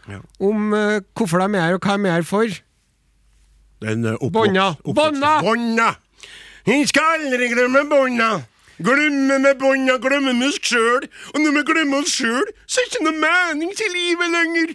Ja. 0.07 0.21
om 0.39 0.73
eh, 0.73 0.99
hvorfor 1.15 1.43
de 1.43 1.57
er 1.59 1.65
her 1.69 1.77
og 1.77 1.83
hva 1.85 1.97
de 1.99 2.09
er 2.09 2.17
her 2.19 2.27
for. 2.27 2.47
Den 3.83 4.01
Bånda! 4.03 4.17
oppvokst- 4.17 4.33
Bonna. 4.33 4.67
oppvokste- 4.83 5.21
Bonna! 5.21 5.33
Bonna! 5.45 5.89
Jeg 6.67 6.87
skal 6.89 7.19
aldri 7.21 7.47
glemme 7.53 7.85
bånda! 7.91 8.29
Glemme 8.77 9.39
med 9.41 9.57
bånda, 9.57 9.95
glemme 10.01 10.33
med 10.37 10.49
oss 10.51 10.59
sjøl. 10.61 11.05
Og 11.33 11.39
når 11.41 11.53
vi 11.55 11.61
glemmer 11.71 12.03
oss 12.03 12.11
sjøl, 12.19 12.45
så 12.69 12.77
er 12.81 12.89
det 12.89 12.91
ikke 12.91 13.05
noe 13.07 13.21
mening 13.23 13.71
til 13.77 13.89
livet 13.95 14.33
lenger. 14.35 14.73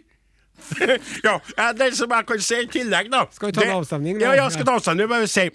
ja, 1.26 1.34
eh, 1.58 1.72
det 1.78 1.90
som 1.98 2.10
jeg 2.14 2.26
kan 2.26 2.40
si 2.42 2.58
i 2.62 2.66
tillegg, 2.70 3.10
da 3.12 3.24
Skal 3.34 3.50
vi 3.50 3.56
ta 3.58 3.64
en 3.66 3.76
avstemning, 3.80 4.18
da? 4.18 4.24
Ja, 4.30 4.32
ja, 4.44 4.48
skal 4.54 4.66
ta 4.68 4.76
avstemning. 4.78 5.08
Bare 5.10 5.26
si 5.30 5.48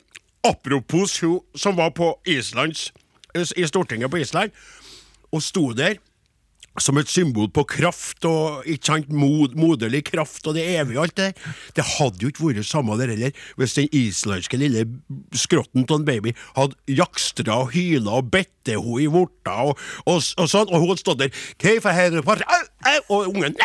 Apropos 0.47 1.19
hun 1.21 1.41
som 1.55 1.77
var 1.77 1.89
på 1.89 2.13
Islands 2.25 2.93
i 3.36 3.65
Stortinget 3.67 4.12
på 4.12 4.17
Island, 4.17 4.51
og 5.31 5.43
sto 5.43 5.71
der 5.75 5.97
som 6.79 6.97
et 7.01 7.09
symbol 7.09 7.49
på 7.53 7.63
kraft 7.67 8.25
og 8.29 8.65
ikke 8.69 8.85
sant, 8.91 9.09
mod, 9.09 9.55
moderlig 9.57 10.03
kraft 10.11 10.45
og 10.47 10.55
det 10.57 10.65
evige 10.77 10.99
og 10.99 11.07
alt 11.07 11.15
det 11.17 11.29
der. 11.31 11.55
Det 11.77 11.85
hadde 11.97 12.21
jo 12.23 12.31
ikke 12.31 12.45
vært 12.49 12.69
samme 12.69 12.97
der 12.99 13.13
heller 13.13 13.31
hvis 13.57 13.73
den 13.79 13.89
islandske 13.95 14.59
lille 14.61 14.85
skrotten 15.37 15.87
av 15.87 15.99
en 15.99 16.05
baby 16.07 16.35
hadde 16.57 16.77
jakstra 16.99 17.61
og 17.63 17.73
hyla 17.75 18.19
og 18.21 18.31
bette 18.33 18.53
henne 18.67 18.99
i 18.99 19.07
vorta 19.07 19.53
og, 19.69 19.77
og, 20.05 20.17
og 20.19 20.49
sånn, 20.51 20.67
og 20.67 20.81
hun 20.81 20.89
hadde 20.91 20.99
stått 20.99 21.21
der 21.23 21.31
og 23.07 23.27
ungen 23.31 23.55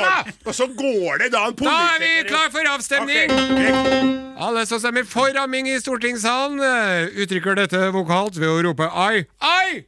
og- 0.01 0.47
og 0.47 0.53
så 0.55 0.67
går- 0.79 1.11
eller 1.11 1.20
det 1.21 1.29
da 1.33 1.45
en 1.47 1.55
Da 1.59 1.77
er 1.93 2.01
vi 2.01 2.11
klar 2.29 2.49
for 2.53 2.73
avstemning! 2.73 3.31
Okay. 3.31 4.11
Alle 4.41 4.65
som 4.65 4.81
stemmer 4.81 5.05
for 5.05 5.29
ramming 5.35 5.69
i 5.69 5.77
stortingssalen, 5.81 6.61
eh, 6.65 7.11
uttrykker 7.21 7.59
dette 7.59 7.81
vokalt 7.93 8.39
ved 8.41 8.49
å 8.49 8.61
rope 8.65 8.87
ai, 8.89 9.25
ai! 9.37 9.83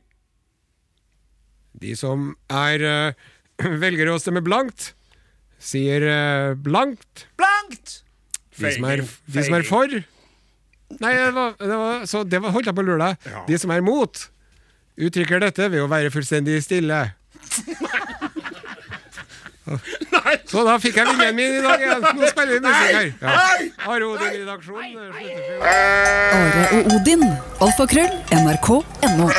De 1.81 1.95
som 1.97 2.35
er 2.53 2.85
eh, 2.85 3.13
velger 3.83 4.13
å 4.13 4.19
stemme 4.21 4.43
blankt, 4.45 4.91
sier 5.57 6.05
eh, 6.05 6.53
blankt. 6.53 7.25
Blankt! 7.39 8.01
De 8.59 8.75
som 8.75 8.85
er, 8.85 9.01
de 9.33 9.47
som 9.47 9.55
er 9.57 9.65
for 9.65 10.01
Nei, 11.01 11.09
det 11.17 11.31
var, 11.33 11.55
det 11.57 11.73
var, 11.79 12.03
så 12.05 12.19
det 12.21 12.37
var, 12.43 12.51
holdt 12.53 12.67
jeg 12.69 12.75
på 12.77 12.83
å 12.83 12.85
lure 12.85 13.01
deg. 13.01 13.25
Ja. 13.25 13.39
De 13.47 13.57
som 13.57 13.71
er 13.73 13.81
mot, 13.81 14.19
uttrykker 15.01 15.41
dette 15.41 15.65
ved 15.73 15.81
å 15.81 15.89
være 15.89 16.13
fullstendig 16.13 16.59
stille. 16.61 16.99
Så 20.51 20.63
da 20.67 20.77
fikk 20.81 20.95
jeg 20.97 21.05
viljen 21.11 21.35
min 21.35 21.57
i 21.59 21.61
dag 21.65 21.79
igjen. 21.85 22.01
Nå 22.19 22.29
spiller 22.31 22.53
vi 22.53 22.59
musikk 22.67 22.95
her. 22.97 23.09
Ja. 23.21 23.37
Are 23.87 24.05
Odin 24.11 24.31
redaksjon 24.41 24.83
slutter 24.89 25.11
for- 25.17 25.67
Are 26.39 26.65
og 26.77 26.93
Odin. 26.97 27.23
Alfakrøll. 27.61 28.13
NRK.no. 28.43 29.29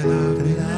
to 0.00 0.08
P1 0.40 0.70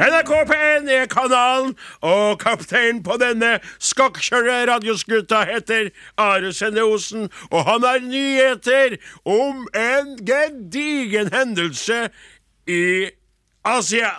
er 0.00 1.06
kanalen, 1.10 1.74
og 2.00 2.38
kaptein 2.40 3.02
på 3.02 3.16
denne 3.20 3.58
skakkjørte 3.78 4.66
radioskuta 4.70 5.44
heter 5.44 5.90
Are 6.18 6.52
Sende 6.52 6.84
Osen, 6.84 7.28
og 7.50 7.64
han 7.64 7.82
har 7.82 8.00
nyheter 8.00 8.96
om 9.24 9.66
en 9.74 10.16
gedigen 10.24 11.32
hendelse 11.32 12.08
i 12.66 13.10
Asia. 13.64 14.14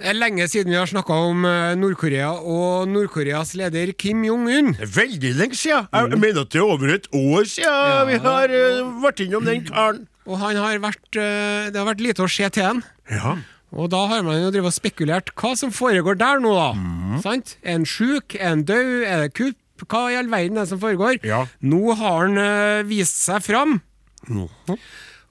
Det 0.00 0.08
er 0.08 0.16
lenge 0.16 0.46
siden 0.48 0.72
vi 0.72 0.78
har 0.78 0.88
snakka 0.88 1.12
om 1.28 1.44
eh, 1.44 1.74
Nord-Korea 1.76 2.30
og 2.32 2.88
Nord-Koreas 2.88 3.52
leder 3.58 3.92
Kim 3.92 4.22
Jong-un. 4.24 4.72
Veldig 4.80 5.34
lenge 5.36 5.58
siden. 5.60 5.90
Jeg 5.92 6.20
mener 6.22 6.40
at 6.40 6.54
det 6.54 6.62
er 6.62 6.64
over 6.64 6.94
et 6.94 7.08
år 7.12 7.44
siden 7.44 8.08
vi 8.08 8.16
har 8.24 8.48
uh, 8.48 8.94
vært 9.02 9.20
innom 9.26 9.44
den 9.44 9.66
karen. 9.68 10.06
Og 10.24 10.40
han 10.40 10.56
har 10.56 10.80
vært, 10.80 11.04
eh, 11.20 11.68
det 11.68 11.76
har 11.76 11.84
vært 11.90 12.00
lite 12.00 12.24
å 12.24 12.30
se 12.32 12.48
til 12.48 12.64
han. 12.64 12.80
Ja. 13.12 13.36
Og 13.70 13.90
da 13.92 14.02
har 14.10 14.24
man 14.26 14.40
jo 14.40 14.50
drevet 14.50 14.72
og 14.72 14.76
spekulert 14.76 15.30
hva 15.38 15.52
som 15.58 15.72
foregår 15.74 16.18
der 16.18 16.42
nå, 16.42 16.54
da. 16.56 16.70
Mm. 16.74 17.18
Sant? 17.22 17.56
Er 17.62 17.78
han 17.78 17.86
sjuk? 17.86 18.34
Er 18.38 18.54
han 18.54 18.64
død? 18.66 18.94
Er 19.06 19.26
det 19.26 19.34
kupp? 19.38 19.58
Hva 19.86 20.02
i 20.12 20.18
all 20.18 20.28
verden 20.28 20.58
er 20.58 20.66
det 20.66 20.72
som 20.74 20.80
foregår? 20.82 21.20
Ja. 21.24 21.44
Nå 21.64 21.94
har 21.96 22.18
han 22.26 22.36
eh, 22.40 22.82
vist 22.88 23.22
seg 23.22 23.40
fram. 23.46 23.78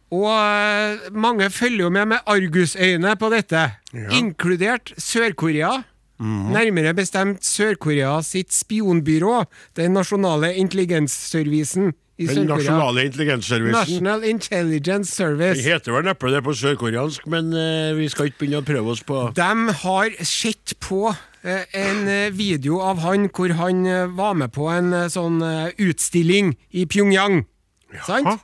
Og 0.10 0.26
eh, 0.32 1.12
mange 1.14 1.52
følger 1.54 1.86
jo 1.86 1.92
med 1.94 2.10
med 2.16 2.26
argusøyne 2.26 3.14
på 3.20 3.30
dette, 3.30 3.68
inkludert 4.18 4.96
Sør-Korea, 4.98 5.76
Nærmere 6.20 6.92
bestemt 6.92 7.46
Sør-Korea 7.48 8.18
sitt 8.28 8.52
spionbyrå, 8.52 9.46
den 9.80 9.94
nasjonale 9.96 10.52
intelligensservicen 10.60 11.94
Den 12.20 12.50
nasjonale 12.50 13.06
intelligensservicen. 13.08 13.72
National 13.72 14.24
Intelligence 14.28 15.24
Den 15.24 15.62
heter 15.64 15.94
vel 15.96 16.04
neppe 16.04 16.32
det 16.34 16.42
på 16.44 16.52
sørkoreansk, 16.52 17.28
men 17.32 17.54
uh, 17.56 17.96
vi 17.96 18.10
skal 18.12 18.28
ikke 18.28 18.42
begynne 18.44 18.60
å 18.60 18.68
prøve 18.68 18.92
oss 18.92 19.04
på 19.08 19.22
De 19.38 19.76
har 19.84 20.18
sett 20.28 20.76
på 20.84 21.14
eh, 21.14 21.64
en 21.80 22.04
eh, 22.12 22.28
video 22.36 22.82
av 22.84 23.00
han 23.06 23.30
hvor 23.32 23.56
han 23.56 23.88
var 24.18 24.36
med 24.36 24.52
på 24.52 24.68
en 24.74 24.92
sånn 25.12 25.40
utstilling 25.80 26.58
i 26.76 26.84
Pyongyang. 26.92 27.46
Sant? 28.04 28.44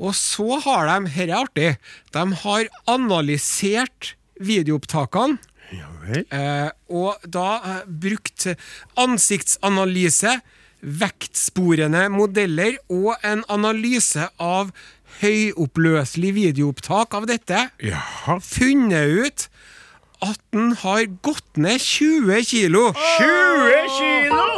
Og 0.00 0.12
så 0.16 0.60
har 0.64 0.88
de, 0.88 1.12
her 1.16 1.28
er 1.28 1.38
artig, 1.40 1.70
de 2.12 2.24
har 2.44 2.68
analysert 2.88 4.14
videoopptakene. 4.40 5.40
Ja 5.70 5.88
og 6.90 7.22
da 7.22 7.82
brukt 7.86 8.48
ansiktsanalyse, 8.98 10.40
vektsporende 10.82 12.06
modeller 12.12 12.78
og 12.88 13.14
en 13.26 13.44
analyse 13.52 14.28
av 14.40 14.72
høyoppløselig 15.20 16.32
videoopptak 16.36 17.16
av 17.18 17.26
dette. 17.30 17.66
Jaha. 17.84 18.38
Funnet 18.44 19.20
ut 19.20 19.48
at 20.20 20.40
den 20.52 20.74
har 20.82 21.06
gått 21.24 21.56
ned 21.56 21.80
20 21.80 22.44
kilo. 22.44 22.90
20 23.18 23.92
kilo! 23.96 24.48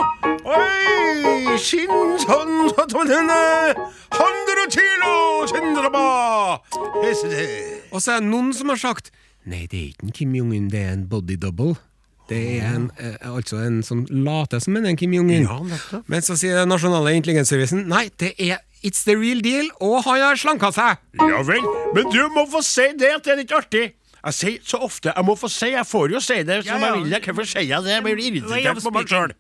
Oi! 0.51 1.57
Skinn 1.63 2.17
sånn 2.23 2.73
at 2.73 2.91
den 2.91 3.31
er 3.31 3.75
100 4.17 4.67
kilo! 4.75 5.13
Sindraba! 5.51 6.07
Hesete. 7.03 7.47
Og 7.93 8.03
så 8.03 8.17
er 8.17 8.25
det 8.25 8.31
noen 8.33 8.51
som 8.57 8.73
har 8.73 8.81
sagt 8.81 9.13
Nei, 9.43 9.65
det 9.67 9.79
er 9.79 9.87
ikke 9.91 10.07
en 10.07 10.13
Kim 10.15 10.35
Jong-un, 10.39 10.69
det 10.71 10.85
er 10.87 10.93
en 10.95 11.09
body 11.11 11.35
double. 11.43 11.75
Det 12.33 12.41
er 12.59 12.69
en, 12.75 12.91
eh, 12.99 13.17
altså 13.29 13.61
en 13.67 13.81
som 13.87 14.03
later 14.11 14.61
som 14.65 14.77
en 14.81 14.97
Kim 14.97 15.13
Jong-un. 15.17 15.45
Ja, 15.45 15.59
nettopp. 15.69 16.09
Men 16.09 16.25
så 16.25 16.37
sier 16.41 16.63
den 16.63 16.73
nasjonale 16.73 17.13
intelligensservicen 17.21 17.85
nei, 17.93 18.07
det 18.23 18.35
er 18.41 18.63
It's 18.83 19.05
the 19.07 19.15
real 19.15 19.39
deal, 19.45 19.69
og 19.79 20.01
han 20.09 20.19
har 20.25 20.39
slanka 20.41 20.73
seg. 20.75 20.99
Ja 21.21 21.43
vel. 21.47 21.63
Men 21.95 22.09
du 22.11 22.19
må 22.35 22.43
få 22.51 22.65
si 22.67 22.89
det 22.99 23.13
at 23.15 23.23
det 23.29 23.37
er 23.37 23.39
litt 23.45 23.53
artig. 23.55 23.85
Jeg 24.23 24.35
sier 24.35 24.59
så 24.67 24.79
ofte 24.87 25.11
Jeg 25.11 25.27
må 25.27 25.35
få 25.39 25.49
si, 25.51 25.69
jeg 25.75 25.87
får 25.87 26.13
jo 26.15 26.21
si 26.23 26.41
det 26.47 26.61
som 26.65 26.81
Ja, 26.83 26.89
ja. 26.89 26.95
jeg 26.97 27.05
vil. 27.05 27.15
Hvorfor 27.29 27.47
sier 27.53 27.67
jeg 27.69 27.83
det? 27.87 27.95
Jeg 27.95 28.03
blir 28.07 28.21
irritert 28.27 28.83
på 28.83 28.93
meg 28.95 29.09
sjøl. 29.11 29.33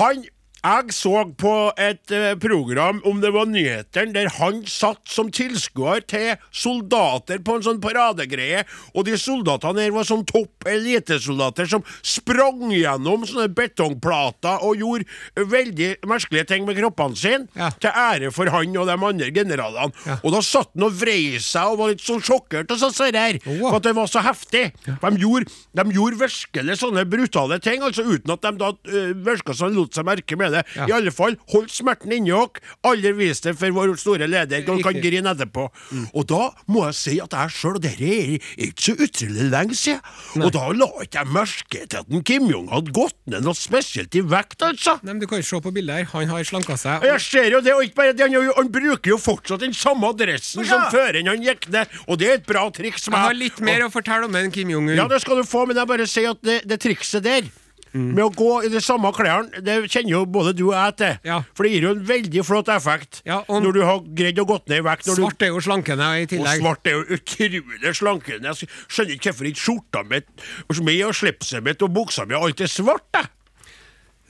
Han 0.00 0.22
jeg 0.62 0.92
så 0.94 1.24
på 1.38 1.52
et 1.80 2.12
eh, 2.14 2.34
program, 2.38 3.00
om 3.08 3.18
det 3.22 3.32
var 3.34 3.48
nyhetene, 3.50 4.12
der 4.14 4.28
han 4.38 4.60
satt 4.70 5.00
som 5.10 5.30
tilskuer 5.34 6.04
til 6.06 6.36
soldater 6.54 7.40
på 7.42 7.56
en 7.58 7.64
sånn 7.66 7.80
paradegreie, 7.82 8.62
og 8.94 9.06
de 9.08 9.16
soldatene 9.18 9.82
her 9.82 9.94
var 9.96 10.06
sånn 10.06 10.22
topp 10.28 10.68
elitesoldater 10.70 11.66
som 11.70 11.82
sprang 12.06 12.70
gjennom 12.70 13.26
sånne 13.26 13.48
betongplater 13.56 14.62
og 14.62 14.78
gjorde 14.78 15.48
veldig 15.50 15.90
merkelige 16.06 16.46
ting 16.52 16.68
med 16.68 16.78
kroppene 16.78 17.18
sine, 17.18 17.48
Ja. 17.58 17.70
til 17.82 17.90
ære 17.90 18.30
for 18.32 18.46
han 18.54 18.76
og 18.76 18.86
de 18.86 18.94
andre 18.94 19.30
generalene. 19.34 19.92
Ja. 20.06 20.18
Og 20.22 20.32
da 20.36 20.40
satt 20.46 20.70
han 20.76 20.86
og 20.86 20.94
vrei 20.94 21.38
seg 21.42 21.72
og 21.74 21.78
var 21.82 21.88
litt 21.90 22.04
sånn 22.06 22.22
sjokkert 22.22 22.70
og 22.70 22.78
sånn 22.78 22.94
ser 22.94 23.12
Åh. 23.18 23.58
for 23.68 23.76
at 23.80 23.82
det 23.82 23.94
var 23.98 24.06
så 24.06 24.22
heftig. 24.22 24.72
Ja. 24.86 24.94
De 25.02 25.18
gjorde, 25.18 25.50
de 25.74 25.84
gjorde 25.96 26.20
virkelig 26.22 26.78
sånne 26.78 27.04
brutale 27.08 27.58
ting, 27.62 27.82
altså 27.82 28.06
uten 28.06 28.30
at 28.30 28.42
de 28.46 28.52
da 28.62 28.70
uh, 28.70 29.12
virka 29.26 29.54
som 29.56 29.74
lot 29.74 29.94
seg 29.94 30.06
merke 30.06 30.36
med 30.38 30.51
det. 30.51 30.51
Ja. 30.76 30.86
I 30.88 30.92
alle 30.98 31.12
fall, 31.14 31.36
holdt 31.52 31.72
smerten 31.74 32.12
inni 32.12 32.30
dere. 32.32 32.60
Aldri 32.88 33.12
vis 33.18 33.40
det 33.44 33.54
for 33.58 33.72
vår 33.76 33.94
store 34.00 34.28
leder, 34.30 34.62
og 34.72 34.82
kan 34.84 34.98
grine 35.02 35.32
etterpå. 35.32 35.66
Mm. 35.92 36.06
Og 36.18 36.26
da 36.30 36.42
må 36.72 36.84
jeg 36.88 36.96
si 36.98 37.16
at 37.22 37.32
jeg 37.36 37.54
sjøl, 37.56 37.78
og 37.78 37.82
dette 37.84 38.08
er 38.12 38.36
ikke 38.68 38.86
så 38.86 38.94
utrolig 39.06 39.48
lenge 39.52 39.78
siden, 39.78 40.00
og 40.42 40.52
da 40.54 40.64
la 40.76 40.88
ikke 41.04 41.22
jeg 41.22 41.32
merke 41.32 41.82
til 41.86 42.00
at 42.02 42.24
Kim 42.28 42.48
Jong 42.50 42.68
hadde 42.72 42.92
gått 42.96 43.16
ned 43.30 43.44
noe 43.46 43.56
spesielt 43.58 44.14
i 44.18 44.22
vekt, 44.24 44.62
altså. 44.66 44.98
Nei, 45.02 45.12
men 45.14 45.22
Du 45.22 45.26
kan 45.30 45.38
jo 45.42 45.46
se 45.46 45.60
på 45.62 45.70
bildet 45.74 45.94
her. 46.02 46.08
Han 46.12 46.28
har 46.32 46.44
slanka 46.48 46.76
seg. 46.80 47.02
Og 47.04 47.06
Jeg 47.12 47.20
ser 47.24 47.50
jo 47.54 47.60
det, 47.64 47.74
og 47.76 47.84
ikke 47.86 47.98
bare 48.00 48.12
det, 48.16 48.26
han, 48.28 48.50
han 48.56 48.70
bruker 48.74 49.12
jo 49.14 49.18
fortsatt 49.22 49.60
den 49.62 49.74
samme 49.76 50.08
adressen 50.12 50.64
som 50.64 50.82
Ja. 50.82 50.90
før 50.90 51.18
han 51.22 51.42
gikk 51.44 51.68
ned, 51.70 51.86
og 52.08 52.18
det 52.18 52.28
er 52.28 52.34
et 52.40 52.46
bra 52.46 52.66
triks. 52.74 53.06
Jeg 53.08 53.14
har 53.14 53.34
litt 53.36 53.60
mer 53.60 53.84
å 53.86 53.90
fortelle 53.92 54.26
om 54.26 54.34
en 54.38 54.50
Kim 54.50 54.70
Jong-un. 54.72 54.96
Ja, 54.96 55.06
det 55.08 55.20
skal 55.22 55.36
du 55.42 55.44
få, 55.48 55.66
men 55.66 55.76
jeg 55.76 55.86
bare 55.90 56.06
sier 56.10 56.30
at 56.34 56.42
det, 56.42 56.62
det 56.68 56.80
trikset 56.82 57.22
der 57.24 57.46
Mm. 57.92 58.14
Med 58.16 58.22
å 58.24 58.30
gå 58.32 58.52
i 58.64 58.70
de 58.72 58.80
samme 58.80 59.10
klærne, 59.12 59.60
det 59.60 59.74
kjenner 59.92 60.14
jo 60.14 60.22
både 60.24 60.54
du 60.56 60.62
og 60.70 60.74
jeg 60.76 60.94
til. 61.02 61.18
Ja. 61.28 61.42
For 61.52 61.66
det 61.68 61.74
gir 61.74 61.84
jo 61.84 61.90
en 61.92 62.06
veldig 62.08 62.44
flott 62.48 62.70
effekt 62.72 63.20
Ja, 63.28 63.42
når 63.52 63.76
du 63.76 63.82
har 63.84 64.00
greid 64.16 64.40
å 64.40 64.46
gått 64.48 64.70
ned 64.72 64.80
i 64.80 64.86
vekt. 64.86 65.10
Når 65.10 65.20
Svart 65.20 65.44
er 65.44 65.52
jo 65.52 65.60
slankende 65.60 66.08
i 66.22 66.26
tillegg. 66.30 66.62
og 66.62 66.64
svart 66.64 66.88
er 66.88 66.96
jo 66.96 67.18
utrolig 67.18 67.94
slankende. 67.98 68.54
Jeg 68.54 68.70
skjønner 68.88 69.14
ikke 69.18 69.32
hvorfor 69.34 69.50
ikke 69.50 69.64
skjorta 69.66 70.04
mi 70.08 70.96
og 71.04 71.14
slipset 71.18 71.64
mitt 71.64 71.84
og 71.84 71.92
buksa 71.92 72.24
mi 72.28 72.38
alt 72.38 72.64
er 72.64 72.72
svart. 72.72 73.08
jeg. 73.12 73.28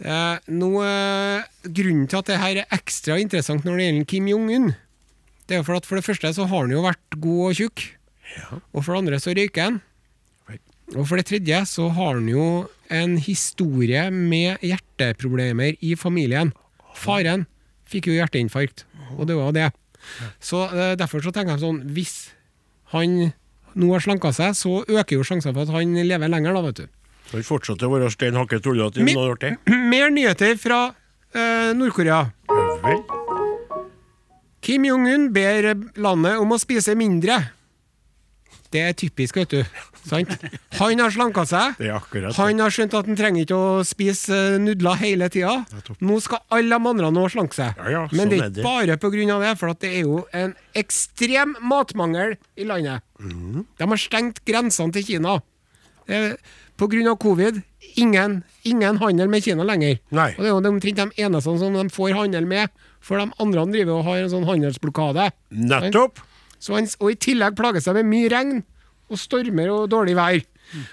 Eh, 0.02 0.38
nå, 0.50 0.70
eh, 0.82 1.44
grunnen 1.62 2.08
til 2.10 2.18
at 2.18 2.26
det 2.26 2.40
her 2.42 2.62
er 2.64 2.74
ekstra 2.74 3.20
interessant 3.22 3.62
når 3.62 3.76
det 3.78 3.84
gjelder 3.86 4.08
Kim 4.10 4.26
Jong-un, 4.26 4.72
det 5.46 5.58
er 5.58 5.62
for 5.62 5.78
at 5.78 5.86
for 5.86 6.00
det 6.00 6.06
første 6.06 6.32
så 6.34 6.48
har 6.50 6.64
han 6.64 6.74
jo 6.74 6.82
vært 6.82 7.18
god 7.22 7.42
og 7.50 7.58
tjukk. 7.60 7.84
Og 8.72 8.82
for 8.82 8.94
det 8.94 9.00
andre 9.02 9.20
så 9.22 9.34
røyker 9.36 9.68
han. 9.68 9.80
Og 10.96 11.06
for 11.08 11.16
det 11.20 11.26
tredje 11.30 11.62
så 11.70 11.86
har 11.94 12.16
han 12.18 12.26
jo 12.28 12.46
en 12.92 13.16
historie 13.20 14.06
med 14.12 14.62
hjerteproblemer 14.64 15.78
i 15.80 15.94
familien. 15.98 16.52
Faren 16.98 17.46
fikk 17.88 18.10
jo 18.10 18.16
hjerteinfarkt, 18.16 18.84
og 19.16 19.26
det 19.28 19.36
var 19.38 19.54
det. 19.56 19.70
Så 20.42 20.64
eh, 20.68 20.94
derfor 20.98 21.22
så 21.24 21.32
tenker 21.34 21.56
jeg 21.56 21.64
sånn, 21.64 21.82
hvis 21.96 22.16
han 22.92 23.32
nå 23.78 23.92
har 23.94 24.04
slanka 24.04 24.32
seg, 24.36 24.56
så 24.56 24.82
øker 24.84 25.16
jo 25.16 25.24
sjansen 25.26 25.54
for 25.54 25.64
at 25.64 25.72
han 25.72 25.96
lever 26.04 26.32
lenger, 26.32 26.56
da, 26.56 26.64
vet 26.66 26.82
du. 26.82 26.90
Han 27.32 27.46
fortsetter 27.46 27.88
å 27.88 27.94
være 27.94 28.10
stein 28.12 28.36
hakket 28.36 28.64
tullete 28.64 29.00
i 29.00 29.06
noen 29.08 29.32
år 29.32 29.40
til. 29.40 29.56
Mer 29.92 30.12
nyheter 30.12 30.58
fra 30.60 30.82
eh, 31.32 31.72
Nord-Korea. 31.78 32.26
Vel. 32.82 33.00
Kim 34.62 34.84
Jong-un 34.86 35.30
ber 35.34 35.72
landet 35.98 36.38
om 36.38 36.52
å 36.54 36.60
spise 36.60 36.94
mindre. 36.98 37.40
Det 38.72 38.80
er 38.80 38.94
typisk, 38.96 39.36
vet 39.36 39.52
du. 39.52 39.82
Sant? 40.02 40.30
Han 40.78 41.00
har 41.02 41.12
slanka 41.14 41.44
seg. 41.48 41.76
Det 41.78 41.90
er 41.90 41.96
akkurat 41.98 42.32
det. 42.32 42.38
Han 42.38 42.62
har 42.64 42.72
skjønt 42.74 42.96
at 42.98 43.10
han 43.10 43.18
trenger 43.18 43.44
ikke 43.44 43.58
å 43.58 43.82
spise 43.86 44.38
eh, 44.54 44.58
nudler 44.62 44.98
hele 45.02 45.28
tida. 45.32 45.58
Nå 46.02 46.18
skal 46.24 46.42
alle 46.56 46.78
de 46.78 46.90
andre 46.92 47.10
nå 47.14 47.26
slanke 47.32 47.58
seg. 47.58 47.78
Ja, 47.78 47.92
ja, 47.92 48.02
Men 48.10 48.32
det 48.32 48.40
sånn 48.40 48.46
er 48.46 48.48
er 48.48 48.96
ikke 48.96 49.12
bare 49.12 49.36
av 49.36 49.44
det, 49.46 49.52
for 49.60 49.74
at 49.74 49.82
det 49.84 49.92
er 49.92 50.08
jo 50.08 50.22
en 50.36 50.56
ekstrem 50.78 51.54
matmangel 51.60 52.36
i 52.56 52.66
landet. 52.68 53.04
Mm. 53.20 53.62
De 53.78 53.90
har 53.92 54.00
stengt 54.00 54.42
grensene 54.48 54.96
til 54.96 55.06
Kina. 55.12 55.38
Det 56.08 56.22
På 56.80 56.88
grunn 56.90 57.06
av 57.06 57.18
covid, 57.20 57.60
ingen, 58.00 58.40
ingen 58.66 58.96
handel 58.98 59.28
med 59.30 59.44
Kina 59.44 59.62
lenger. 59.62 60.00
Nei. 60.10 60.32
Og 60.34 60.42
det 60.42 60.48
er 60.48 60.54
jo 60.56 60.72
omtrent 60.72 60.98
de 60.98 61.22
eneste 61.28 61.58
som 61.60 61.76
de 61.76 61.84
får 61.92 62.16
handel 62.16 62.48
med, 62.48 62.72
for 63.02 63.20
de 63.20 63.28
andre 63.42 63.66
driver 63.70 64.00
og 64.00 64.06
har 64.08 64.24
en 64.24 64.32
sånn 64.32 64.48
handelsblokade. 64.48 65.28
Nettopp. 65.50 66.22
Han, 66.68 66.88
og 67.00 67.08
i 67.10 67.18
tillegg 67.18 67.56
plages 67.58 67.88
de 67.88 67.94
med 67.98 68.10
mye 68.10 68.30
regn 68.32 68.60
og 69.10 69.18
stormer 69.20 69.72
og 69.74 69.88
dårlig 69.92 70.14
vær. 70.18 70.42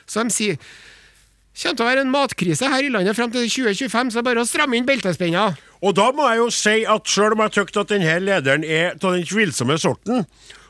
Så 0.09 0.25
de 0.25 0.33
sier 0.33 0.57
kommer 1.59 1.75
til 1.75 1.83
å 1.83 1.89
være 1.89 2.03
en 2.05 2.11
matkrise 2.13 2.67
her 2.71 2.85
i 2.85 2.91
landet 2.93 3.17
frem 3.17 3.31
til 3.33 3.47
2025, 3.49 4.11
så 4.13 4.19
det 4.19 4.21
er 4.21 4.27
bare 4.29 4.43
å 4.45 4.47
stramme 4.47 4.77
inn 4.79 4.87
beltespenna. 4.87 5.49
Og 5.83 5.95
da 5.95 6.09
må 6.15 6.27
jeg 6.29 6.39
jo 6.39 6.47
si 6.55 6.75
at 6.87 7.11
sjøl 7.11 7.35
om 7.35 7.43
jeg 7.43 7.55
syns 7.57 7.81
at 7.81 7.91
denne 7.91 8.15
lederen 8.23 8.63
er 8.63 8.93
av 8.93 9.03
den 9.03 9.27
tvilsomme 9.27 9.75
sorten, 9.81 10.25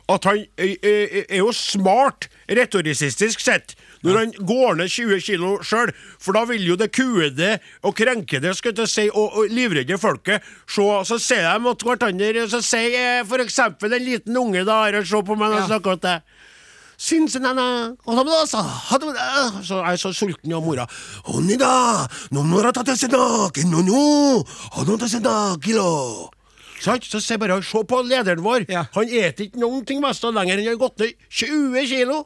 at 0.09 0.25
han 0.25 0.41
er 0.57 1.37
jo 1.37 1.51
smart 1.53 2.29
retorisistisk 2.49 3.43
sett. 3.43 3.75
Når 4.03 4.17
han 4.17 4.31
går 4.47 4.77
ned 4.79 4.87
20 4.93 5.19
kilo 5.25 5.49
sjøl, 5.65 5.91
for 6.23 6.37
da 6.37 6.45
vil 6.47 6.63
jo 6.69 6.75
det 6.79 6.91
kuede 6.95 7.57
og 7.83 7.95
krenkede 7.99 8.53
skal 8.55 8.73
jeg 8.77 8.87
si, 8.87 9.07
og, 9.11 9.33
og 9.41 9.49
livredde 9.51 9.97
folket 9.99 10.45
se, 10.69 10.85
så 11.03 11.17
ser 11.19 11.43
de 11.49 11.59
mot 11.65 11.83
hverandre, 11.83 12.45
så 12.47 12.61
sier 12.63 13.25
eksempel 13.43 13.93
en 13.97 14.05
liten 14.05 14.37
unge 14.39 14.63
da 14.67 14.85
her 14.85 15.03
se 15.03 15.19
på 15.25 15.35
meg 15.35 15.51
og 15.51 15.59
Ja. 15.59 15.67
snakker 15.67 15.99
til 15.99 16.07
deg. 16.07 16.21
Det 19.15 19.63
så, 19.63 19.77
er 19.83 19.93
jeg 19.95 19.99
så 20.01 20.09
sulten, 20.13 20.51
og 20.53 20.63
mora. 20.65 20.87
Sant? 26.79 27.03
Så 27.07 27.19
jeg 27.35 27.39
bare, 27.39 27.61
se 27.63 27.83
på 27.87 28.01
lederen 28.07 28.43
vår. 28.43 28.65
Han 28.95 29.07
eter 29.11 29.45
ikke 29.47 29.59
noen 29.59 29.85
ting 29.87 29.99
mest 30.03 30.23
lenger 30.23 30.59
enn 30.59 30.65
han 30.67 30.75
har 30.75 30.79
gått 30.87 30.99
ned 30.99 31.15
20 31.29 31.87
kilo. 31.91 32.19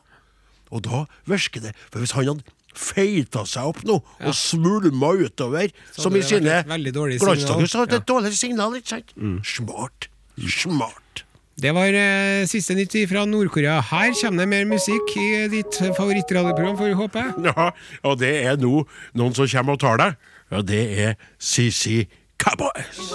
Og 0.74 0.82
da 0.88 1.04
virker 1.30 1.62
det, 1.68 1.74
for 1.94 2.02
hvis 2.02 2.16
han 2.18 2.26
hadde 2.32 2.44
feita 2.74 3.44
seg 3.46 3.70
opp 3.70 3.84
nå, 3.86 4.00
og 4.02 4.34
svulma 4.34 5.12
utover, 5.22 5.70
Så 5.94 6.08
som 6.08 6.16
i 6.18 6.24
sine 6.26 6.64
glansdager, 6.66 7.68
så 7.70 7.84
hadde 7.84 7.92
det 7.92 8.00
Ja. 8.00 8.02
et 8.02 8.08
dårlig 8.10 8.34
signal, 8.34 8.74
ikke 8.80 8.96
sant? 8.96 9.14
Smart. 9.46 10.08
Smart. 10.50 11.24
Det 11.62 11.70
var 11.78 11.94
eh, 11.94 12.48
siste 12.50 12.74
nytt 12.74 12.96
fra 13.12 13.28
Nord-Korea. 13.30 13.76
Her 13.86 14.16
kommer 14.18 14.42
det 14.42 14.50
mer 14.50 14.66
musikk 14.66 15.14
i 15.22 15.28
ditt 15.54 15.78
favorittradioprogram, 15.94 16.76
får 16.80 16.90
vi 16.90 16.98
håpe. 16.98 17.26
Ja, 17.52 17.68
og 18.10 18.18
det 18.24 18.34
er 18.50 18.58
nå 18.58 18.82
noen 19.14 19.36
som 19.38 19.46
kommer 19.46 19.78
og 19.78 19.84
tar 19.86 20.02
deg. 20.02 20.18
Ja, 20.50 20.62
det 20.66 20.82
er 21.06 21.14
CC 21.38 22.08
Cowboys. 22.42 23.14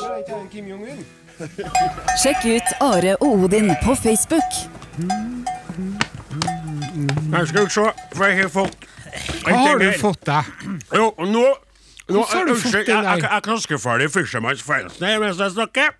Sjekk 2.23 2.47
ut 2.47 2.73
Are 2.81 3.16
og 3.21 3.44
Odin 3.49 3.75
på 3.83 3.99
Facebook. 3.99 4.62
Her 7.33 7.48
skal 7.48 7.66
du 7.66 7.72
se, 7.72 7.87
hva 8.16 8.29
jeg 8.31 8.42
har 8.42 8.53
fått 8.53 8.87
Hva 9.44 9.57
har 9.57 9.81
du 9.83 9.88
fått 10.01 10.24
deg? 10.29 10.53
Jo, 10.94 11.11
nå, 11.18 11.44
nå 12.09 12.24
har 12.31 12.48
du 12.48 12.55
fått 12.57 12.74
jeg, 12.74 12.87
der? 12.88 13.24
jeg 13.24 13.61
skaffe 13.64 14.09
Fisherman's 14.14 14.64
Friends 14.64 15.01
her 15.03 15.20
mens 15.22 15.40
jeg 15.40 15.57
snakker. 15.57 15.92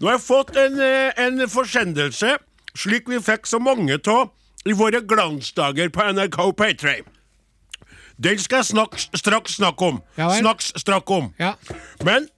Nå 0.00 0.08
har 0.08 0.16
jeg 0.16 0.24
fått 0.24 0.56
en, 0.56 0.80
eh, 0.80 1.12
en 1.20 1.48
forsendelse, 1.48 2.36
slik 2.74 3.08
vi 3.08 3.20
fikk 3.20 3.48
så 3.48 3.60
mange 3.60 3.98
av 4.08 4.30
i 4.68 4.76
våre 4.76 5.00
glansdager 5.00 5.88
på 5.92 6.04
NRK 6.12 6.38
P3. 6.56 7.00
Den 8.20 8.38
skal 8.40 8.60
jeg 8.60 8.70
snakks, 8.74 9.08
straks 9.16 9.56
snakke 9.56 9.84
om. 9.84 10.02
Ja 10.20 10.28
snakks 10.36 10.72
strakk 10.76 11.10
om. 11.10 11.32
Ja. 11.40 11.54
Men 12.04 12.28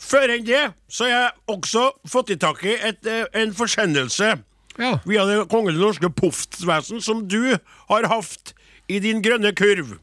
før 0.00 0.32
enn 0.36 0.44
det 0.44 0.66
så 0.88 1.08
har 1.08 1.12
jeg 1.14 1.30
også 1.56 1.86
fått 2.08 2.32
i 2.32 2.36
tak 2.40 2.64
i 2.64 2.76
et, 2.76 3.06
eh, 3.06 3.24
en 3.40 3.54
forsendelse 3.56 4.34
Ja. 4.78 4.98
via 5.04 5.24
Det 5.26 5.48
kongelige 5.50 5.82
norske 5.82 6.10
poftvesen 6.14 7.02
som 7.04 7.28
du 7.28 7.56
har 7.90 8.06
hatt 8.10 8.54
i 8.90 8.98
din 9.02 9.22
grønne 9.22 9.52
kurv. 9.56 9.96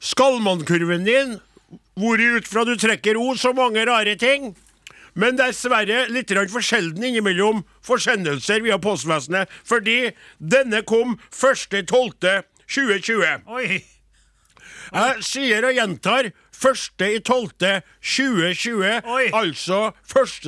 Skallmannkurven 0.00 1.04
din, 1.06 1.38
hvor 2.00 2.20
ut 2.20 2.48
fra 2.48 2.64
du 2.68 2.76
trekker 2.80 3.16
ord 3.20 3.38
så 3.40 3.52
mange 3.56 3.84
rare 3.88 4.16
ting. 4.20 4.54
Men 5.18 5.36
dessverre 5.38 6.06
litt 6.12 6.30
for 6.52 6.60
sjelden 6.64 7.04
innimellom 7.04 7.64
forsendelser 7.86 8.60
via 8.64 8.78
postvesenet, 8.78 9.48
fordi 9.66 10.10
denne 10.38 10.82
kom 10.86 11.18
1.12.2020. 11.34 13.40
Oi. 13.50 13.84
Jeg 14.90 15.22
sier 15.22 15.64
og 15.66 15.74
gjentar 15.76 16.24
1.12.2020, 16.60 19.00
altså 19.34 19.92
1. 20.04 20.46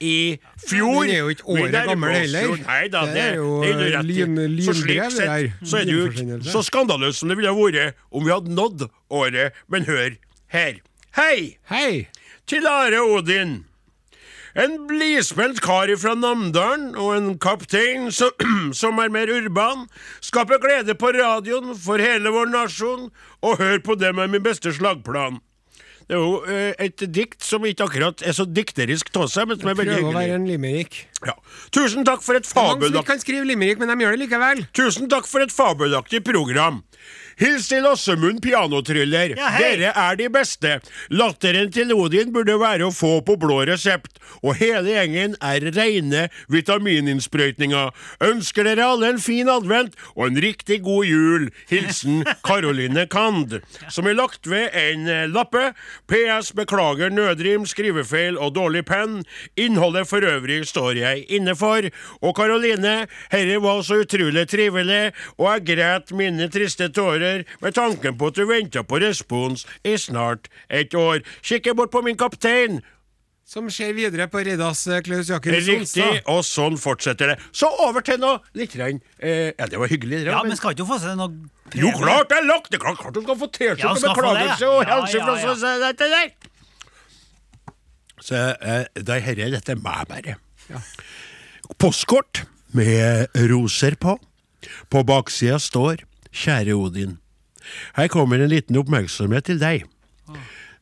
i 0.00 0.36
fjor. 0.68 1.06
Den 1.06 1.14
er 1.14 1.22
jo 1.22 1.34
ikke 1.36 1.48
året 1.56 1.78
gammel 1.90 2.16
heller. 2.16 2.56
Nei 2.66 2.82
da, 2.92 3.04
Det 3.06 3.14
det, 3.14 3.22
er 3.22 3.38
jo, 3.40 3.62
det 3.62 3.70
er 3.70 3.86
eh, 3.86 3.94
rett 3.96 4.66
Så 4.66 4.76
slik 4.80 4.96
lynbrev, 4.96 5.06
det 5.06 5.12
sett 5.16 5.70
så 5.70 5.80
er 5.80 5.88
det 5.88 5.96
jo 5.96 6.10
ikke 6.10 6.52
så 6.52 6.64
skandaløst 6.66 7.22
som 7.22 7.32
det 7.32 7.38
ville 7.40 7.54
vært 7.56 8.04
om 8.10 8.26
vi 8.26 8.34
hadde 8.34 8.54
nådd 8.56 8.88
året, 9.10 9.64
men 9.72 9.88
hør 9.88 10.20
her. 10.52 10.78
Hei! 11.16 11.56
Hei! 11.70 12.06
til 12.46 12.66
Are 12.70 13.00
Odin. 13.02 13.64
En 14.56 14.76
blidspent 14.88 15.58
kar 15.60 15.90
fra 16.00 16.14
Namdalen 16.16 16.94
og 16.96 17.10
en 17.16 17.26
kaptein 17.42 18.08
som, 18.14 18.30
som 18.80 19.02
er 19.02 19.10
mer 19.12 19.30
urban, 19.34 19.84
skaper 20.24 20.62
glede 20.62 20.94
på 20.96 21.10
radioen 21.16 21.74
for 21.76 22.00
hele 22.00 22.32
vår 22.32 22.48
nasjon, 22.54 23.10
og 23.44 23.58
hør 23.60 23.82
på 23.84 23.98
det 24.00 24.14
med 24.16 24.32
min 24.32 24.46
beste 24.46 24.72
slagplan. 24.72 25.42
Det 26.06 26.14
er 26.14 26.22
jo 26.22 26.34
eh, 26.46 26.72
et 26.86 27.02
dikt 27.10 27.42
som 27.42 27.64
ikke 27.66 27.88
akkurat 27.88 28.22
er 28.22 28.34
så 28.36 28.44
dikterisk 28.46 29.08
av 29.18 29.26
seg, 29.32 29.48
men 29.50 29.58
som 29.58 29.70
er 29.72 29.78
veldig 29.80 29.96
Prøver 29.96 30.12
å 30.12 30.18
være 30.20 30.36
en 30.38 30.46
limerick. 30.46 31.00
Ja. 31.26 31.34
Tusen 31.74 32.06
takk 32.06 32.22
for 32.22 32.38
et 32.38 32.46
Det 32.46 32.54
er 32.54 32.68
mange 32.68 32.86
som 32.86 32.98
ikke 33.00 33.10
kan 33.10 33.22
skrive 33.22 33.48
limerick, 33.48 33.80
men 33.82 33.90
de 33.90 34.04
gjør 34.04 34.14
det 34.14 34.20
likevel. 34.22 34.62
Tusen 34.76 35.10
takk 35.10 35.26
for 35.26 35.42
et 35.42 35.54
fabelaktig 35.54 36.22
program. 36.26 36.84
Hils 37.36 37.66
til 37.68 37.82
Lassemund 37.84 38.38
pianotryller. 38.40 39.34
Ja. 39.36 39.50
Dere 39.60 39.90
er 39.92 40.16
de 40.16 40.28
beste. 40.32 40.78
Latteren 41.12 41.68
til 41.68 41.90
Odin 41.92 42.30
burde 42.32 42.54
være 42.56 42.86
å 42.86 42.94
få 42.94 43.18
på 43.26 43.34
blå 43.36 43.58
resept. 43.68 44.16
Og 44.40 44.56
hele 44.56 44.94
gjengen 44.94 45.34
er 45.44 45.66
reine 45.76 46.22
vitamininnsprøytninger. 46.52 47.92
Ønsker 48.24 48.64
dere 48.64 48.86
alle 48.88 49.10
en 49.12 49.20
fin 49.20 49.50
advent 49.52 49.98
og 50.14 50.30
en 50.30 50.40
riktig 50.40 50.78
god 50.86 51.04
jul. 51.10 51.44
Hilsen 51.68 52.24
Caroline 52.48 53.04
Kand. 53.12 53.58
Som 53.92 54.08
har 54.08 54.16
lagt 54.16 54.48
ved 54.48 54.72
en 54.72 55.04
eh, 55.04 55.28
lappe. 55.28 55.74
PS 56.08 56.54
beklager 56.56 57.12
nødrim, 57.12 57.68
skrivefeil 57.68 58.40
og 58.40 58.54
dårlig 58.56 58.86
penn. 58.88 59.20
Innholdet 59.60 60.08
for 60.08 60.24
øvrig 60.24 60.62
står 60.72 61.02
jeg 61.02 61.28
inne 61.36 61.52
for. 61.58 61.84
Og 62.24 62.32
Caroline, 62.40 62.96
herre 63.28 63.60
var 63.60 63.84
så 63.84 64.00
utrolig 64.06 64.48
trivelig, 64.48 65.12
og 65.36 65.52
jeg 65.52 65.68
græt 65.74 66.16
mine 66.16 66.48
triste 66.48 66.88
tårer 66.96 67.25
med 67.62 67.76
tanken 67.76 68.18
på 68.18 68.30
at 68.30 68.38
du 68.38 68.44
venter 68.48 68.84
på 68.86 69.00
respons 69.02 69.64
i 69.86 69.96
snart 70.00 70.50
et 70.70 70.94
år. 70.98 71.22
Kikker 71.46 71.76
bort 71.78 71.92
på 71.94 72.02
min 72.06 72.18
kaptein. 72.20 72.80
Som 73.46 73.68
ser 73.70 73.92
videre 73.94 74.26
på 74.26 74.40
Reidas 74.42 74.80
Klaus 74.88 75.04
Klaus 75.06 75.28
Jakken 75.30 75.54
Riktig, 75.54 76.06
og 76.26 76.40
sånn 76.42 76.74
fortsetter 76.82 77.30
det. 77.30 77.36
Så 77.54 77.68
over 77.84 78.02
til 78.02 78.18
noe 78.18 78.40
litt 78.58 78.72
grann, 78.74 78.98
eh, 79.22 79.52
Ja, 79.54 79.68
det 79.70 79.78
var 79.78 79.86
hyggelig, 79.92 80.24
det. 80.24 80.32
Ja, 80.32 80.42
men- 80.42 80.56
skal 80.58 80.74
ikke 80.74 80.82
du 80.82 80.90
få 80.90 80.98
seg 80.98 81.14
noe 81.16 81.30
jo, 81.74 81.90
klart 81.98 82.28
det 82.30 82.38
er 82.38 82.44
lagt! 82.46 82.70
Det 82.70 82.78
er 82.78 82.94
klart, 82.94 83.14
du 83.14 83.22
skal 83.22 83.38
få 83.38 83.46
T-skjorte, 83.50 84.02
med 84.02 84.02
beklagelse 84.16 84.66
ja. 84.66 84.70
og 84.70 84.82
Ja, 84.86 85.00
helse 85.00 85.16
ja, 85.18 85.24
fra 85.24 85.38
ja. 85.38 85.54
så 85.54 85.70
dette 85.82 86.10
der. 86.10 86.28
Så 88.22 88.42
eh, 88.60 88.84
det 88.94 89.22
her 89.22 89.40
er 89.46 89.50
dette 89.54 89.74
meg, 89.78 90.06
bare. 90.10 90.36
Postkort 91.78 92.44
med 92.74 93.28
roser 93.50 93.94
på. 93.98 94.16
På 94.90 95.02
baksida 95.06 95.58
står 95.62 96.02
'Kjære 96.36 96.76
Odin'. 96.76 97.16
Her 97.96 98.08
kommer 98.12 98.38
en 98.38 98.52
liten 98.52 98.76
oppmerksomhet 98.78 99.48
til 99.48 99.60
deg. 99.60 99.86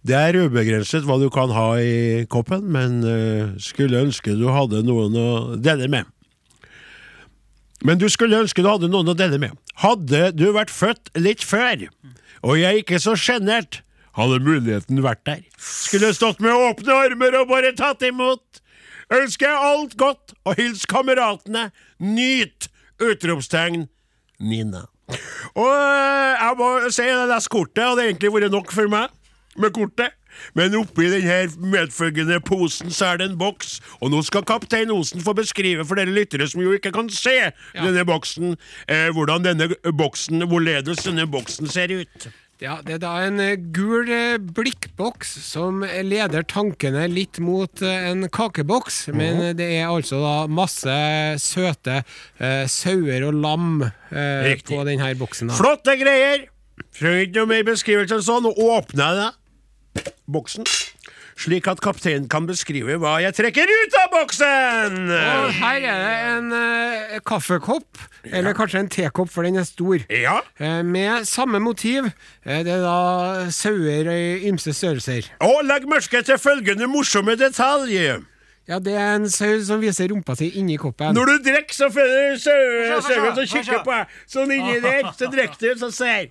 Det 0.05 0.17
er 0.19 0.37
ubegrenset 0.37 1.07
hva 1.09 1.17
du 1.17 1.31
kan 1.33 1.53
ha 1.55 1.69
i 1.81 2.25
koppen, 2.29 2.67
men 2.69 2.99
eh, 3.09 3.55
skulle 3.63 4.03
ønske 4.05 4.35
du 4.37 4.51
hadde 4.53 4.83
noen 4.85 5.17
å 5.17 5.29
dele 5.57 5.89
med. 5.89 6.11
Men 7.85 8.01
du 8.01 8.11
skulle 8.13 8.43
ønske 8.45 8.65
du 8.65 8.69
hadde 8.69 8.91
noen 8.93 9.09
å 9.09 9.17
dele 9.17 9.41
med. 9.41 9.57
Hadde 9.81 10.29
du 10.37 10.51
vært 10.53 10.73
født 10.73 11.09
litt 11.17 11.45
før, 11.45 11.87
og 12.45 12.61
jeg 12.61 12.85
ikke 12.85 13.01
så 13.01 13.17
sjenert, 13.17 13.81
hadde 14.15 14.43
muligheten 14.45 15.01
vært 15.05 15.25
der. 15.27 15.41
Skulle 15.59 16.13
stått 16.15 16.43
med 16.45 16.53
åpne 16.53 17.01
armer 17.09 17.41
og 17.41 17.49
bare 17.51 17.73
tatt 17.77 18.05
imot. 18.07 18.61
Ønsker 19.13 19.49
jeg 19.49 19.73
alt 19.73 19.97
godt, 20.01 20.37
og 20.45 20.61
hils 20.61 20.85
kameratene. 20.89 21.71
Nyt! 22.01 22.69
Utropstegn. 23.03 23.89
Nina. 24.39 24.85
Og 25.55 25.71
øh, 25.71 26.33
jeg 26.41 26.55
må 26.59 26.69
si 26.91 27.09
det 27.09 27.31
der 27.31 27.49
kortet, 27.51 27.85
hadde 27.85 28.07
egentlig 28.09 28.35
vært 28.35 28.55
nok 28.55 28.73
for 28.73 28.91
meg 28.91 29.09
med 29.61 29.75
kortet. 29.77 30.15
Men 30.55 30.75
oppi 30.75 31.07
denne 31.13 31.69
medfølgende 31.71 32.41
posen 32.43 32.91
så 32.91 33.13
er 33.13 33.21
det 33.21 33.29
en 33.31 33.37
boks, 33.39 33.77
og 34.03 34.11
nå 34.11 34.23
skal 34.27 34.43
kaptein 34.47 34.91
Osen 34.91 35.23
få 35.23 35.35
beskrive 35.39 35.85
for 35.87 35.99
dere 35.99 36.11
lyttere 36.15 36.49
som 36.51 36.63
jo 36.65 36.75
ikke 36.75 36.91
kan 36.95 37.11
se 37.13 37.37
denne 37.77 38.03
boksen, 38.09 38.57
eh, 38.89 39.11
hvordan 39.15 39.47
denne 39.47 39.69
boksen, 39.95 40.43
hvorledes 40.51 41.05
denne 41.07 41.29
boksen 41.31 41.71
ser 41.71 41.95
ut. 42.01 42.29
Ja, 42.63 42.77
Det 42.87 42.95
er 42.97 43.01
da 43.03 43.13
en 43.27 43.41
eh, 43.43 43.57
gul 43.75 44.09
eh, 44.15 44.37
blikkboks 44.39 45.33
som 45.43 45.83
leder 45.83 46.45
tankene 46.49 47.09
litt 47.11 47.41
mot 47.43 47.83
eh, 47.83 48.07
en 48.13 48.29
kakeboks. 48.33 49.09
Men 49.13 49.57
det 49.59 49.67
er 49.81 49.91
altså 49.91 50.21
da 50.23 50.35
masse 50.47 50.95
søte 51.43 51.99
eh, 52.39 52.65
sauer 52.71 53.27
og 53.29 53.35
lam 53.43 53.71
eh, 53.85 54.55
på 54.65 54.81
denne 54.87 55.11
boksen. 55.19 55.51
da. 55.51 55.59
Flotte 55.59 55.97
greier! 56.01 56.47
Trenger 56.95 57.27
ikke 57.27 57.41
noe 57.43 57.51
mer 57.51 57.67
beskrivelse 57.67 58.17
enn 58.21 58.27
sånn. 58.27 58.47
Nå 58.47 58.55
åpner 58.71 59.05
jeg 59.05 59.19
det. 60.05 60.13
boksen, 60.31 60.65
slik 61.41 61.69
at 61.71 61.83
kapteinen 61.85 62.29
kan 62.31 62.47
beskrive 62.49 62.99
hva 63.03 63.17
jeg 63.25 63.37
trekker 63.37 63.71
ut 63.71 63.97
av 64.03 64.11
boksen! 64.15 64.99
Og 65.11 65.49
her 65.61 65.87
er 65.93 66.03
det 66.05 66.17
en 66.33 66.53
uh, 66.55 67.17
kaffekopp, 67.27 68.03
eller 68.31 68.57
kanskje 68.57 68.85
en 68.85 68.93
tekopp, 68.93 69.33
for 69.33 69.47
den 69.47 69.61
er 69.61 69.69
stor. 69.69 70.05
Ja, 70.11 70.41
uh, 70.61 70.83
med 70.87 71.27
samme 71.29 71.63
motiv. 71.63 72.11
Uh, 72.47 72.61
det 72.67 72.77
er 72.79 72.85
da 72.85 73.51
sauer 73.55 74.13
i 74.15 74.49
ymse 74.51 74.75
størrelser. 74.77 75.33
og 75.45 75.65
legg 75.69 75.89
merke 75.91 76.23
til 76.27 76.41
følgende 76.41 76.91
morsomme 76.91 77.37
detalj. 77.41 78.25
Ja, 78.65 78.79
det 78.81 78.95
er 78.97 79.19
en 79.19 79.27
sau 79.29 79.59
som 79.67 79.83
viser 79.83 80.09
rumpa 80.09 80.33
si 80.39 80.49
inni 80.57 80.79
koppen. 80.81 81.13
Når 81.17 81.31
du 81.35 81.49
drikker, 81.51 81.77
så 81.77 81.91
føler 81.93 82.33
du 82.33 82.41
sauen 82.41 83.35
som 83.37 83.49
kikker 83.51 83.83
på 83.85 83.93
deg. 83.93 84.15
Sånn 84.31 84.55
inni 84.57 84.79
der, 84.81 85.11
så 85.19 85.29
drikker 85.33 85.61
du, 85.61 85.83
så 85.83 85.91
ser 85.93 86.31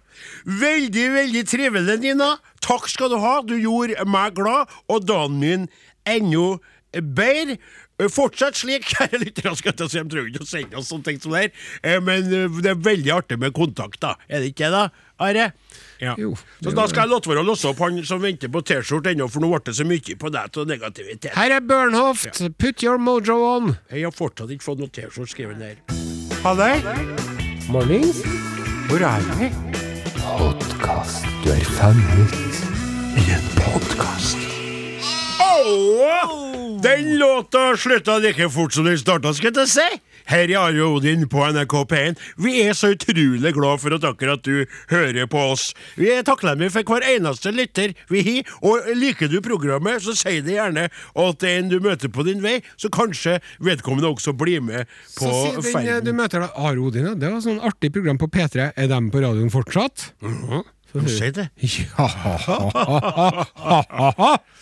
Veldig, 0.64 1.06
veldig 1.14 1.44
trivelig, 1.52 2.00
Nina. 2.02 2.32
Takk 2.66 2.90
skal 2.90 3.14
du 3.14 3.20
ha. 3.22 3.36
Du 3.46 3.54
gjorde 3.60 4.08
meg 4.10 4.34
glad, 4.40 4.72
og 4.90 5.06
dagen 5.06 5.38
min 5.44 5.70
enda 6.10 6.58
bedre. 6.94 7.60
Fortsett 8.10 8.58
slik, 8.58 8.88
kjære 8.90 9.20
lyttere. 9.24 9.54
jeg 9.54 9.78
De 9.78 9.86
trenger 9.86 10.26
ikke 10.32 10.42
å 10.44 10.50
sende 10.50 10.80
oss 10.82 10.90
sånne 10.90 11.06
ting 11.12 11.22
som 11.22 11.36
det 11.36 11.46
her, 11.46 11.52
Eh, 11.84 12.00
men 12.02 12.26
eh, 12.34 12.62
det 12.64 12.72
er 12.74 12.82
veldig 12.82 13.12
artig 13.14 13.38
med 13.40 13.54
kontakt, 13.54 14.00
da. 14.02 14.16
Er 14.28 14.42
det 14.42 14.54
ikke 14.56 14.72
det, 14.74 14.74
da, 14.74 14.90
Are? 15.22 15.52
Ja. 16.04 16.14
Jo, 16.20 16.34
Så 16.62 16.74
da 16.76 16.86
skal 16.92 17.06
jeg 17.08 17.14
låte 17.14 17.32
være 17.32 17.44
å 17.46 17.48
låse 17.48 17.70
opp 17.72 17.80
han 17.84 18.02
som 18.08 18.22
venter 18.24 18.52
på 18.52 18.62
T-skjorte 18.68 19.14
ennå, 19.14 19.30
for 19.32 19.44
nå 19.44 19.50
ble 19.54 19.62
det 19.70 19.76
så 19.78 19.86
mye 19.88 20.18
på 20.20 20.32
deg 20.34 20.60
av 20.60 20.68
negativitet. 20.68 21.32
Her 21.38 21.58
er 21.58 21.64
Bernhoft, 21.64 22.42
put 22.60 22.84
your 22.84 23.00
mojo 23.00 23.40
on. 23.56 23.76
Jeg 23.92 24.04
har 24.08 24.16
fortsatt 24.16 24.52
ikke 24.52 24.68
fått 24.68 24.84
noe 24.84 24.92
T-skjorte 24.92 25.32
skrevet 25.32 25.64
der. 25.64 25.80
Halløy! 26.44 26.76
Mornings. 27.72 28.20
Hvor 28.90 29.00
er 29.08 29.24
vi? 29.40 29.48
Podkast. 30.20 31.24
Du 31.44 31.52
er 31.54 31.64
fanget 31.78 32.36
I 33.20 33.24
en 33.38 33.48
podkast. 33.56 34.42
Den 36.84 37.18
låta 37.18 37.78
slutta 37.78 38.18
like 38.20 38.50
fort 38.52 38.74
som 38.74 38.86
den 38.86 38.98
starta, 39.00 39.32
skal 39.34 39.52
jeg 39.52 39.56
til 39.56 39.64
å 39.64 39.72
si. 39.72 40.02
Her 40.30 40.48
er 40.50 40.58
Are 40.60 40.86
Odin 40.88 41.26
på 41.30 41.44
NRK 41.54 41.76
P1. 41.92 42.22
Vi 42.42 42.56
er 42.64 42.74
så 42.78 42.94
utrolig 42.96 43.54
glad 43.56 43.82
for 43.84 43.96
at 43.98 44.06
akkurat 44.08 44.44
du 44.46 44.66
hører 44.92 45.28
på 45.32 45.42
oss. 45.54 45.70
Vi 46.00 46.10
er 46.14 46.24
takknemlige 46.28 46.74
for 46.78 46.88
hver 46.94 47.06
eneste 47.14 47.52
lytter 47.54 47.94
vi 48.12 48.24
har, 48.28 48.52
og 48.64 48.88
liker 48.98 49.32
du 49.32 49.40
programmet, 49.44 50.02
så 50.04 50.16
si 50.18 50.40
det 50.46 50.58
gjerne 50.58 50.88
at 50.90 51.48
en 51.50 51.72
du 51.72 51.80
møter 51.84 52.12
på 52.14 52.26
din 52.28 52.44
vei, 52.44 52.60
så 52.80 52.92
kanskje 52.94 53.40
vedkommende 53.64 54.12
også 54.12 54.36
blir 54.38 54.64
med 54.64 54.88
på 55.18 55.28
Så 55.28 55.34
sier 55.34 55.60
den 55.60 55.72
ferden. 55.72 56.06
du 56.08 56.14
møter 56.18 56.46
da, 56.46 56.52
Are 56.56 56.80
Odin. 56.80 57.12
Det 57.20 57.32
var 57.34 57.44
sånn 57.44 57.62
artig 57.64 57.92
program 57.96 58.20
på 58.22 58.30
P3. 58.32 58.72
Er 58.76 58.92
de 58.92 59.02
på 59.14 59.24
radioen 59.24 59.52
fortsatt? 59.54 60.12
Si 60.94 61.30
det. 61.34 61.48
Ja. 61.58 62.06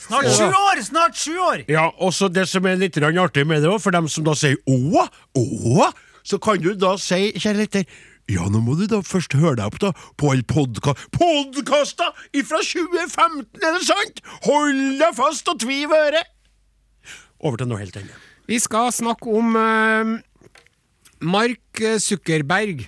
Snart 0.06 0.30
sju 0.32 0.48
år! 0.48 0.80
Snart 0.84 1.18
sju 1.20 1.34
år! 1.44 1.64
Ja, 1.68 1.90
og 2.00 2.14
så 2.16 2.30
det 2.32 2.46
som 2.48 2.64
er 2.70 2.80
litt 2.80 2.96
artig 3.02 3.44
med 3.48 3.66
det 3.66 3.72
òg, 3.72 3.82
for 3.84 3.92
dem 3.92 4.08
som 4.08 4.24
da 4.24 4.36
sier 4.40 4.56
åa, 4.64 5.10
åa, 5.36 5.90
så 6.24 6.40
kan 6.40 6.62
du 6.64 6.72
da 6.80 6.96
si, 7.02 7.34
kjære 7.36 7.66
lytter 7.66 7.84
ja, 8.32 8.46
nå 8.48 8.62
må 8.64 8.78
du 8.80 8.86
da 8.88 9.02
først 9.04 9.34
høre 9.36 9.58
deg 9.60 9.68
opp 9.68 9.80
da 9.82 9.90
på 10.20 10.30
alle 10.32 10.46
podka 10.48 10.94
podkasta 11.16 12.12
ifra 12.38 12.62
2015, 12.64 13.48
er 13.60 13.76
det 13.76 13.88
sant? 13.88 14.22
Hold 14.46 15.02
deg 15.02 15.18
fast 15.18 15.50
og 15.52 15.60
tviv 15.64 15.92
øret! 15.96 16.30
Over 17.42 17.60
til 17.60 17.72
noe 17.72 17.82
helt 17.82 17.98
annet. 17.98 18.16
Vi 18.48 18.60
skal 18.62 18.92
snakke 18.94 19.34
om 19.36 19.56
uh, 19.58 20.14
Mark 21.20 21.82
Zuckerberg. 22.04 22.86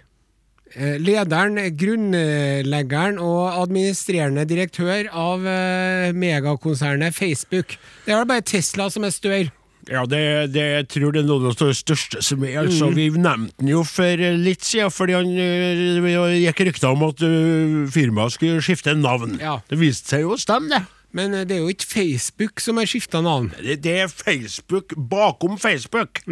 Eh, 0.73 0.95
Lederen, 1.01 1.59
grunnleggeren 1.77 3.19
og 3.21 3.59
administrerende 3.61 4.45
direktør 4.49 5.09
av 5.09 5.43
eh, 5.45 6.13
megakonsernet 6.17 7.13
Facebook. 7.13 7.75
Det 8.05 8.13
er 8.13 8.23
vel 8.23 8.31
bare 8.31 8.45
Tesla 8.53 8.89
som 8.93 9.05
er 9.05 9.13
større. 9.13 9.51
Ja, 9.91 10.05
det, 10.07 10.53
det 10.55 10.63
jeg 10.63 10.87
tror 10.93 11.11
det 11.11 11.23
er 11.23 11.27
noe 11.27 11.51
av 11.51 11.57
det 11.59 11.75
største 11.75 12.21
som 12.23 12.43
er. 12.47 12.61
Altså, 12.63 12.87
Vi 12.95 13.09
nevnte 13.11 13.57
den 13.59 13.73
jo 13.73 13.83
for 13.87 14.23
eh, 14.23 14.37
litt 14.39 14.63
siden, 14.63 14.93
fordi 14.93 15.17
han 15.17 15.31
øh, 15.35 16.35
gikk 16.39 16.63
rykter 16.69 16.93
om 16.93 17.03
at 17.09 17.23
øh, 17.27 17.83
firmaet 17.91 18.37
skulle 18.37 18.63
skifte 18.63 18.95
navn. 18.95 19.37
Ja. 19.43 19.59
Det 19.69 19.79
viste 19.81 20.15
seg 20.15 20.25
jo 20.25 20.37
å 20.37 20.39
stemme, 20.39 20.71
det. 20.71 20.83
Men 21.13 21.35
det 21.45 21.53
er 21.53 21.59
jo 21.61 21.69
ikke 21.69 21.85
Facebook 21.85 22.63
som 22.63 22.79
har 22.81 22.87
skifta 22.89 23.19
navn. 23.21 23.51
Det, 23.59 23.75
det 23.85 23.91
er 24.01 24.07
Facebook 24.09 24.95
bakom 24.97 25.59
Facebook. 25.61 26.23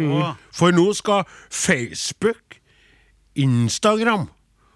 For 0.50 0.74
nå 0.74 0.88
skal 0.98 1.22
Facebook, 1.54 2.56
Instagram 3.34 4.28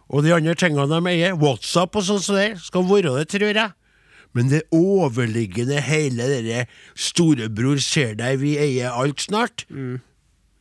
og 0.06 0.22
de 0.22 0.34
andre 0.36 0.54
tingene 0.54 0.86
de 0.86 1.10
eier, 1.10 1.34
WhatsApp 1.34 1.96
og 1.98 2.06
sånn 2.06 2.22
som 2.22 2.38
det, 2.38 2.50
skal 2.62 2.86
være 2.86 3.14
det, 3.18 3.26
tror 3.32 3.50
jeg. 3.50 3.72
Men 4.36 4.50
det 4.52 4.62
overliggende 4.74 5.80
hele 5.82 6.28
dere 6.28 6.66
storebror 6.94 7.80
ser 7.82 8.14
deg, 8.20 8.38
vi 8.42 8.56
eier 8.60 8.94
alt 8.94 9.24
snart. 9.24 9.64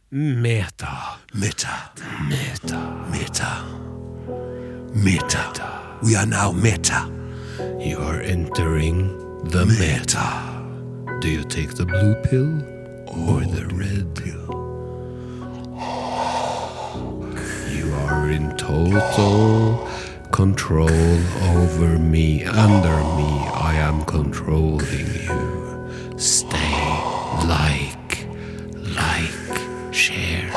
Meta. 0.09 0.95
Meta. 1.33 1.75
Meta. 2.29 2.81
Meta. 3.11 3.51
Meta. 4.95 5.45
We 6.01 6.15
are 6.15 6.25
now 6.25 6.51
meta. 6.51 7.05
You 7.79 7.99
are 7.99 8.21
entering 8.21 9.09
the 9.43 9.65
meta. 9.65 10.25
Do 11.21 11.29
you 11.29 11.43
take 11.43 11.75
the 11.75 11.85
blue 11.85 12.15
pill 12.23 12.61
or 13.07 13.41
the 13.41 13.65
red 13.75 14.15
pill? 14.15 14.35
You 15.75 16.44
are 18.05 18.29
in 18.29 18.55
total 18.57 19.87
control 20.31 21.17
over 21.55 21.97
me. 21.99 22.45
Under 22.45 22.97
me, 23.17 23.31
I 23.71 23.73
am 23.89 24.03
controlling 24.05 25.09
you. 25.27 25.45
Stay, 26.17 26.77
like, 27.55 28.27
like, 29.01 29.57
share. 29.93 30.51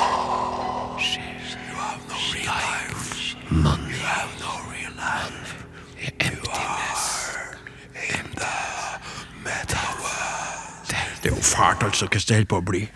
Share. 0.98 1.40
You 1.68 1.74
have 1.86 2.02
no 2.08 2.18
real 2.34 2.46
life. 2.46 3.36
Money. 3.50 3.88
You 3.92 4.00
have 4.16 4.32
no 4.46 4.52
real 4.72 4.94
life. 4.96 5.64
Emptiness. 6.20 7.04
In 8.16 8.26
the 8.42 8.56
metaverse. 9.44 10.88
Det 11.22 11.30
er 11.32 11.36
jo 11.36 11.42
fælt, 11.42 11.82
altså, 11.82 12.06
Hva 12.06 12.20
holder 12.34 12.44
på 12.48 12.56
å 12.56 12.66
bli. 12.70 12.88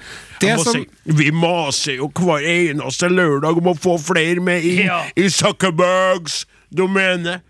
Det 0.42 0.58
som- 0.60 0.86
vi 1.04 1.30
maser 1.30 1.96
jo 1.96 2.08
hver 2.08 2.42
eneste 2.42 3.08
lørdag 3.08 3.56
om 3.62 3.70
å 3.72 3.78
få 3.78 3.96
flere 4.00 4.40
med 4.42 4.64
inn 4.64 4.86
Ja. 4.86 5.04
i 5.16 5.28
Zuckerbergs 5.30 6.44
domene. 6.74 7.40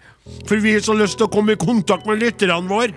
For 0.46 0.56
vi 0.56 0.72
har 0.72 0.80
så 0.80 0.94
lyst 0.94 1.18
til 1.18 1.26
å 1.26 1.32
komme 1.32 1.52
i 1.52 1.56
kontakt 1.56 2.06
med 2.06 2.20
lytterne 2.20 2.68
våre. 2.68 2.92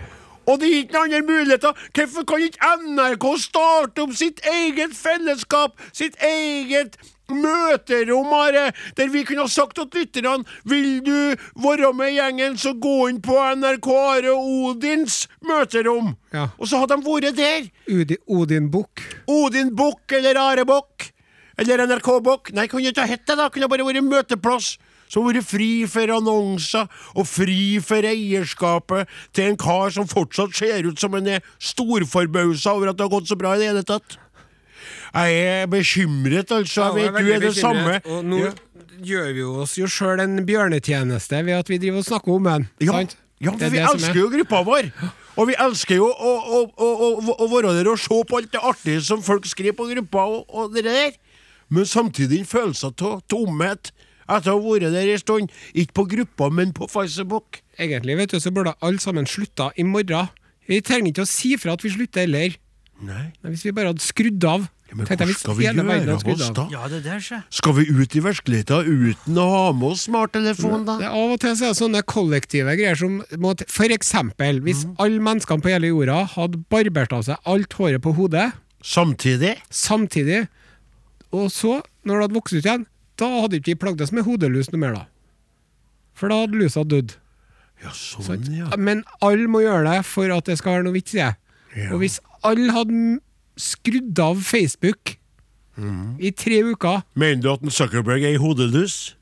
Og 0.47 0.59
det 0.59 0.67
er 0.69 0.83
ikke 0.83 0.93
noen 0.93 1.13
andre 1.13 1.21
muligheter. 1.25 1.73
Hvorfor 1.93 2.25
kan 2.29 2.43
ikke 2.45 2.59
NRK 2.61 3.25
starte 3.41 4.03
opp 4.03 4.13
sitt 4.13 4.41
eget 4.45 4.93
fellesskap, 4.93 5.73
sitt 5.91 6.15
eget 6.21 6.97
møterom, 7.31 8.31
Are, 8.35 8.67
der 8.97 9.09
vi 9.13 9.23
kunne 9.27 9.45
ha 9.45 9.51
sagt 9.51 9.75
til 9.77 9.89
lytterne 10.03 10.45
Vil 10.65 11.01
du 11.05 11.35
være 11.63 11.91
med 11.95 12.13
gjengen, 12.15 12.57
så 12.57 12.73
gå 12.77 13.09
inn 13.09 13.21
på 13.25 13.35
NRK 13.55 13.89
Are 13.95 14.35
Odins 14.35 15.25
møterom. 15.45 16.15
Ja. 16.33 16.49
Og 16.59 16.67
så 16.69 16.81
hadde 16.81 16.97
de 16.99 17.07
vært 17.07 17.37
der. 17.37 17.69
Udi- 17.89 18.21
Odin 18.27 18.69
Bukk. 18.71 19.01
Odin 19.27 19.73
Bukk 19.75 20.11
eller 20.17 20.37
Are 20.41 20.65
Bukk. 20.65 21.11
Eller 21.57 21.85
NRK 21.87 22.09
Bukk. 22.23 22.51
Nei, 22.53 22.67
kunne 22.67 22.89
ikke 22.91 23.05
ha 23.05 23.07
hett 23.13 23.25
det, 23.27 23.37
da. 23.39 23.49
Kunne 23.49 23.69
bare 23.71 23.85
vært 23.87 24.03
møteplass. 24.03 24.75
Som 25.07 25.27
vært 25.29 25.45
fri 25.45 25.85
for 25.87 26.09
annonser, 26.11 26.87
og 27.15 27.27
fri 27.29 27.77
for 27.79 28.01
eierskapet 28.09 29.05
til 29.37 29.51
en 29.51 29.57
kar 29.61 29.93
som 29.93 30.07
fortsatt 30.09 30.55
ser 30.57 30.87
ut 30.89 30.99
som 30.99 31.13
han 31.13 31.27
er 31.29 31.43
storforbausa 31.61 32.73
over 32.73 32.89
at 32.89 32.97
det 32.97 33.05
har 33.05 33.13
gått 33.13 33.29
så 33.29 33.37
bra 33.37 33.53
i 33.55 33.61
det 33.61 33.69
hele 33.69 33.83
tatt. 33.85 34.17
Jeg 35.15 35.35
er 35.61 35.67
bekymret, 35.71 36.51
altså. 36.51 36.89
Jeg 36.97 37.13
vet 37.13 37.21
du 37.23 37.31
er 37.33 37.43
det 37.45 37.53
samme. 37.55 37.99
Og 38.11 38.25
nå 38.27 38.39
Ja. 38.45 38.53
gjør 39.01 39.33
vi 39.35 39.43
oss 39.43 39.75
jo 39.79 39.87
sjøl 39.87 40.19
en 40.23 40.41
bjørnetjeneste 40.45 41.39
ved 41.45 41.53
at 41.59 41.69
vi 41.69 41.77
driver 41.77 42.01
og 42.01 42.05
snakker 42.09 42.33
om 42.35 42.43
den. 42.49 42.67
Ja, 42.81 42.91
sant? 42.91 43.15
ja 43.41 43.51
for 43.51 43.69
vi 43.69 43.77
er. 43.79 43.87
elsker 43.93 44.19
jo 44.19 44.29
gruppa 44.33 44.63
vår. 44.67 44.89
Og 45.37 45.47
vi 45.47 45.55
elsker 45.59 45.95
jo 45.99 46.07
å, 46.11 46.33
å, 46.57 46.59
å, 46.79 47.35
å 47.43 47.47
være 47.51 47.73
der 47.77 47.89
og 47.91 47.99
se 47.99 48.19
på 48.27 48.37
alt 48.39 48.51
det 48.53 48.61
artige 48.63 49.01
som 49.03 49.23
folk 49.23 49.45
skriver 49.47 49.75
på 49.75 49.87
gruppa 49.93 50.23
og, 50.31 50.45
og 50.49 50.73
det 50.75 50.83
der. 50.87 51.11
Men 51.69 51.85
samtidig 51.85 52.39
en 52.43 52.45
følelse 52.45 52.91
av 52.91 53.21
tomhet 53.27 53.91
etter 54.29 54.51
å 54.51 54.59
ha 54.59 54.63
vært 54.63 54.91
der 54.95 55.11
en 55.13 55.19
stund. 55.21 55.51
Ikke 55.73 55.93
på 56.01 56.05
gruppa, 56.15 56.49
men 56.49 56.71
på 56.73 56.87
Facebook. 56.91 57.59
Egentlig 57.79 58.17
vet 58.17 58.31
du, 58.35 58.39
så 58.39 58.51
burde 58.51 58.75
alle 58.81 58.99
sammen 58.99 59.27
slutta 59.27 59.71
i 59.77 59.83
morgen. 59.83 60.27
Vi 60.67 60.79
trenger 60.81 61.11
ikke 61.11 61.25
å 61.25 61.29
si 61.29 61.55
fra 61.61 61.75
at 61.77 61.83
vi 61.85 61.91
slutter 61.93 62.23
heller. 62.25 62.55
Nei, 63.03 63.33
Nei, 63.43 63.51
Hvis 63.51 63.65
vi 63.65 63.73
bare 63.75 63.91
hadde 63.91 64.03
skrudd 64.03 64.43
av. 64.47 64.67
ja, 64.87 64.95
men 64.95 65.07
hva 65.09 65.17
hvor 65.19 65.35
skal 65.35 65.57
vi 65.57 65.65
gjøre 65.65 65.83
av 66.13 66.29
oss 66.31 66.51
da? 66.55 66.65
Ja, 66.71 66.87
det 66.87 67.01
der 67.03 67.19
skjer. 67.19 67.41
Skal 67.51 67.75
vi 67.75 67.87
ut 67.89 68.15
i 68.15 68.21
virkeligheten 68.23 68.87
uten 68.87 69.39
å 69.41 69.47
ha 69.51 69.63
med 69.75 69.89
oss 69.89 70.05
smarttelefon, 70.07 70.85
da? 70.87 70.97
Det 71.01 71.09
er 71.09 71.17
Av 71.17 71.33
og 71.33 71.41
til 71.43 71.57
så 71.57 71.67
er 71.67 71.73
det 71.73 71.79
sånne 71.81 72.03
kollektive 72.07 72.75
greier 72.79 72.99
som 72.99 73.17
må 73.41 73.55
til. 73.59 73.67
For 73.71 73.91
eksempel, 73.91 74.61
hvis 74.63 74.85
mm. 74.87 74.95
alle 75.03 75.25
menneskene 75.27 75.65
på 75.65 75.73
hele 75.73 75.91
jorda 75.91 76.21
hadde 76.37 76.61
barbert 76.71 77.17
av 77.17 77.25
seg 77.27 77.51
alt 77.55 77.75
håret 77.79 78.03
på 78.05 78.15
hodet 78.15 78.51
Samtidig? 78.85 79.55
samtidig, 79.73 80.45
og 81.33 81.49
så, 81.51 81.79
når 82.05 82.13
det 82.13 82.25
hadde 82.27 82.37
vokst 82.37 82.53
ut 82.55 82.63
igjen, 82.63 82.85
da 83.19 83.29
hadde 83.41 83.59
ikke 83.59 83.73
vi 83.73 83.81
plagdes 83.81 84.11
med 84.13 84.27
hodelus 84.27 84.69
noe 84.71 84.81
mer, 84.83 84.99
da. 84.99 85.05
For 86.15 86.31
da 86.31 86.43
hadde 86.43 86.59
lusa 86.59 86.83
dødd. 86.85 87.15
Ja, 87.83 87.91
sånn, 87.91 88.45
ja. 88.53 88.69
Men 88.79 89.03
alle 89.25 89.49
må 89.51 89.63
gjøre 89.65 89.83
det 89.89 90.05
for 90.07 90.31
at 90.31 90.47
det 90.47 90.59
skal 90.61 90.77
være 90.77 90.87
noe 90.87 90.95
vits 90.95 91.15
i 91.17 91.19
det. 91.19 91.33
Ja. 91.75 91.89
Og 91.91 91.99
hvis 92.03 92.21
alle 92.45 92.73
hadde 92.75 93.03
skrudd 93.57 94.19
av 94.19 94.41
Facebook 94.43 95.15
mm. 95.77 96.17
i 96.19 96.31
tre 96.35 96.61
uker 96.63 97.03
Mener 97.15 97.41
du 97.43 97.51
at 97.53 97.63
en 97.63 97.73
Zuckerberg 97.73 98.23
er 98.23 98.35
i 98.35 98.41
hodelus? 98.41 99.15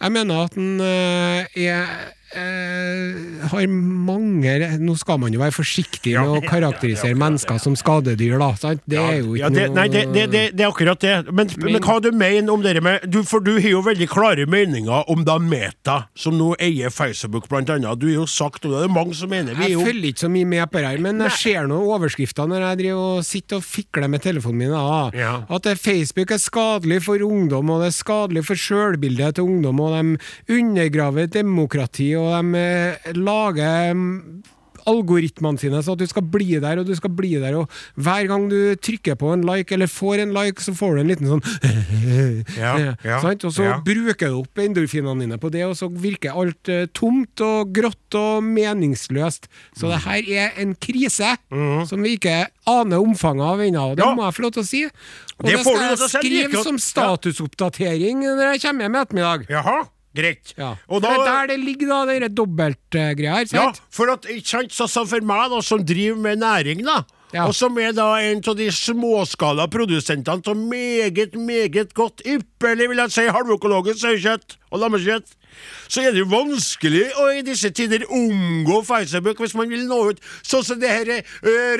Jeg 0.00 0.12
mener 0.12 0.46
at 0.46 0.56
han 0.56 0.80
uh, 0.80 1.44
er 1.54 1.90
eh, 2.36 3.46
har 3.50 3.66
mange 3.70 4.52
Nå 4.80 4.94
skal 4.98 5.18
man 5.22 5.34
jo 5.34 5.40
være 5.42 5.54
forsiktig 5.54 6.14
med 6.16 6.30
å 6.30 6.40
karakterisere 6.44 7.16
mennesker 7.18 7.58
som 7.62 7.76
skadedyr, 7.78 8.36
da. 8.40 8.50
Sant? 8.60 8.82
Det 8.88 8.98
er 9.00 9.18
jo 9.20 9.34
ikke 9.34 9.42
ja, 9.42 9.50
det, 9.54 9.66
noe 9.70 9.78
Nei, 9.80 9.86
det, 9.92 10.04
det, 10.14 10.24
det, 10.32 10.42
det 10.56 10.64
er 10.64 10.70
akkurat 10.70 11.02
det. 11.02 11.14
Men, 11.30 11.50
men, 11.62 11.80
hva 11.84 11.98
du 12.02 12.10
mener 12.14 12.52
om 12.54 12.64
det 12.64 12.76
med 12.84 13.06
du, 13.10 13.20
For 13.26 13.42
du 13.44 13.52
har 13.58 13.68
jo 13.68 13.82
veldig 13.86 14.08
klare 14.10 14.46
meninger 14.50 15.10
om 15.10 15.24
da 15.26 15.38
Meta, 15.40 15.96
som 16.18 16.36
nå 16.38 16.52
eier 16.62 16.92
Facebook, 16.94 17.48
blant 17.50 17.70
annet. 17.72 17.98
Du 18.00 18.08
har 18.10 18.20
jo 18.20 18.28
sagt, 18.30 18.66
og 18.66 18.76
det 18.76 18.84
er 18.86 18.92
mange 18.92 19.16
som 19.18 19.30
mener 19.32 19.56
vi 19.58 19.72
jo 19.72 19.80
Jeg 19.80 19.90
følger 19.90 20.10
ikke 20.12 20.24
så 20.26 20.32
mye 20.32 20.50
med 20.54 20.64
på 20.70 20.80
det 20.80 20.90
her, 20.90 21.02
men 21.02 21.24
jeg 21.26 21.36
ser 21.38 21.70
noen 21.70 21.94
overskrifter 21.96 22.50
når 22.50 22.66
jeg 22.66 22.80
driver 22.82 23.06
og 23.16 23.26
sitter 23.26 23.60
og 23.60 23.66
fikler 23.66 24.10
med 24.12 24.24
telefonen 24.24 24.60
min. 24.60 24.74
Da. 24.74 25.10
Ja. 25.16 25.32
At 25.50 25.68
Facebook 25.80 26.34
er 26.34 26.42
skadelig 26.42 27.02
for 27.06 27.22
ungdom, 27.24 27.72
og 27.72 27.84
det 27.84 27.90
er 27.90 27.96
skadelig 27.96 28.44
for 28.48 28.60
sjølbildet 28.60 29.38
til 29.38 29.48
ungdom, 29.48 29.80
og 29.82 29.96
de 29.96 30.58
undergraver 30.60 31.30
demokrati, 31.32 32.10
og 32.20 32.32
de 32.54 32.64
eh, 32.64 33.12
lager 33.16 33.94
mm, 33.96 34.16
algoritmene 34.88 35.60
sine, 35.60 35.80
så 35.84 35.94
at 35.94 36.02
du 36.02 36.08
skal 36.08 36.24
bli 36.32 36.58
der 36.62 36.80
og 36.80 36.88
du 36.88 36.94
skal 36.96 37.12
bli 37.14 37.34
der. 37.40 37.56
Og 37.60 37.68
hver 38.00 38.28
gang 38.30 38.46
du 38.50 38.74
trykker 38.80 39.18
på 39.20 39.32
en 39.34 39.44
like, 39.46 39.72
eller 39.74 39.90
får 39.90 40.24
en 40.24 40.34
like, 40.36 40.62
så 40.62 40.74
får 40.76 40.96
du 40.96 41.02
en 41.02 41.12
liten 41.12 41.30
sånn 41.30 41.44
Ja, 42.60 42.74
ja. 43.04 43.18
Og 43.20 43.52
så 43.54 43.66
ja. 43.66 43.76
bruker 43.84 44.32
du 44.32 44.40
opp 44.40 44.60
endorfinene 44.60 45.24
dine 45.24 45.40
på 45.40 45.50
det, 45.52 45.64
og 45.68 45.76
så 45.78 45.90
virker 45.90 46.36
alt 46.40 46.70
eh, 46.72 46.86
tomt 46.96 47.42
og 47.44 47.72
grått 47.76 48.18
og 48.18 48.44
meningsløst. 48.44 49.50
Så 49.76 49.90
det 49.90 50.02
her 50.06 50.32
er 50.46 50.60
en 50.60 50.74
krise 50.80 51.36
som 51.88 52.02
vi 52.02 52.16
ikke 52.18 52.42
aner 52.70 53.02
omfanget 53.02 53.46
av 53.46 53.62
ennå. 53.64 53.86
og 53.92 54.00
Det 54.00 54.08
må 54.16 54.26
jeg 54.26 54.36
få 54.36 54.46
lov 54.46 54.56
til 54.56 54.64
å 54.64 54.68
si. 54.68 54.82
Og 54.86 55.46
Det 55.46 55.54
det, 55.54 55.62
skal 55.64 55.80
jeg 55.84 56.10
skrive 56.16 56.64
som 56.66 56.80
statusoppdatering 56.82 58.26
når 58.26 58.54
jeg 58.54 58.64
kommer 58.66 58.86
hjem 58.86 58.98
i 58.98 59.02
ettermiddag. 59.04 59.48
Jaha, 59.50 59.78
greit. 60.16 60.54
Ja. 60.58 60.74
Og 60.88 61.02
da, 61.04 61.12
det 61.14 61.20
er 61.20 61.30
der 61.30 61.46
det 61.54 61.60
ligger, 61.64 61.92
da, 61.92 62.18
den 62.18 62.34
dobbeltgreia 62.34 63.36
her. 63.40 63.46
ja, 63.54 63.70
for 63.90 64.12
at, 64.12 64.26
ikke 64.30 64.48
sant, 64.48 64.74
så, 64.74 64.88
så 64.90 65.06
for 65.08 65.20
meg 65.24 65.50
da, 65.52 65.60
som 65.64 65.84
driver 65.86 66.18
med 66.18 66.42
næring, 66.42 66.84
da, 66.86 67.02
Ja. 67.30 67.44
og 67.46 67.54
som 67.54 67.76
er 67.78 67.92
da 67.94 68.08
en 68.26 68.40
av 68.42 68.56
de 68.58 68.66
småskala 68.74 69.68
produsentene 69.70 70.42
av 70.50 70.56
meget, 70.58 71.36
meget 71.38 71.92
godt, 71.94 72.24
ypperlig, 72.26 72.88
vil 72.90 72.98
jeg 73.04 73.12
si, 73.14 73.26
halvøkologisk 73.30 74.00
sauekjøtt 74.02 74.56
og 74.72 74.82
lammekjøtt, 74.82 75.36
så 75.90 76.04
er 76.04 76.14
det 76.14 76.22
jo 76.22 76.30
vanskelig 76.30 77.06
å 77.18 77.28
i 77.34 77.44
disse 77.46 77.70
tider 77.74 78.04
omgå 78.06 78.80
Facebook 78.86 79.40
hvis 79.42 79.56
man 79.58 79.70
vil 79.72 79.86
nå 79.90 80.00
ut. 80.12 80.20
Sånn 80.46 80.64
som 80.66 80.80
det 80.80 80.90
her 80.90 81.10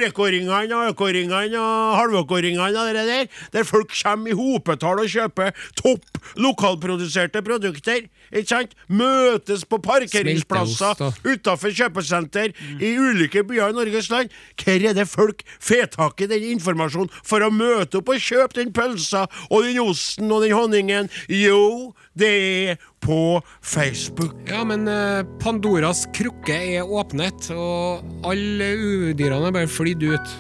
Reko-ringene 0.01 0.77
og 0.77 0.95
Øko-ringene 0.95 1.61
og 1.61 1.99
halvøko-ringene 2.01 2.71
og 2.71 2.95
det 2.95 3.07
der, 3.09 3.29
der 3.55 3.69
folk 3.69 3.93
kommer 3.95 4.33
i 4.33 4.37
hopetall 4.37 5.05
og 5.05 5.11
kjøper 5.11 5.55
topp 5.79 6.21
lokalproduserte 6.41 7.43
produkter. 7.47 8.09
Ikke 8.31 8.49
sant? 8.49 8.75
Møtes 8.91 9.65
på 9.67 9.81
parkeringsplasser 9.83 11.01
utafor 11.27 11.75
kjøpesenter 11.75 12.55
i 12.79 12.93
ulike 12.99 13.43
byer 13.47 13.73
i 13.73 13.79
Norges 13.79 14.11
land. 14.13 14.31
Hvor 14.61 14.87
er 14.91 14.97
det 14.97 15.09
folk 15.11 15.43
får 15.59 15.91
tak 15.97 16.23
i 16.23 16.31
den 16.31 16.51
informasjonen 16.55 17.11
for 17.27 17.43
å 17.43 17.51
møte 17.55 18.01
opp 18.01 18.13
og 18.13 18.23
kjøpe 18.23 18.61
den 18.61 18.75
pølsa 18.77 19.27
og 19.49 19.67
den 19.67 19.81
osten 19.83 20.31
og 20.31 20.45
den 20.45 20.55
honningen? 20.57 21.11
Jo, 21.31 21.93
det 22.19 22.31
er 22.31 22.81
på 23.01 23.41
Facebook. 23.63 24.37
Ja, 24.49 24.65
men 24.65 24.89
eh, 24.89 25.25
Pandoras 25.41 26.07
krukke 26.17 26.57
er 26.77 26.87
åpnet, 26.87 27.51
og 27.55 28.05
alle 28.29 28.71
udyrene 28.77 29.51
er 29.51 29.59
bare 29.61 29.71
flydd 29.71 30.07
ut. 30.13 30.39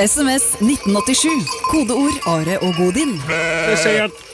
SMS 0.00 0.54
1987. 0.64 1.44
Kodeord 1.68 2.22
Are 2.26 2.56
og 2.64 2.72
Godin. 2.78 3.18
Det 3.20 3.76
sier 3.82 4.06
at 4.08 4.26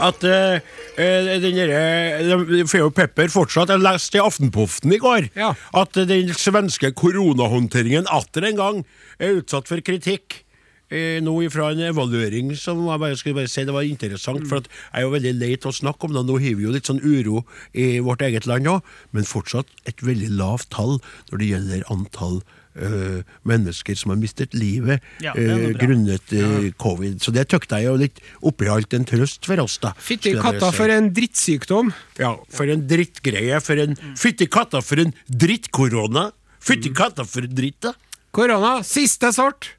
at 0.00 0.24
eh, 0.24 0.54
eh, 0.54 0.60
den 1.00 1.56
der, 1.56 2.44
de 2.50 2.64
får 2.68 2.82
jo 2.82 2.90
pepper 2.94 3.30
fortsatt. 3.32 3.72
Jeg 3.72 3.82
leste 3.84 4.18
i 4.20 4.22
Aftenpoften 4.24 4.92
i 4.92 4.98
går 5.00 5.30
Ja. 5.36 5.54
at 5.74 5.92
den 5.92 6.28
svenske 6.36 6.92
koronahåndteringen 6.92 8.06
atter 8.10 8.44
en 8.50 8.56
gang 8.56 8.84
er 9.18 9.40
utsatt 9.40 9.68
for 9.70 9.80
kritikk. 9.80 10.42
Eh, 10.90 11.20
nå 11.22 11.30
ifra 11.46 11.68
en 11.70 11.78
evaluering 11.86 12.48
som 12.58 12.80
jeg 12.88 12.98
bare 12.98 13.16
skulle 13.16 13.36
bare 13.38 13.48
si 13.48 13.62
det 13.62 13.72
var 13.72 13.86
interessant. 13.86 14.42
For 14.50 14.58
jeg 14.58 14.70
er 14.92 15.02
jo 15.06 15.12
veldig 15.14 15.34
lei 15.38 15.52
til 15.54 15.70
å 15.70 15.76
snakke 15.76 16.08
om 16.08 16.12
det. 16.16 16.24
Nå 16.26 16.38
har 16.42 16.56
vi 16.58 16.64
jo 16.66 16.72
litt 16.74 16.88
sånn 16.90 16.98
uro 17.04 17.44
i 17.78 18.00
vårt 18.02 18.22
eget 18.26 18.46
land 18.50 18.66
òg, 18.66 18.82
men 19.12 19.22
fortsatt 19.22 19.66
et 19.86 20.02
veldig 20.02 20.32
lavt 20.34 20.68
tall 20.74 20.98
når 21.30 21.38
det 21.38 21.50
gjelder 21.52 21.84
antall 21.94 22.40
eh, 22.80 23.20
mennesker 23.46 23.96
som 23.98 24.12
har 24.14 24.18
mistet 24.20 24.54
livet 24.56 25.04
Ja, 25.22 25.34
eh, 25.38 25.70
grunnet 25.78 26.32
eh, 26.34 26.70
covid. 26.80 27.18
Så 27.22 27.32
det 27.36 27.46
tøkta 27.52 27.78
jeg 27.82 27.90
jo 27.90 27.96
litt 28.00 28.20
oppi 28.46 28.68
alt 28.72 28.94
en 28.96 29.06
trøst 29.08 29.46
for 29.48 29.60
oss, 29.62 29.78
da. 29.82 29.92
Fytti 30.00 30.34
katta 30.40 30.72
for 30.74 30.92
en 30.92 31.10
drittsykdom. 31.16 31.92
Ja, 32.20 32.34
for 32.56 32.70
en 32.72 32.86
drittgreie. 32.90 33.60
For 33.64 33.80
en 33.84 33.96
Fytti 34.20 34.48
katta 34.50 34.80
for 34.84 35.02
en 35.02 35.12
drittkorona! 35.28 36.30
Fytti 36.60 36.92
katta 36.96 37.24
for 37.28 37.46
en 37.46 37.54
dritt, 37.56 37.78
da! 37.86 37.94
Korona, 38.36 38.78
siste 38.86 39.32
sort! 39.34 39.72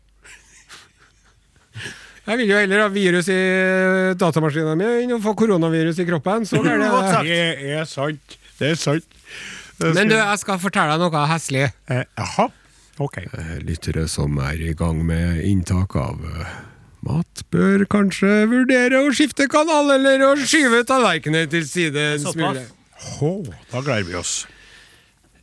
Jeg 2.21 2.37
vil 2.37 2.51
jo 2.51 2.57
heller 2.59 2.83
ha 2.83 2.89
virus 2.93 3.27
i 3.33 3.37
datamaskinen 4.19 4.77
min 4.77 4.91
enn 5.07 5.15
å 5.17 5.21
få 5.23 5.33
koronavirus 5.39 6.03
i 6.03 6.05
kroppen. 6.07 6.45
Så 6.45 6.61
er 6.61 6.77
det. 6.77 6.89
Det 7.31 7.73
er 7.81 7.89
sant. 7.89 8.37
Det 8.59 8.73
er 8.75 8.79
sant. 8.79 9.07
Men 9.81 10.11
du, 10.11 10.13
jeg 10.13 10.41
skal 10.43 10.59
fortelle 10.61 10.93
deg 10.93 11.01
noe 11.01 11.27
heslig. 11.31 11.71
eh. 11.89 12.03
Ok. 13.01 13.17
Lyttere 13.65 14.05
som 14.11 14.37
er 14.43 14.61
i 14.61 14.75
gang 14.77 15.01
med 15.05 15.41
inntak 15.47 15.95
av 15.97 16.21
eh, 16.21 16.53
mat, 17.07 17.43
bør 17.53 17.85
kanskje 17.89 18.45
vurdere 18.51 19.01
å 19.01 19.11
skifte 19.15 19.47
kanal 19.51 19.95
eller 19.95 20.21
å 20.27 20.35
skyve 20.37 20.83
tallerkenene 20.87 21.49
til 21.49 21.65
side 21.67 22.07
en 22.15 22.27
smule. 22.27 22.65
Hå, 23.17 23.33
da 23.71 23.81
gleder 23.81 24.09
vi 24.11 24.17
oss. 24.19 24.35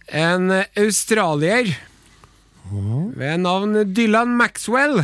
En 0.09 0.52
australier 0.78 1.74
ved 2.68 3.40
navn 3.42 3.80
Dylan 3.96 4.34
Maxwell 4.36 5.00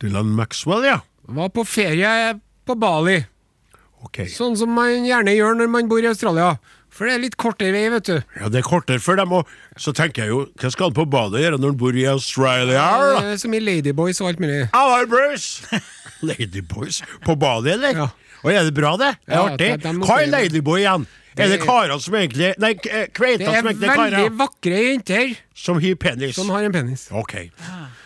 Dylan 0.00 0.30
Maxwell, 0.34 0.86
ja. 0.86 1.00
var 1.28 1.50
på 1.52 1.64
ferie 1.68 2.38
på 2.64 2.76
Bali. 2.80 3.18
Okay. 4.06 4.30
Sånn 4.32 4.56
som 4.56 4.72
man 4.72 5.04
gjerne 5.04 5.34
gjør 5.36 5.58
når 5.58 5.68
man 5.74 5.90
bor 5.90 6.00
i 6.00 6.08
Australia. 6.08 6.54
For 6.90 7.06
det 7.06 7.14
er 7.14 7.22
litt 7.22 7.36
kortere 7.40 7.70
vei, 7.72 7.84
vet 7.92 8.04
du. 8.08 8.16
Ja, 8.40 8.48
Det 8.50 8.58
er 8.60 8.66
kortere 8.66 8.98
for 9.00 9.16
dem, 9.16 9.32
og 9.32 9.46
så 9.78 9.92
tenker 9.94 10.24
jeg 10.24 10.32
jo 10.32 10.40
Hva 10.58 10.70
skal 10.74 10.90
han 10.90 10.96
på 10.96 11.04
badet 11.10 11.40
gjøre 11.44 11.60
når 11.60 11.70
han 11.72 11.78
bor 11.78 11.94
i 11.96 12.04
Australia? 12.10 12.82
da? 13.14 13.20
er 13.30 13.36
Som 13.38 13.54
i 13.54 13.60
Ladyboys 13.60 14.20
og 14.20 14.28
alt 14.32 14.40
mulig. 14.42 14.68
Halla, 14.74 15.06
Bruce! 15.06 15.62
Ladyboys 16.26 17.02
på 17.24 17.36
badet, 17.40 17.76
eller? 17.78 17.96
Ja. 18.04 18.08
Og 18.42 18.52
er 18.52 18.64
det 18.64 18.74
bra, 18.74 18.96
det? 18.96 19.14
Er 19.28 19.34
Ja, 19.36 19.46
artig? 19.52 19.70
det- 19.82 19.94
må 19.96 20.06
Hva 20.08 20.20
er 20.22 20.26
Ladyboy 20.32 20.80
igjen? 20.82 21.06
Er 21.38 21.46
det 21.48 21.60
Det- 21.60 21.66
karer 21.68 21.98
som 22.02 22.14
egentlig 22.14 22.54
Nei, 22.58 22.74
Kveita 22.74 23.46
som 23.54 23.66
egentlig 23.70 23.86
er 23.88 23.94
karer? 23.96 24.10
Det 24.10 24.18
er 24.18 24.30
veldig 24.30 24.38
vakre 24.38 24.78
jenter 24.82 25.36
Som 25.54 25.80
har 25.80 25.94
penis? 25.94 26.34
som 26.34 26.48
har 26.50 26.64
en 26.64 26.72
penis. 26.72 27.08
Ok. 27.12 27.50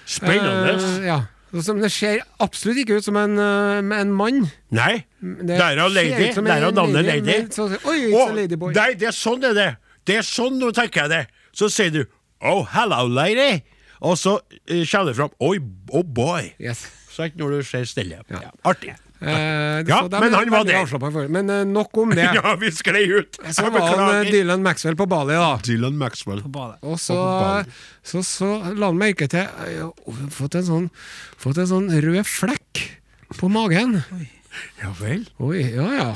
Spennende. 0.06 0.74
Uh, 0.76 1.06
ja. 1.06 1.20
Det 1.54 1.90
ser 1.92 2.22
absolutt 2.42 2.80
ikke 2.82 2.98
ut 2.98 3.04
som 3.06 3.16
en, 3.16 3.38
eh, 3.38 4.00
en 4.00 4.12
mann. 4.12 4.50
Nei, 4.74 5.04
Det 5.22 5.54
er 5.60 5.76
ser 5.78 5.88
lady. 5.94 6.32
Det 6.34 6.36
er 6.36 6.66
en 6.68 6.74
navnet 6.74 7.04
lady, 7.06 7.20
lady. 7.20 7.46
så- 7.54 7.68
Oi, 7.86 8.10
Å, 8.12 8.24
ladyboy. 8.34 8.74
Nei, 8.74 8.94
det 8.94 9.08
er 9.08 9.12
sånn 9.16 9.44
er 9.44 9.54
det. 9.54 9.76
Det 10.04 10.16
er 10.16 10.22
sånn, 10.22 10.58
nå 10.60 10.72
tenker 10.72 11.02
jeg 11.02 11.10
det. 11.10 11.26
Så 11.54 11.70
sier 11.70 11.90
du 11.90 12.04
Oh, 12.42 12.64
hello, 12.64 13.06
lady. 13.06 13.62
Og 14.02 14.16
så 14.18 14.34
uh, 14.36 14.84
kommer 14.84 15.06
det 15.06 15.16
fram 15.16 15.30
Oi, 15.40 15.58
oh 15.92 16.02
boy. 16.02 16.52
Yes. 16.60 16.86
Sant, 17.14 17.36
når 17.38 17.58
du 17.58 17.62
ser 17.62 17.84
stille. 17.84 18.20
Ja. 18.28 18.50
Artig. 18.66 18.96
Eh, 19.20 19.30
Ja, 19.88 20.08
men 20.10 20.34
han 20.34 20.50
var 20.50 20.64
det. 20.64 21.28
Men 21.30 21.50
eh, 21.50 21.64
nok 21.64 21.96
om 21.96 22.10
det. 22.18 22.26
Ja, 22.34 22.56
vi 22.60 22.70
sklei 22.74 23.04
ut. 23.08 23.38
Så 23.50 23.70
var 23.70 23.86
han 23.96 24.26
eh. 24.26 24.30
Dylan 24.32 24.62
Maxwell 24.62 24.96
på 24.96 25.06
Bali, 25.08 25.34
da. 25.38 25.54
Dylan 25.64 25.96
Maxwell. 25.98 26.42
På 26.42 26.48
Bali 26.48 26.74
Og 26.82 26.98
så, 27.00 27.14
Bali. 27.14 27.64
så, 28.02 28.22
så 28.26 28.50
la 28.74 28.90
han 28.90 28.98
merke 29.00 29.28
til 29.30 29.46
Jeg 29.46 29.80
har 29.86 30.28
fått 30.34 30.58
en 30.60 30.66
sånn, 30.68 30.90
fått 31.40 31.62
en 31.62 31.70
sånn 31.70 31.88
rød 32.04 32.24
flekk 32.28 32.84
på 33.38 33.48
magen. 33.50 34.00
Ja 34.82 34.90
vel. 34.98 35.24
Oi, 35.42 35.62
ja 35.74 35.86
ja. 35.96 36.08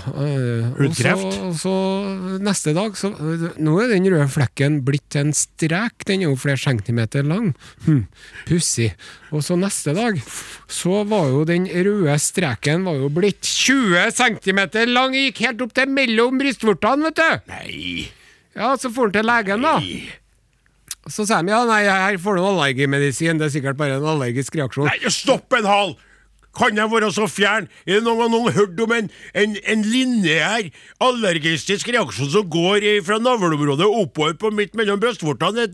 Hudkreft? 0.76 1.24
og 1.42 1.54
så, 1.58 1.58
så 1.62 2.38
neste 2.44 2.74
dag 2.76 2.94
så 2.98 3.10
eh, 3.14 3.44
Nå 3.62 3.74
er 3.82 3.90
den 3.92 4.06
røde 4.12 4.28
flekken 4.30 4.80
blitt 4.86 5.16
en 5.18 5.32
strek. 5.36 6.04
Den 6.08 6.22
er 6.22 6.30
jo 6.30 6.38
flere 6.38 6.60
centimeter 6.60 7.26
lang. 7.26 7.50
Hm, 7.86 8.04
Pussig. 8.48 8.92
Og 9.34 9.42
så 9.46 9.56
neste 9.58 9.94
dag 9.96 10.20
så 10.70 11.02
var 11.08 11.30
jo 11.32 11.42
den 11.48 11.66
røde 11.70 12.14
streken 12.22 12.86
var 12.86 13.00
jo 13.00 13.10
blitt 13.12 13.42
20 13.46 14.12
centimeter 14.16 14.86
lang. 14.90 15.16
Gikk 15.18 15.42
helt 15.46 15.66
opp 15.66 15.74
til 15.76 15.90
mellom 15.90 16.38
brystvortene, 16.40 17.10
vet 17.10 17.20
du. 17.22 17.52
Nei. 17.52 18.08
Ja, 18.58 18.74
Så 18.76 18.90
for 18.90 19.06
han 19.08 19.14
til 19.14 19.26
legen, 19.28 19.62
da. 19.62 19.76
Så 21.08 21.24
sa 21.24 21.38
de 21.40 21.52
ja, 21.52 21.62
nei, 21.64 21.84
her 21.88 22.18
får 22.20 22.36
du 22.36 22.44
allergimedisin. 22.44 23.38
Det 23.40 23.46
er 23.48 23.54
sikkert 23.54 23.78
bare 23.78 23.96
en 23.96 24.06
allergisk 24.12 24.58
reaksjon. 24.58 24.90
Nei, 24.90 25.12
stopp 25.14 25.54
en 25.56 25.68
hal! 25.68 25.94
Kan 26.58 26.78
jeg 26.78 26.90
være 26.90 27.12
så 27.14 27.28
fjern? 27.30 27.68
Er 27.86 27.98
det 27.98 28.04
noen 28.06 28.24
gang 28.24 28.34
noen 28.34 28.56
hørt 28.56 28.80
om 28.82 28.94
en, 28.96 29.10
en, 29.38 29.56
en 29.62 29.86
lineær 29.86 30.68
allergistisk 31.04 31.92
reaksjon 31.94 32.32
som 32.34 32.50
går 32.50 32.86
fra 33.06 33.20
navleområdet 33.22 33.86
oppover 33.86 34.36
på 34.40 34.52
midt 34.54 34.74
mellom 34.78 35.00
brystvortene? 35.02 35.68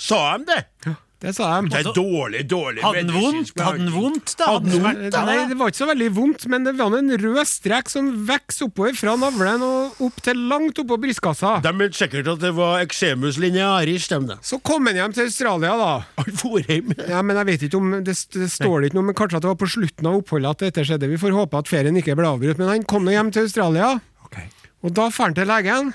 Sa 0.00 0.22
de 0.38 0.48
det? 0.48 0.96
Det 1.20 1.34
sa 1.36 1.50
de. 1.60 1.68
Det 1.68 1.80
er 1.82 1.90
dårlig, 1.92 2.38
dårlig 2.48 2.80
Hadde 2.80 3.02
den 3.04 3.12
vondt? 3.12 3.50
Hadde 3.60 3.82
den 3.82 3.90
vondt, 3.92 4.30
da? 4.40 4.46
Hadde 4.54 4.70
den 4.72 4.84
vondt, 4.86 5.02
da? 5.12 5.24
Nei, 5.28 5.34
det 5.50 5.58
var 5.60 5.68
ikke 5.68 5.80
så 5.82 5.88
veldig 5.90 6.08
vondt, 6.16 6.46
men 6.48 6.64
det 6.64 6.72
var 6.78 6.96
en 6.96 7.12
rød 7.20 7.40
strek 7.50 7.92
som 7.92 8.08
vokste 8.30 8.64
oppover 8.70 8.96
fra 8.96 9.16
navlen 9.20 9.64
og 9.66 10.00
opp 10.06 10.22
til 10.24 10.40
langt 10.48 10.80
oppå 10.80 10.96
brystkassa. 11.02 11.58
De 11.66 11.74
mente 11.76 12.00
sikkert 12.00 12.30
at 12.32 12.40
det 12.40 12.54
var 12.56 12.80
eczemus 12.86 13.36
linearis, 13.42 14.08
dem 14.08 14.30
da. 14.32 14.38
Så 14.40 14.62
kom 14.64 14.88
han 14.88 14.96
hjem 14.96 15.16
til 15.18 15.28
Australia, 15.28 15.76
da. 15.76 15.92
Han 16.22 16.40
for 16.40 16.64
hjem. 16.64 16.96
Ja, 17.04 17.20
men 17.20 17.36
jeg 17.42 17.50
vet 17.52 17.68
ikke 17.68 17.80
om 17.82 17.92
Det, 18.00 18.16
det 18.32 18.48
står 18.56 18.80
det 18.80 18.90
ikke 18.90 19.00
noe, 19.02 19.08
men 19.12 19.18
kanskje 19.20 19.42
at 19.42 19.44
det 19.44 19.52
var 19.52 19.60
på 19.60 19.68
slutten 19.76 20.08
av 20.08 20.20
oppholdet 20.22 20.56
at 20.56 20.64
dette 20.70 20.88
skjedde. 20.88 21.10
Vi 21.12 21.20
får 21.20 21.36
håpe 21.36 21.60
at 21.60 21.68
ferien 21.68 22.00
ikke 22.00 22.16
ble 22.16 22.32
avbrutt. 22.32 22.56
Men 22.60 22.72
han 22.72 22.88
kom 22.88 23.04
nå 23.04 23.12
hjem 23.12 23.28
til 23.36 23.44
Australia, 23.44 23.98
Ok. 24.24 24.40
og 24.80 24.94
da 24.96 25.10
drar 25.10 25.18
han 25.20 25.36
til 25.36 25.52
legen. 25.52 25.92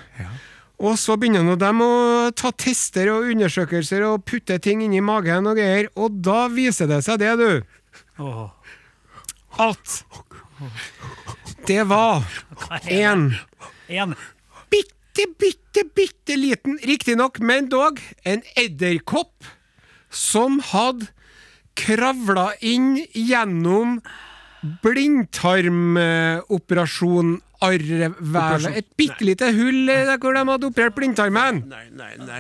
Og 0.76 0.98
så 1.00 1.16
begynner 1.20 1.44
nå 1.46 1.56
dem 1.60 1.82
å 1.84 2.32
ta 2.36 2.52
tester 2.52 3.08
og 3.14 3.30
undersøkelser 3.32 4.04
og 4.10 4.26
putte 4.28 4.58
ting 4.60 4.82
inni 4.84 5.02
magen 5.04 5.48
og 5.48 5.56
greier, 5.60 5.88
og 5.96 6.12
da 6.26 6.48
viser 6.52 6.88
det 6.92 7.02
seg 7.06 7.20
det, 7.24 7.34
du. 7.40 7.52
oh. 8.20 8.50
at 9.60 10.06
det 11.68 11.84
var 11.88 12.24
en 12.92 13.36
En. 13.88 14.16
bitte, 14.70 15.26
bitte, 15.40 15.84
bitte 15.96 16.36
liten, 16.36 16.80
riktignok, 16.84 17.40
men 17.40 17.70
dog, 17.70 18.00
en 18.26 18.42
edderkopp 18.58 19.44
som 20.10 20.60
hadde 20.72 21.06
kravla 21.78 22.54
inn 22.66 23.06
gjennom 23.14 24.02
blindtarmoperasjon 24.82 27.42
arrvevet. 27.64 28.68
Et 28.76 28.88
bitte 28.98 29.26
lite 29.28 29.52
hull 29.56 29.86
der 29.88 30.18
hvor 30.18 30.36
de 30.36 30.44
hadde 30.50 30.70
operert 30.70 30.96
blindtarmen. 30.98 31.62
Nei, 31.70 31.86
nei, 31.92 32.12
nei, 32.20 32.40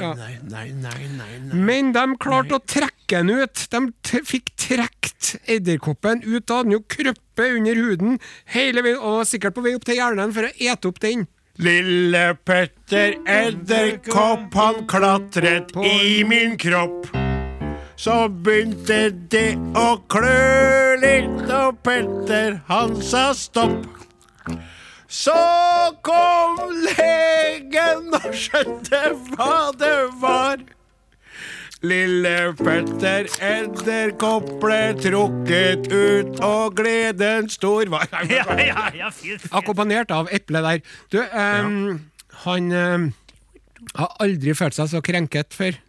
nei, 0.49 0.65
nei, 0.81 0.99
nei, 1.15 1.37
nei. 1.45 1.61
Men 1.69 1.93
de 1.95 2.05
klarte 2.21 2.57
å 2.57 2.63
trekke 2.63 3.21
den 3.21 3.31
ut. 3.43 3.67
De 3.71 4.21
fikk 4.25 4.51
trukket 4.59 5.35
edderkoppen 5.45 6.23
ut. 6.25 6.43
Da 6.45 6.59
hadde 6.59 6.69
den 6.69 6.77
jo 6.77 6.83
krøppet 6.95 7.59
under 7.59 7.79
huden 7.79 8.19
hele 8.55 8.83
veien, 8.85 8.99
og 8.99 9.21
var 9.21 9.29
sikkert 9.29 9.57
på 9.57 9.65
vei 9.65 9.75
opp 9.77 9.87
til 9.87 9.99
hjernen 9.99 10.35
for 10.35 10.47
å 10.47 10.53
ete 10.55 10.91
opp 10.91 11.01
den. 11.03 11.27
Lille 11.55 12.33
Petter 12.43 13.15
Edderkopp, 13.31 14.49
han 14.59 14.81
klatret 14.91 15.71
i 15.79 16.23
min 16.27 16.57
kropp. 16.59 17.07
Så 17.95 18.25
begynte 18.27 19.07
det 19.31 19.53
å 19.79 19.95
klø 20.11 20.97
litt, 20.99 21.45
og 21.47 21.77
Petter 21.85 22.59
han 22.67 22.97
sa 22.99 23.29
stopp. 23.31 23.87
Så 25.15 25.35
kom 26.03 26.57
legen 26.83 28.09
og 28.17 28.33
skjønte 28.35 28.99
hva 29.31 29.71
det 29.79 29.99
var. 30.19 30.63
Lille 31.85 32.33
Petter 32.59 33.29
Edderkopp 33.43 34.49
ble 34.59 34.79
trukket 34.99 35.87
ut, 35.87 36.41
og 36.43 36.75
gleden 36.79 37.47
stor 37.53 37.91
var 37.93 38.09
Ja, 38.31 38.43
ja, 38.59 38.87
ja. 38.97 39.11
Akkompagnert 39.55 40.11
av 40.11 40.31
eplet 40.35 40.67
der. 40.67 40.83
Du, 41.13 41.19
ehm, 41.23 42.09
han 42.43 42.71
um, 42.73 43.09
har 43.95 44.15
aldri 44.25 44.55
følt 44.57 44.75
seg 44.75 44.91
så 44.91 45.03
krenket 45.05 45.55
før. 45.55 45.79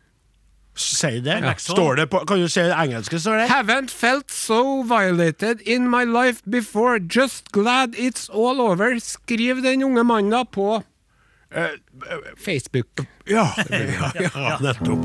Si 0.76 1.20
det. 1.24 1.38
Ja. 1.40 1.54
Står 1.56 1.96
det 1.96 2.06
på 2.12 2.20
Kan 2.28 2.40
du 2.40 2.48
si 2.52 2.60
det 2.60 2.74
engelske? 2.76 3.18
står 3.20 3.38
det? 3.40 3.46
Haven't 3.48 3.90
felt 3.90 4.30
so 4.30 4.82
violated 4.82 5.60
in 5.64 5.88
my 5.90 6.04
life 6.04 6.42
before. 6.44 6.98
Just 7.00 7.48
glad 7.52 7.94
it's 7.96 8.28
all 8.28 8.60
over. 8.60 8.98
Skriv 9.00 9.62
den 9.64 9.82
unge 9.82 10.04
mannen 10.04 10.46
på 10.52 10.82
Facebook. 12.44 12.86
Ja, 13.24 13.54
ja, 13.70 14.10
ja, 14.34 14.58
nettopp. 14.60 14.98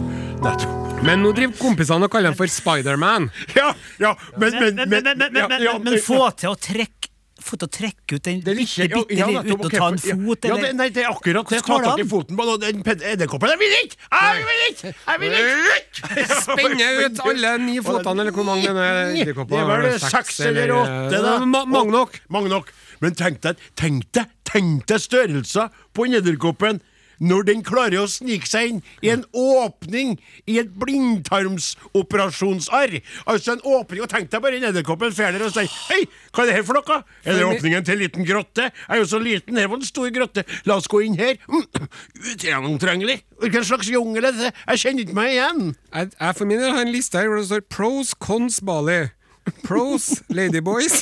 nettopp. 0.44 1.04
Men 1.04 1.24
nå 1.24 1.32
driver 1.34 1.56
kompisene 1.58 2.06
og 2.06 2.12
kaller 2.14 2.30
han 2.34 2.38
for 2.38 2.50
Spiderman. 2.52 3.30
Ja, 3.56 3.72
ja, 3.98 4.16
men 4.38 4.52
Men, 4.52 4.76
Men, 4.76 4.90
men, 4.90 5.04
men, 5.04 5.18
men, 5.18 5.50
men, 5.50 5.84
men 5.84 6.00
få 6.04 6.30
til 6.38 6.52
å 6.52 6.56
trekke 6.60 7.01
få 7.46 7.58
til 7.60 7.68
å 7.68 7.72
trekke 7.78 8.18
ut 8.18 8.24
den 8.28 8.42
bitte, 8.42 8.52
er 8.52 8.60
bitte, 8.62 8.86
ja, 8.88 9.02
bitte 9.02 9.18
ja, 9.20 9.28
nettopp, 9.36 9.64
uten 9.66 9.68
å 9.68 9.72
ta 9.76 9.88
en 9.92 10.02
fot, 10.02 10.48
Ja, 10.50 10.58
det, 10.62 10.72
nei, 10.80 10.88
det 10.94 11.04
er 11.06 11.10
akkurat 11.12 11.50
det. 11.52 11.62
Ta 11.62 11.68
tar 11.72 11.88
tak 11.88 12.04
i 12.04 12.08
foten 12.12 12.40
på 12.40 12.58
den- 12.62 12.84
edderkoppen. 13.12 13.54
Jeg 13.54 13.62
vil 13.62 13.76
ikke! 13.82 13.98
Jeg 14.12 14.46
vil 14.50 14.62
ikke! 14.68 14.94
Jeg 15.08 15.24
vil 15.24 15.38
ikke! 15.40 16.28
Spenne 16.46 16.92
ut 17.06 17.24
alle 17.26 17.56
ni 17.66 17.80
fotene, 17.86 18.26
eller 18.26 18.36
hvor 18.36 18.48
mange 18.48 18.76
det 18.78 18.86
er 18.92 19.16
edderkopper. 19.24 19.58
Det 19.58 19.66
var 19.72 19.86
det 19.88 19.96
Seks 20.06 20.40
eller 20.52 20.76
åtte, 20.78 21.24
da. 21.26 21.36
Mange 21.46 21.92
nok. 21.92 22.22
Mange 22.30 22.54
nok. 22.54 22.72
Men 23.02 23.18
tenk 23.18 23.42
deg, 23.42 23.58
tenk 23.80 24.08
deg, 24.14 24.30
tenk 24.46 24.86
deg 24.90 25.02
størrelser 25.02 25.72
på 25.96 26.06
en 26.06 26.20
edderkoppen 26.22 26.82
når 27.22 27.44
den 27.52 27.62
klarer 27.66 28.00
å 28.02 28.08
snike 28.10 28.48
seg 28.50 28.64
inn 28.72 28.80
i 29.06 29.10
en 29.14 29.24
åpning 29.38 30.16
i 30.50 30.58
et 30.62 30.72
blindtarmsoperasjonsarr. 30.82 32.94
Altså 33.30 33.50
en 33.56 33.62
åpning, 33.62 34.02
og 34.04 34.10
tenk 34.12 34.32
deg 34.34 34.42
bare 34.44 34.58
en 34.58 34.68
edderkoppen 34.72 35.14
fer 35.16 35.32
der 35.36 35.46
og 35.46 35.54
sier 35.54 35.70
Hei, 35.92 36.02
hva 36.34 36.40
er 36.44 36.48
det 36.50 36.56
her 36.58 36.66
for 36.68 36.76
noe? 36.80 36.98
Er 37.26 37.32
det 37.38 37.46
åpningen 37.48 37.86
til 37.86 37.94
en 37.96 38.02
liten 38.04 38.24
grotte? 38.28 38.66
Jeg 38.72 38.96
er 38.98 39.02
jo 39.04 39.08
så 39.14 39.20
liten, 39.22 39.58
her 39.62 39.70
var 39.72 39.78
en 39.82 39.86
stor 39.88 40.10
grotte. 40.16 40.42
La 40.66 40.74
oss 40.82 40.90
gå 40.92 40.98
inn 41.06 41.18
her. 41.20 41.36
Mm, 41.48 41.66
Ugjennomtrengelig. 42.34 43.18
Hvilken 43.42 43.66
slags 43.70 43.88
jungel 43.92 44.24
er 44.32 44.36
det? 44.38 44.50
Jeg 44.68 44.76
kjenner 44.86 45.02
ikke 45.06 45.18
meg 45.18 45.30
igjen. 45.36 45.62
Jeg, 45.94 46.06
jeg 46.18 46.32
for 46.38 46.46
min 46.50 46.62
del 46.62 46.74
har 46.76 46.84
en 46.86 46.94
liste 46.96 47.16
her 47.22 47.28
hvor 47.32 47.40
det 47.42 47.50
står 47.52 47.64
pros, 47.70 48.08
cons, 48.18 48.56
Bali. 48.66 49.02
Pros, 49.66 50.06
ladyboys. 50.38 50.96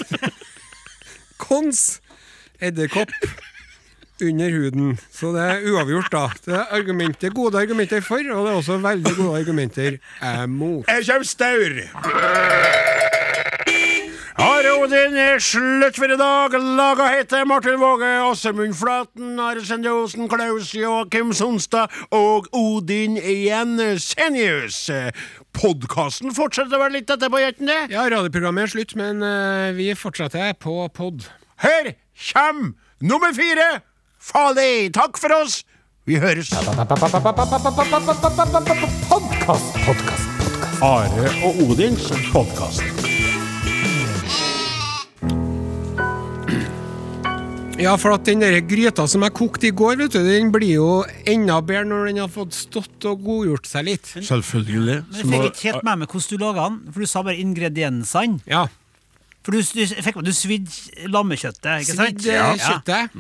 Cons, 1.39 1.79
edderkopp 2.59 3.11
under 4.25 4.49
huden. 4.49 4.99
Så 5.11 5.33
det 5.35 5.45
er 5.45 5.65
uavgjort, 5.71 6.11
da. 6.11 6.25
Det 6.45 6.55
er 6.59 6.75
argumenter, 6.79 7.29
gode 7.35 7.61
argumenter 7.61 8.01
for, 8.05 8.23
og 8.33 8.45
det 8.45 8.53
er 8.53 8.61
også 8.61 8.77
veldig 8.83 9.15
gode 9.17 9.39
argumenter 9.39 9.99
mot. 10.47 10.85
Jeg 10.87 11.05
kommer 11.05 11.27
staur. 11.27 11.73
Are 14.39 14.71
Odin 14.79 15.17
er 15.19 15.41
slutt 15.43 15.97
for 15.99 16.07
i 16.07 16.15
dag. 16.15 16.53
Laga 16.77 17.09
heter 17.11 17.43
Martin 17.47 17.75
Våge, 17.81 18.07
Åsemund 18.23 18.77
Flaten, 18.79 19.33
Are 19.39 19.59
Sende 19.67 19.91
Osen, 19.91 20.29
Klaus 20.31 20.71
Joakim 20.71 21.33
Sonstad 21.35 21.91
og 22.15 22.47
Odin 22.55 23.17
Jensenius. 23.19 24.85
Podkasten 25.51 26.31
fortsetter 26.37 26.79
vel 26.79 26.95
litt 26.95 27.11
etterpå, 27.11 27.41
gjør 27.43 27.57
den 27.57 27.73
det? 27.73 27.81
Ja, 27.91 28.07
radioprogrammet 28.07 28.69
er 28.69 28.73
slutt, 28.77 28.95
men 28.99 29.19
uh, 29.19 29.75
vi 29.75 29.91
fortsetter 29.99 30.55
på 30.55 30.77
pod. 30.95 31.27
Her 31.59 31.91
kommer 32.31 32.77
nummer 33.03 33.35
fire. 33.35 33.81
Farlig. 34.19 34.91
Takk 34.93 35.17
for 35.17 35.31
oss. 35.41 35.63
Vi 36.05 36.19
høres. 36.19 36.51
Are 40.79 41.29
og 41.45 41.61
Odins 41.63 42.09
podkast. 42.33 42.83
Ja, 47.79 47.93
for 47.95 48.11
at 48.11 48.25
den 48.27 48.41
der 48.43 48.57
gryta 48.67 49.05
som 49.07 49.23
jeg 49.23 49.31
kokte 49.37 49.69
i 49.69 49.71
går, 49.71 49.95
vet 50.01 50.17
du, 50.17 50.19
den 50.25 50.49
blir 50.51 50.73
jo 50.73 50.89
enda 51.23 51.61
bedre 51.63 51.87
når 51.87 52.09
den 52.09 52.19
har 52.25 52.31
fått 52.33 52.57
stått 52.57 53.07
og 53.07 53.23
godgjort 53.23 53.69
seg 53.71 53.87
litt. 53.87 54.09
Selvfølgelig. 54.17 54.97
Men 55.13 55.21
jeg 55.21 55.29
fikk 55.31 55.47
ikke 55.47 55.65
helt 55.69 55.87
med 55.87 56.01
meg 56.01 56.11
hvordan 56.11 56.27
du 56.27 56.43
laga 56.43 56.67
den, 56.67 56.81
for 56.91 56.99
du 56.99 57.11
sa 57.13 57.23
bare 57.23 57.39
ingrediensene. 57.39 58.43
Ja. 58.51 58.65
For 59.47 59.55
du, 59.55 59.63
du, 59.63 60.21
du 60.27 60.33
svidde 60.35 61.07
lammekjøttet, 61.07 61.85
ikke 61.85 61.95
sant? 61.95 62.19
Svidd 62.19 62.27
ja. 62.27 62.51
kjøttet 62.59 63.15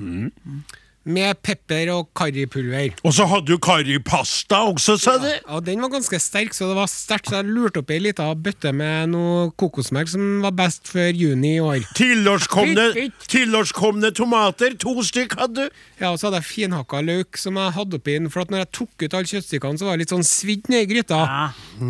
med 1.09 1.39
pepper 1.43 1.89
og 1.93 2.09
karripulver. 2.17 2.93
Og 3.03 3.13
så 3.17 3.25
hadde 3.29 3.49
du 3.49 3.57
karripasta 3.61 4.61
også, 4.69 4.95
sa 5.01 5.15
du? 5.21 5.29
Og 5.55 5.63
den 5.65 5.81
var 5.83 5.91
ganske 5.93 6.19
sterk, 6.21 6.53
så 6.55 6.69
det 6.69 6.77
var 6.77 6.91
sterkt, 6.91 7.31
så 7.31 7.39
jeg 7.39 7.49
lurte 7.49 7.83
oppi 7.83 7.97
ei 7.97 8.05
lita 8.07 8.29
bøtte 8.37 8.71
med 8.75 9.11
noe 9.13 9.49
kokosmelk 9.59 10.11
som 10.11 10.23
var 10.45 10.55
best 10.57 10.89
før 10.91 11.09
juni 11.11 11.55
i 11.57 11.63
år. 11.63 11.81
Tilårskomne, 11.97 14.11
tomater, 14.15 14.75
to 14.79 14.95
stykk 15.05 15.35
hadde 15.39 15.67
du. 15.67 15.81
Ja, 15.99 16.13
og 16.13 16.19
så 16.19 16.29
hadde 16.29 16.41
jeg 16.43 16.49
finhakka 16.49 17.01
løk 17.03 17.39
som 17.39 17.57
jeg 17.59 17.75
hadde 17.75 17.99
oppi 17.99 18.17
den, 18.17 18.31
for 18.31 18.45
at 18.45 18.53
når 18.53 18.63
jeg 18.63 18.71
tok 18.79 19.03
ut 19.03 19.17
alle 19.17 19.31
kjøttstykkene, 19.33 19.81
så 19.81 19.89
var 19.89 19.97
det 19.97 20.05
litt 20.05 20.15
sånn 20.15 20.27
svidd 20.27 20.71
nedi 20.71 20.91
gryta. 20.93 21.19
Ja. 21.25 21.45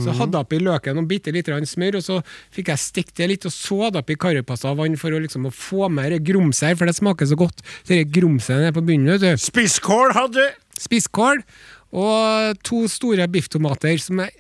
Så 0.06 0.16
hadde 0.18 0.38
jeg 0.38 0.48
oppi 0.48 0.62
løken 0.64 1.02
og 1.02 1.10
bitte 1.10 1.34
litt 1.36 1.50
grann 1.50 1.70
smør, 1.70 2.00
og 2.00 2.06
så 2.06 2.20
fikk 2.56 2.72
jeg 2.74 2.84
stekt 2.84 3.14
det 3.20 3.30
litt, 3.34 3.50
og 3.50 3.54
så 3.54 3.84
hadde 3.86 4.00
jeg 4.00 4.08
oppi 4.08 4.20
karripasta 4.26 4.74
og 4.74 4.84
vann 4.84 5.00
for 5.00 5.14
å 5.14 5.22
liksom 5.22 5.50
å 5.50 5.54
få 5.54 5.90
med 5.94 6.14
det 6.14 6.22
grumset 6.28 6.72
her, 6.72 6.78
for 6.80 6.90
det 6.90 6.98
smaker 6.98 7.30
så 7.30 7.38
godt. 7.40 7.58
Det 7.90 7.96
er 8.00 8.10
grumset 8.10 8.62
nede 8.62 8.76
på 8.76 8.86
bunnen, 8.86 9.09
vet 9.16 9.26
du. 9.26 9.44
Spisskål 9.44 10.14
hadde 10.18 10.44
du. 10.44 10.60
Spisskål 10.80 11.42
og 11.90 12.60
to 12.64 12.84
store 12.92 13.26
bifftomater 13.32 13.98
som 14.02 14.22
jeg 14.22 14.36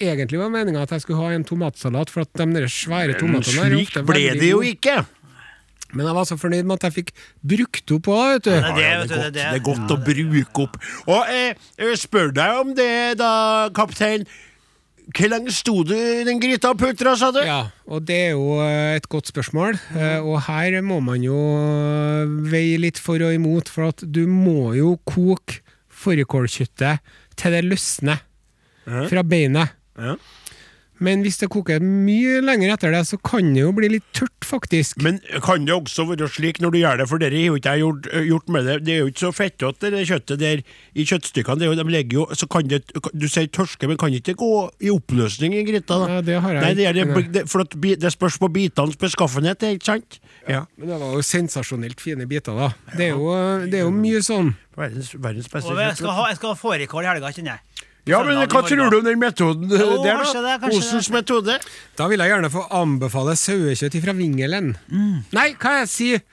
egentlig 0.00 0.40
var 0.40 0.48
meninga 0.52 0.86
at 0.86 0.94
jeg 0.94 1.04
skulle 1.04 1.20
ha 1.20 1.34
en 1.36 1.44
tomatsalat, 1.44 2.08
for 2.12 2.24
at 2.24 2.32
de 2.40 2.46
der 2.54 2.70
svære 2.72 3.18
tomatene 3.20 3.68
der 3.68 3.76
Slik 3.76 3.98
ble 4.08 4.22
det 4.40 4.48
jo 4.54 4.62
ikke. 4.64 5.02
Men 5.94 6.08
jeg 6.08 6.16
var 6.16 6.26
så 6.26 6.38
fornøyd 6.40 6.66
med 6.66 6.80
at 6.80 6.88
jeg 6.88 6.94
fikk 6.96 7.12
brukt 7.52 7.92
opp 7.94 8.08
òg, 8.10 8.24
vet 8.32 8.46
du. 8.46 8.50
Det 8.50 8.56
er 8.56 8.74
det, 8.74 8.86
Ja, 8.86 9.02
det, 9.04 9.12
er 9.12 9.20
godt, 9.20 9.36
det 9.36 9.44
er 9.44 9.62
godt 9.68 9.92
å 9.94 9.98
bruke 10.08 10.64
opp. 10.64 10.80
Og 11.06 11.30
eh, 11.30 11.60
jeg 11.78 12.00
spør 12.02 12.32
deg 12.34 12.62
om 12.64 12.72
det, 12.74 12.90
da, 13.20 13.30
kaptein. 13.76 14.26
Hvor 15.04 15.28
lenge 15.28 15.52
sto 15.52 15.82
du 15.84 15.92
i 15.94 16.24
den 16.24 16.40
gryta 16.40 16.70
og 16.72 16.78
putra, 16.80 17.12
sa 17.20 17.28
du? 17.34 17.40
Ja, 17.44 17.66
og 17.84 18.06
det 18.08 18.16
er 18.30 18.30
jo 18.32 18.58
eh, 18.64 18.94
et 18.96 19.08
godt 19.12 19.28
spørsmål. 19.28 19.76
Mm. 19.92 20.28
Og 20.30 20.38
her 20.46 20.78
må 20.86 21.00
man 21.04 21.24
jo 21.24 21.36
veie 22.48 22.78
litt 22.80 23.00
for 23.02 23.20
og 23.24 23.34
imot, 23.36 23.68
for 23.72 23.92
at 23.92 24.04
du 24.06 24.24
må 24.30 24.72
jo 24.78 24.94
koke 25.04 25.60
fårikålkjøttet 26.04 27.04
til 27.38 27.54
det 27.54 27.62
løsner 27.66 28.24
fra 28.84 29.22
beinet. 29.24 29.76
Ja. 29.96 30.16
Men 31.02 31.24
hvis 31.26 31.40
det 31.40 31.48
koker 31.50 31.82
mye 31.82 32.38
lenger 32.44 32.74
etter 32.76 32.92
det, 32.94 33.00
så 33.08 33.18
kan 33.18 33.48
det 33.54 33.64
jo 33.64 33.72
bli 33.74 33.88
litt 33.96 34.04
tørt, 34.14 34.30
faktisk. 34.46 35.00
Men 35.02 35.18
kan 35.42 35.64
det 35.66 35.74
også 35.74 36.04
være 36.06 36.28
slik 36.30 36.60
når 36.62 36.74
du 36.74 36.78
gjør 36.78 37.00
det, 37.00 37.06
for 37.10 37.22
dere 37.22 37.34
har 37.34 37.48
jo 37.48 37.56
ikke 37.58 37.72
jeg 37.74 37.82
gjort, 37.82 38.08
gjort 38.28 38.52
med 38.54 38.68
det, 38.68 38.76
det 38.86 38.94
er 38.94 39.00
jo 39.00 39.08
ikke 39.10 39.22
så 39.24 39.30
fettete 39.34 39.90
det 39.94 40.04
kjøttet 40.06 40.42
der 40.42 40.62
i 40.94 41.06
kjøttstykkene, 41.08 41.58
det 41.58 41.66
er 41.66 41.72
jo, 41.72 41.78
de 41.80 41.94
legger 41.96 42.18
jo, 42.20 42.26
så 42.38 42.48
kan 42.50 42.68
det, 42.70 42.82
du 42.94 43.26
sier 43.26 43.48
tørske, 43.50 43.88
men 43.90 43.98
kan 43.98 44.12
det 44.14 44.20
ikke 44.22 44.36
gå 44.44 44.52
i 44.86 44.92
oppløsning 44.94 45.56
i 45.58 45.64
gryta 45.66 45.98
da? 46.04 46.10
Ja, 46.12 46.20
det 46.28 46.38
har 46.44 46.58
jeg 46.58 46.66
Nei, 46.66 46.74
det, 46.78 46.86
er 46.90 46.98
det, 47.00 47.24
det, 47.34 47.44
for 47.50 47.64
at 47.64 47.74
det 47.74 48.12
spørs 48.14 48.38
på 48.38 48.52
bitenes 48.54 49.00
beskaffenhet, 49.00 49.58
det 49.64 49.70
er 49.72 49.80
ikke 49.80 49.90
sant? 49.90 50.20
Ja. 50.46 50.62
Men 50.78 50.92
det 50.92 51.00
var 51.00 51.16
jo 51.18 51.24
sensasjonelt 51.26 52.04
fine 52.04 52.28
biter, 52.30 52.54
da. 52.54 52.70
Det 52.94 53.08
er 53.10 53.16
jo, 53.16 53.32
det 53.66 53.80
er 53.80 53.88
jo 53.88 53.94
mye 53.96 54.22
sånn 54.22 54.54
Verdens, 54.74 55.12
verdens 55.14 55.46
beste 55.50 55.70
Og 55.70 55.78
jeg 55.78 55.92
kjøtt. 55.92 56.00
skal 56.02 56.16
ha, 56.16 56.24
jeg 56.32 56.38
skal 56.40 56.50
ha 56.50 56.58
fårikål 56.58 57.06
i 57.06 57.10
helga, 57.12 57.30
kjenner 57.34 57.56
jeg. 57.56 57.90
Ja, 58.04 58.20
men 58.26 58.36
hva 58.36 58.60
tror 58.66 58.90
du 58.92 58.98
om 58.98 59.04
den 59.06 59.20
metoden 59.20 59.70
Jo, 59.72 60.02
der, 60.04 60.20
da? 60.20 60.56
det, 60.60 60.72
Osens 60.76 61.08
det. 61.08 61.14
metode? 61.14 61.58
Da 61.96 62.08
vil 62.10 62.20
jeg 62.20 62.34
gjerne 62.34 62.50
få 62.52 62.66
anbefale 62.76 63.36
sauekjøtt 63.40 63.96
fra 64.04 64.14
Vingelen. 64.18 64.74
Nei, 65.32 65.46
hva 65.60 65.78
jeg 65.82 65.92
sier 65.92 66.24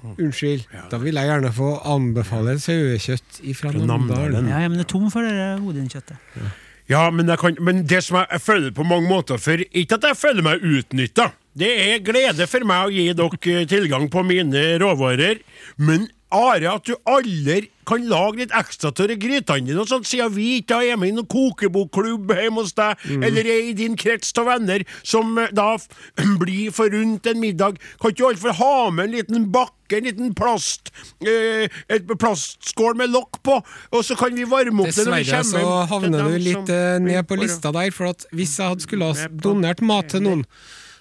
Unnskyld. 0.00 0.64
Da 0.88 0.96
vil 1.02 1.18
jeg 1.18 1.28
gjerne 1.28 1.50
få 1.52 1.74
anbefale 1.92 2.56
sauekjøtt 2.62 3.42
fra 3.58 3.72
Namdalen. 3.76 4.48
Ja, 4.48 4.62
ja, 4.64 4.70
men 4.72 4.80
det 4.80 4.86
er 4.86 4.92
tom 4.94 5.10
for 5.12 5.26
det 5.26 5.34
hodekjøttet. 5.60 6.16
Odin-kjøttet. 6.16 6.58
Ja, 6.90 7.04
men, 7.14 7.28
jeg 7.30 7.38
kan, 7.38 7.58
men 7.62 7.84
det 7.86 8.00
som 8.02 8.16
jeg, 8.18 8.26
jeg 8.32 8.42
føler 8.42 8.72
på 8.74 8.82
mange 8.82 9.06
måter 9.06 9.38
for 9.38 9.60
Ikke 9.62 10.00
at 10.00 10.08
jeg 10.08 10.18
føler 10.18 10.42
meg 10.42 10.64
utnytta. 10.66 11.28
Det 11.60 11.68
er 11.84 12.02
glede 12.06 12.46
for 12.50 12.66
meg 12.66 12.88
å 12.88 12.94
gi 12.94 13.04
dere 13.14 13.38
eh, 13.52 13.66
tilgang 13.70 14.08
på 14.10 14.24
mine 14.26 14.64
råvarer. 14.82 15.38
Men 15.78 16.08
Are, 16.30 16.74
at 16.76 16.86
du 16.86 16.94
aldri 17.10 17.70
kan 17.90 18.04
lage 18.06 18.38
litt 18.38 18.52
ekstra 18.54 18.92
til 18.94 19.10
grytene 19.18 19.66
dine, 19.66 19.84
sånn, 19.88 20.04
siden 20.06 20.30
vi 20.34 20.60
ikke 20.60 20.78
er 20.86 20.98
med 21.00 21.10
i 21.10 21.14
noen 21.16 21.26
kokebokklubb 21.30 22.30
hjemme 22.38 22.62
hos 22.62 22.74
deg, 22.78 23.02
eller 23.18 23.48
er 23.50 23.70
i 23.70 23.74
din 23.74 23.96
krets 23.98 24.30
av 24.38 24.46
venner, 24.46 24.84
som 25.02 25.34
eh, 25.42 25.50
da 25.56 25.72
blir 26.42 26.70
for 26.74 26.92
rundt 26.94 27.26
en 27.30 27.40
middag. 27.42 27.80
Kan 27.98 28.14
ikke 28.14 28.20
du 28.20 28.26
iallfall 28.28 28.58
ha 28.60 28.74
med 28.94 29.08
en 29.08 29.16
liten 29.18 29.48
bakke, 29.50 29.98
en 29.98 30.06
liten 30.06 30.34
plast 30.38 30.92
eh, 31.26 31.66
Et 31.90 32.06
plastskål 32.06 32.94
med 33.00 33.10
lokk 33.10 33.40
på, 33.46 33.56
og 33.90 34.04
så 34.06 34.14
kan 34.18 34.36
vi 34.38 34.46
varme 34.46 34.84
opp 34.84 34.94
det 34.94 35.08
når 35.08 35.16
vi 35.16 35.24
Dessverre 35.32 35.48
så 35.50 35.80
havner 35.90 36.28
du 36.30 36.36
litt 36.38 36.60
som 36.60 36.76
eh, 36.76 37.00
ned 37.08 37.26
på 37.26 37.40
lista 37.40 37.74
der, 37.74 37.90
for 37.96 38.12
at 38.12 38.28
hvis 38.30 38.54
jeg 38.60 38.70
hadde 38.70 38.86
skulle 38.86 39.10
ha 39.10 39.32
donert 39.42 39.82
mat 39.82 40.12
til 40.14 40.22
noen, 40.28 40.46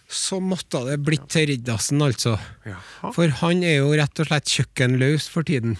så 0.09 0.39
måtte 0.41 0.81
det 0.87 0.97
blitt 1.05 1.27
til 1.29 1.51
Riddarsen, 1.51 2.01
altså. 2.01 2.37
For 3.13 3.29
han 3.43 3.61
er 3.63 3.79
jo 3.83 3.93
rett 3.93 4.23
og 4.23 4.31
slett 4.31 4.49
kjøkkenløs 4.57 5.29
for 5.29 5.45
tiden. 5.45 5.77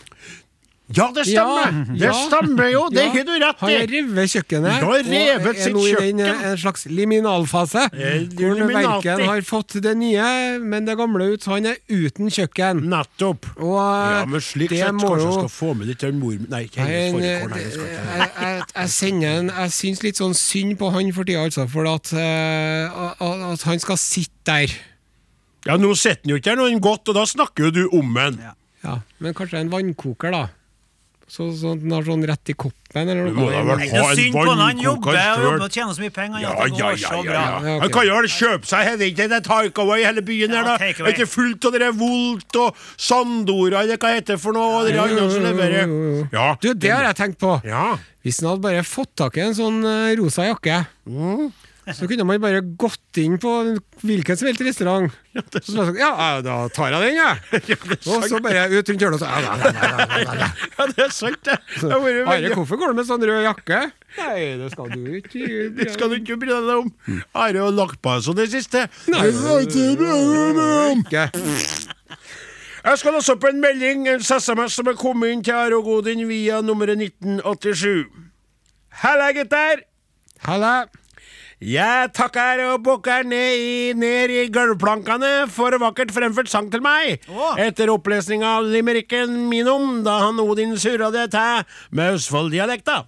Ja, 0.90 1.12
det 1.14 1.28
stemmer! 1.28 1.70
Ja, 1.70 1.84
det 1.94 2.08
ja. 2.08 2.14
stemmer 2.26 2.70
jo! 2.72 2.80
Det 2.90 3.04
Ja, 3.04 3.10
har 3.14 3.26
du 3.28 3.32
rett 3.44 3.60
Han 3.62 3.70
har 3.70 3.84
i! 3.84 3.90
revet 3.92 4.32
kjøkkenet, 4.34 4.72
Han 4.74 4.88
har 4.90 5.04
revet 5.06 5.46
og 5.46 5.60
er 5.62 5.74
nå 5.76 5.84
i 5.86 5.92
den, 5.94 6.22
eh, 6.26 6.46
en 6.50 6.58
slags 6.58 6.86
liminalfase. 6.90 7.84
Eh, 7.94 8.24
Hvor 8.34 8.64
verken 8.72 9.22
har 9.30 9.42
fått 9.46 9.76
det 9.86 9.94
nye, 10.00 10.58
men 10.58 10.86
det 10.90 10.96
gamle 10.98 11.28
ut, 11.36 11.46
så 11.46 11.60
han 11.60 11.68
er 11.70 11.78
uten 11.94 12.32
kjøkken. 12.34 12.82
Nettopp. 12.90 13.46
Og 13.60 13.76
eh, 13.78 14.16
Ja, 14.18 14.26
men 14.26 14.42
slik 14.42 14.74
sett 14.74 14.98
kanskje 14.98 15.28
jo 15.28 15.36
skal 15.38 15.52
få 15.54 15.76
med 15.78 15.92
litt 15.92 16.08
av 16.10 16.16
mor... 16.18 16.34
Nei, 16.50 16.64
ikke 16.66 16.82
hennes. 16.82 17.14
Nei, 17.22 17.62
jeg 17.62 17.78
jeg, 17.78 18.66
jeg, 18.82 19.54
jeg 19.54 19.76
syns 19.78 20.04
litt 20.08 20.24
sånn 20.24 20.34
synd 20.34 20.80
på 20.82 20.90
han 20.98 21.14
for 21.14 21.30
tida, 21.30 21.46
altså. 21.46 21.68
For 21.70 21.86
at, 21.86 22.10
uh, 22.18 23.14
at 23.14 23.39
at 23.56 23.66
han 23.68 23.82
skal 23.84 23.98
sitte 24.02 24.46
der. 24.50 24.78
Ja, 25.68 25.76
nå 25.82 25.92
sitter 26.00 26.24
han 26.24 26.32
jo 26.36 26.40
ikke 26.40 26.54
her 26.54 26.62
noe 26.62 26.80
godt, 26.84 27.10
og 27.12 27.18
da 27.20 27.26
snakker 27.28 27.68
jo 27.68 27.76
du 27.76 27.84
om 28.00 28.16
han. 28.20 28.40
Ja, 28.86 29.00
Men 29.20 29.36
kanskje 29.36 29.60
en 29.60 29.72
vannkoker, 29.74 30.32
da. 30.32 30.46
Så, 31.30 31.46
så 31.54 31.76
at 31.76 31.84
han 31.84 31.92
har 31.94 32.06
sånn 32.08 32.24
rett 32.26 32.50
i 32.50 32.56
koppen, 32.58 33.06
eller 33.12 33.28
noe. 33.30 33.50
Det 33.52 33.90
er 33.92 34.00
en 34.00 34.16
synd 34.18 34.34
på 34.34 34.46
han, 34.48 34.62
han 34.64 34.80
jobber 34.82 35.14
og 35.14 35.44
jobber 35.44 35.66
og 35.68 35.76
tjener 35.76 35.94
så 35.94 36.02
mye 36.02 36.14
penger. 36.16 36.42
Ja, 36.42 36.54
ja, 36.66 36.72
ja, 36.74 36.90
ja, 36.98 37.20
ja. 37.28 37.44
Ja. 37.68 37.76
Han 37.84 37.92
kan 37.94 38.08
jo 38.08 38.16
vel 38.18 38.30
kjøpe 38.34 38.66
seg 38.72 38.88
heller 38.88 39.12
ikke 39.12 39.28
det 39.30 39.42
takeaway 39.46 40.08
hele 40.08 40.24
byen 40.26 40.56
her, 40.58 40.66
da. 40.72 40.74
Er 40.82 41.12
ikke 41.14 41.28
fullt 41.30 41.68
av 41.70 41.76
dere 41.76 41.92
Volt 42.00 42.58
og 42.64 42.82
Sandora, 42.98 43.84
eller 43.84 44.02
hva 44.02 44.16
heter 44.16 44.40
det 44.40 44.42
for 44.42 44.58
noe, 44.58 44.80
og 44.80 44.90
dere 44.90 45.06
andre 45.06 45.28
som 45.36 45.46
leverer. 45.46 45.94
Ja. 46.34 46.48
Du, 46.66 46.72
det 46.74 46.96
har 46.96 47.06
jeg 47.12 47.20
tenkt 47.22 47.38
på. 47.46 47.60
Ja. 47.68 47.92
Hvis 48.26 48.42
han 48.42 48.50
hadde 48.56 48.66
bare 48.66 48.82
fått 48.90 49.14
tak 49.22 49.38
i 49.38 49.46
en 49.46 49.54
sånn 49.60 49.84
eh, 49.86 50.16
rosa 50.24 50.50
jakke, 50.50 50.82
Mm. 51.10 51.52
Så 51.96 52.08
kunne 52.10 52.26
man 52.28 52.42
bare 52.42 52.62
gått 52.62 53.20
inn 53.22 53.38
på 53.42 53.52
hvilken 54.04 54.38
som 54.38 54.50
helst 54.50 54.62
restaurant. 54.66 55.14
Så 55.62 55.74
sånn, 55.74 55.94
ja, 55.98 56.10
ja, 56.10 56.42
da 56.46 56.58
tar 56.74 56.94
jeg 56.94 57.02
den, 57.06 57.20
jeg. 57.20 57.78
Og 58.10 58.26
så 58.30 58.42
bare 58.44 58.66
ut 58.72 58.92
rundt 58.92 59.04
hjørnet 59.06 59.18
og 59.18 59.24
så 59.24 59.30
ja, 59.30 59.40
ja, 59.46 59.56
ja, 59.58 59.70
ja, 59.70 59.90
ja, 59.90 60.20
ja, 60.24 60.36
ja. 60.42 60.50
ja, 60.78 60.88
det 60.92 61.04
er 61.06 61.14
sant, 61.16 61.40
det. 61.48 61.58
Are, 61.86 62.54
hvorfor 62.56 62.82
går 62.82 62.94
du 62.94 63.00
med 63.00 63.10
sånn 63.10 63.26
rød 63.30 63.46
jakke? 63.46 63.82
Nei, 64.18 64.40
det 64.60 64.72
skal 64.74 64.90
du 64.94 65.04
ikke. 65.20 65.46
Det 65.80 65.92
skal 65.94 66.12
du 66.12 66.18
ikke 66.20 66.40
bry 66.42 66.52
deg 66.52 66.72
om. 66.74 66.90
Are 67.38 67.64
har 67.64 67.76
lagt 67.76 68.02
på 68.04 68.16
seg 68.18 68.30
sånn 68.30 68.40
det 68.40 68.50
siste. 68.52 68.86
Nei, 69.12 69.26
det 69.30 69.36
skal 69.38 69.66
ikke 69.68 69.88
bry 70.00 70.18
deg 70.58 70.64
om. 70.90 71.06
Jeg 72.80 73.02
skal 73.02 73.20
også 73.20 73.36
på 73.40 73.52
en 73.52 73.60
melding, 73.62 74.08
en 74.10 74.24
SMS 74.24 74.78
som 74.80 74.88
er 74.90 74.98
kommet 75.00 75.34
inn 75.36 75.44
til 75.46 75.58
Are 75.58 75.78
og 75.78 75.86
Godin 75.90 76.24
via 76.30 76.62
nummeret 76.66 77.02
1987. 77.02 78.08
Halla, 79.04 79.30
gutter! 79.36 79.86
Halla. 80.48 80.74
Jeg 81.60 82.12
takker 82.16 82.62
og 82.70 82.86
bukker 82.86 83.26
ned 83.28 83.60
i, 83.60 83.72
ned 83.92 84.32
i 84.32 84.46
gulvplankene 84.48 85.50
for 85.52 85.76
vakkert 85.82 86.14
fremført 86.16 86.48
sang 86.48 86.70
til 86.72 86.80
meg. 86.80 87.26
Oh. 87.28 87.58
Etter 87.60 87.92
opplesning 87.92 88.46
av 88.48 88.64
limericken 88.64 89.34
Minum, 89.52 90.00
da 90.06 90.22
han 90.24 90.40
Odin 90.40 90.78
surra 90.80 91.10
det 91.12 91.26
til 91.34 91.66
med 91.92 92.16
Østfold-dialekta. 92.16 93.02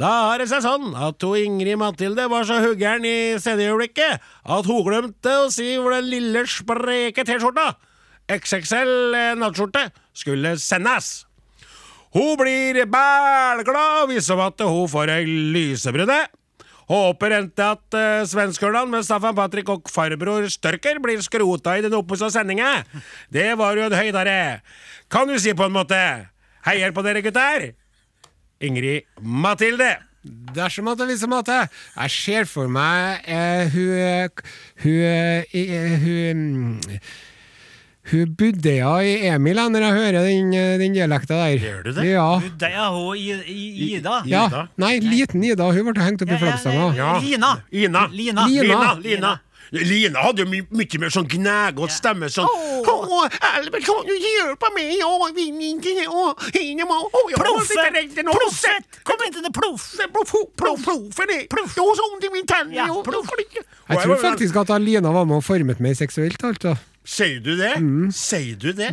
Da 0.00 0.12
har 0.30 0.40
det 0.40 0.48
seg 0.48 0.64
sånn 0.64 0.96
at 0.96 1.18
to 1.20 1.34
Ingrid 1.36 1.76
Mathilde 1.80 2.24
var 2.32 2.48
så 2.48 2.62
huggeren 2.64 3.04
i 3.08 3.36
sceneøyeblikket 3.40 4.24
at 4.24 4.68
hun 4.68 4.82
glemte 4.88 5.36
å 5.44 5.52
si 5.52 5.74
hvor 5.76 5.98
den 5.98 6.08
lille 6.08 6.46
spreke 6.48 7.24
T-skjorta, 7.28 7.74
XXL 8.32 9.36
nattskjorte, 9.40 9.86
skulle 10.16 10.56
sendes. 10.60 11.26
Hun 12.16 12.40
blir 12.40 12.80
bælglad 12.88 14.08
hvis 14.08 14.32
hun 14.32 14.88
får 14.88 15.12
ei 15.18 15.24
lysebrune. 15.52 16.24
Håper 16.86 17.34
endte 17.40 17.66
at 17.74 17.96
uh, 17.98 18.22
svenskørnene 18.30 18.92
med 18.92 19.06
Staffan 19.06 19.34
Patrick 19.34 19.70
og 19.72 19.90
farbror 19.90 20.46
Størker 20.52 21.00
blir 21.02 21.22
skrota 21.24 21.74
i 21.74 21.82
den 21.82 21.96
oppussa 21.98 22.30
sendinga. 22.30 22.84
Det 23.32 23.48
var 23.58 23.78
jo 23.78 23.88
en 23.88 23.98
høydare. 23.98 24.60
Kan 25.10 25.26
du 25.26 25.34
si 25.42 25.54
på 25.56 25.66
en 25.66 25.74
måte. 25.74 25.98
Heier 26.66 26.94
på 26.94 27.02
dere, 27.06 27.22
gutter. 27.26 27.72
Ingrid 28.62 29.06
Mathilde. 29.20 29.96
Dersom 30.54 30.88
at 30.90 30.98
det 30.98 31.10
viser 31.10 31.30
måte. 31.30 31.54
Jeg 31.94 32.14
ser 32.14 32.48
for 32.50 32.70
meg 32.70 33.26
eh, 33.30 33.70
hun 33.70 34.30
Hun, 34.82 35.02
eh, 35.54 35.98
hun 36.02 36.42
mm, 36.42 36.98
hun 38.10 38.34
budeia 38.38 38.92
i 39.02 39.14
Emil 39.32 39.56
jeg, 39.58 39.72
når 39.74 39.86
jeg 39.86 39.96
hører 39.98 40.18
den, 40.28 40.52
eh, 40.54 40.76
den 40.82 40.94
dialekta 40.94 41.40
der. 41.40 41.56
Gjør 41.62 41.80
du 41.86 41.90
det? 41.96 42.04
Ja. 42.12 42.28
Budeia 42.44 42.86
hun 42.94 43.16
i, 43.16 43.32
i, 43.54 43.88
Ida. 43.96 44.20
ja. 44.26 44.46
Ida? 44.46 44.66
Nei, 44.78 44.98
liten 45.02 45.42
Ida. 45.44 45.70
Hun 45.72 45.90
ble 45.90 46.06
hengt 46.06 46.22
opp 46.22 46.30
i 46.30 46.38
flaggstanga. 46.38 46.92
ja, 46.98 47.16
Lina. 47.22 47.56
Ina. 47.72 48.06
Lina. 48.12 48.46
Lina. 48.46 48.70
Lina. 48.70 48.94
Lina. 49.02 49.34
Lina 49.74 50.22
hadde 50.22 50.44
jo 50.44 50.46
my 50.46 50.60
mye 50.78 50.98
mer 51.02 51.10
sånn 51.10 51.26
gnagete 51.26 51.90
stemme. 51.90 52.28
Sånn 52.30 52.46
Å, 52.46 53.16
Albert, 53.56 53.82
kan 53.86 54.04
du 54.06 54.14
hjelpe 54.14 54.70
meg? 54.76 55.00
Å, 55.02 55.28
vi 55.34 55.48
Ploffe! 57.34 57.66
sitte 57.72 57.90
rett. 57.96 58.20
Proffet! 58.30 59.00
Kom 59.06 59.24
hit 59.24 59.34
til 59.34 59.42
det 59.42 59.52
ploff! 59.56 59.88
Det 59.98 60.06
er? 61.34 61.46
Jeg 63.86 64.02
tror 64.02 64.18
faktisk 64.22 64.56
at 64.62 64.70
Lina 64.82 65.10
var 65.14 65.26
med 65.26 65.40
og 65.40 65.44
formet 65.46 65.82
meg 65.82 65.98
seksuelt. 65.98 66.42
altså. 66.46 66.76
Sier 67.06 67.38
du 67.40 67.52
det? 67.56 67.74
Sier 68.12 68.56
du 68.58 68.72
det? 68.74 68.90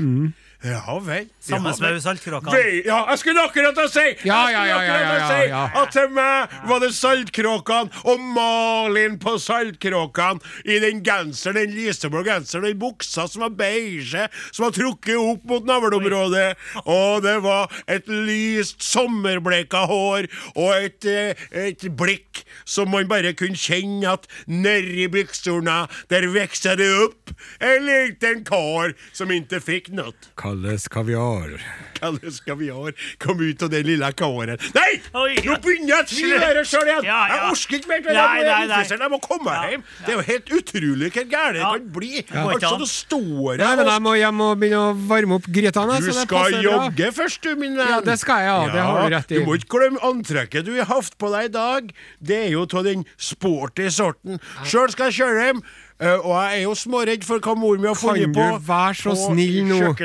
Ja 0.64 0.96
vel. 1.04 1.26
Samme 1.44 1.74
ja, 1.74 1.92
med 1.92 2.00
saltkråkene. 2.04 2.60
Ja, 2.88 3.02
jeg 3.12 3.20
skulle 3.20 3.42
akkurat 3.44 3.80
å 3.84 3.88
si 3.92 4.04
Ja, 4.24 4.46
ja, 4.48 4.62
ja, 4.70 4.78
ja, 4.88 5.00
ja, 5.04 5.40
ja. 5.50 5.64
At 5.82 5.92
til 5.92 6.08
meg 6.16 6.54
var 6.70 6.80
det 6.80 6.94
saltkråkene 6.96 8.04
og 8.08 8.22
Malin 8.36 9.18
på 9.20 9.36
saltkråkene 9.44 10.40
i 10.64 10.78
den 10.80 11.02
genseren, 11.04 11.60
den 11.60 11.76
lyseblå 11.76 12.24
genseren, 12.24 12.70
den 12.70 12.80
buksa 12.80 13.26
som 13.28 13.44
var 13.44 13.52
beige, 13.60 14.30
som 14.52 14.68
var 14.70 14.76
trukket 14.78 15.20
opp 15.20 15.44
mot 15.52 15.68
navleområdet, 15.68 16.56
og 16.86 17.26
det 17.26 17.36
var 17.44 17.68
et 17.92 18.08
lyst 18.08 18.86
sommerbleka 18.88 19.84
hår 19.92 20.30
og 20.56 20.72
et, 20.78 21.10
eh, 21.12 21.44
et 21.52 21.88
blikk 21.92 22.46
som 22.64 22.92
man 22.94 23.10
bare 23.12 23.36
kunne 23.36 23.60
kjenne 23.60 24.16
at 24.16 24.32
nedi 24.48 25.10
buksorna, 25.12 25.84
der 26.08 26.30
vokste 26.32 26.78
det 26.80 26.90
opp 27.04 27.36
en 27.60 27.88
liten 27.90 28.48
kar 28.48 28.96
som 29.12 29.32
ikke 29.34 29.60
fikk 29.64 29.92
noe. 29.98 30.16
Kalles 30.54 30.88
kaviar. 30.88 31.50
Kalles 32.00 32.40
kaviar 32.46 32.94
kom 33.18 33.40
ut 33.42 33.64
av 33.64 33.70
den 33.74 33.86
lille 33.88 34.10
kåren. 34.14 34.60
Nei! 34.76 34.92
Oi. 35.18 35.32
Nå 35.48 35.56
begynner 35.64 35.90
jeg 35.90 36.04
å 36.04 36.08
tvile 36.12 36.64
sjøl 36.68 36.90
igjen! 36.92 37.08
Ja, 37.08 37.22
ja. 37.26 37.38
Jeg 37.40 37.54
orker 37.56 37.78
ikke 37.80 37.90
mer 37.90 38.04
til 38.04 38.10
det. 38.10 38.18
Jeg 38.18 38.46
nei, 38.50 38.60
nei. 38.70 38.82
Jeg 39.04 39.12
må 39.14 39.20
komme 39.24 39.48
meg 39.48 39.72
hjem. 39.74 39.86
Det 40.04 40.12
er 40.14 40.18
jo 40.20 40.26
helt 40.28 40.52
utrolig 40.60 41.10
hvor 41.16 41.26
gæren 41.32 41.58
det 41.58 41.64
Ja. 41.64 41.72
kan 41.74 41.88
bli. 41.96 42.12
Ja. 42.22 42.44
Altså, 42.44 42.74
det 42.84 42.90
står 42.92 43.58
Nei, 43.64 43.70
men 43.80 43.86
her 43.88 43.92
jeg 43.96 44.04
må 44.06 44.14
hjem 44.20 44.44
og 44.46 44.60
begynne 44.62 44.82
å 44.84 44.92
varme 45.10 45.40
opp 45.40 45.48
grytene. 45.58 46.00
Du 46.04 46.12
skal 46.20 46.60
jogge 46.68 47.10
først, 47.18 47.42
du, 47.48 47.56
min 47.64 47.80
venn. 47.80 47.94
Ja, 47.96 48.02
det 48.06 48.20
skal 48.22 48.44
jeg, 48.44 48.52
ja. 48.52 48.74
Det 48.76 48.84
har 48.90 49.00
du 49.10 49.16
rett 49.16 49.34
i. 49.34 49.40
Du 49.40 49.48
må 49.50 49.58
ikke 49.58 49.72
glemme 49.80 50.04
antrekket 50.06 50.68
du 50.70 50.76
har 50.78 50.90
hatt 50.92 51.18
på 51.18 51.32
deg 51.34 51.50
i 51.50 51.54
dag. 51.58 51.90
Det 52.22 52.44
er 52.44 52.54
jo 52.54 52.68
av 52.74 52.86
den 52.86 53.08
sporty 53.18 53.90
sorten. 53.94 54.38
Sjøl 54.68 54.94
skal 54.94 55.10
jeg 55.10 55.24
kjøre 55.24 55.48
hjem. 55.50 55.66
Eh, 56.04 56.20
og 56.20 56.36
jeg 56.36 56.60
er 56.60 56.62
jo 56.66 56.76
småredd 56.78 57.26
for 57.28 57.44
hva 57.44 57.56
mor 57.58 57.80
mi 57.80 57.88
har 57.90 57.98
Kan 57.98 58.36
du 58.36 58.68
være 58.68 59.00
så 59.00 59.16
snill 59.18 59.64
nå? 59.70 59.80
Og 59.88 60.04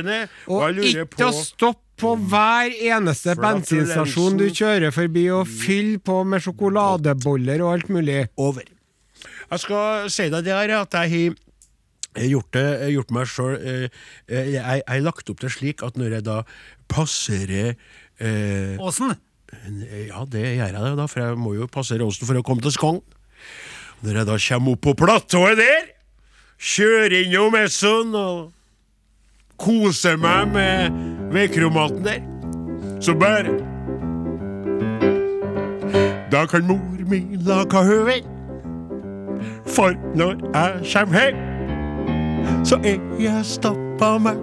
Og 0.62 0.80
ikke 0.86 1.06
på 1.16 1.30
stoppe 1.34 1.84
på 1.98 2.12
hver 2.30 2.70
eneste 2.94 3.34
bensinstasjon 3.34 4.36
du 4.38 4.44
kjører 4.54 4.92
forbi 4.94 5.24
og 5.34 5.48
fylle 5.50 5.98
på 5.98 6.20
med 6.22 6.44
sjokoladeboller 6.44 7.64
og 7.66 7.72
alt 7.72 7.88
mulig. 7.90 8.28
over. 8.38 8.62
Jeg 9.50 9.62
skal 9.64 10.10
si 10.14 10.28
deg 10.30 10.44
det 10.46 10.54
her, 10.54 10.74
at 10.78 10.94
jeg 10.94 11.34
har 12.14 12.28
gjort, 12.28 12.52
det, 12.54 12.92
gjort 12.94 13.10
meg 13.16 13.26
sjøl 13.26 13.56
jeg, 13.58 14.52
jeg 14.54 14.82
har 14.86 15.00
lagt 15.02 15.30
opp 15.32 15.40
det 15.42 15.50
slik 15.54 15.82
at 15.82 15.98
når 15.98 16.18
jeg 16.18 16.26
da 16.28 16.38
passerer 16.90 17.74
eh, 18.20 18.78
Åsen. 18.78 19.16
Ja, 20.06 20.22
det 20.28 20.44
gjør 20.44 20.74
jeg, 20.76 20.96
da, 21.00 21.06
for 21.08 21.24
jeg 21.24 21.38
må 21.40 21.54
jo 21.56 21.66
passere 21.72 22.06
Åsen 22.06 22.28
for 22.28 22.38
å 22.38 22.44
komme 22.46 22.62
til 22.64 22.74
Skogn. 22.74 23.02
Når 24.02 24.14
jeg 24.14 24.26
da 24.26 24.36
kommer 24.48 24.72
opp 24.72 24.80
på 24.86 24.92
platået 24.94 25.58
der, 25.58 25.86
kjører 26.58 27.14
innom 27.24 27.56
Esson 27.58 28.14
og 28.14 28.52
koser 29.58 30.18
meg 30.22 30.52
med 30.54 30.98
veikromaten 31.34 32.04
der, 32.06 32.22
så 33.02 33.14
bare 33.18 33.56
Da 36.30 36.44
kan 36.46 36.66
mor 36.68 36.98
mi 37.10 37.22
lage 37.42 37.84
høvel, 37.84 38.22
for 39.66 39.94
når 40.14 40.34
jeg 40.54 40.92
kommer 40.92 41.20
hjem, 41.20 42.64
så 42.64 42.76
er 42.84 42.98
jeg 43.18 43.44
stappa 43.48 44.10
meg 44.22 44.42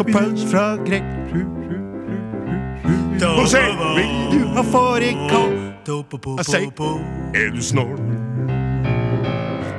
av 0.00 0.10
pølse 0.10 0.48
fra 0.50 0.64
grei. 0.84 1.00
Og 3.30 3.46
sier, 3.48 3.76
vil 3.96 4.16
du 4.32 4.40
ha 4.56 4.64
fårikål? 4.72 5.54
Jeg 5.86 6.44
sier, 6.50 6.98
er 7.34 7.54
du 7.54 7.62
snål? 7.62 8.19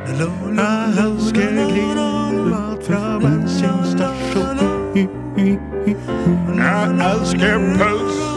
Jeg 0.02 1.06
elsker 1.06 1.52
grillmat 1.72 2.84
fra 2.86 3.20
bensinstasjon. 3.22 4.58
Jeg 6.58 6.88
elsker 7.12 7.60
pølse 7.78 8.32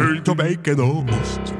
fullt 0.00 0.30
av 0.32 0.36
bacon 0.40 0.80
og 0.80 1.12
ost. 1.18 1.52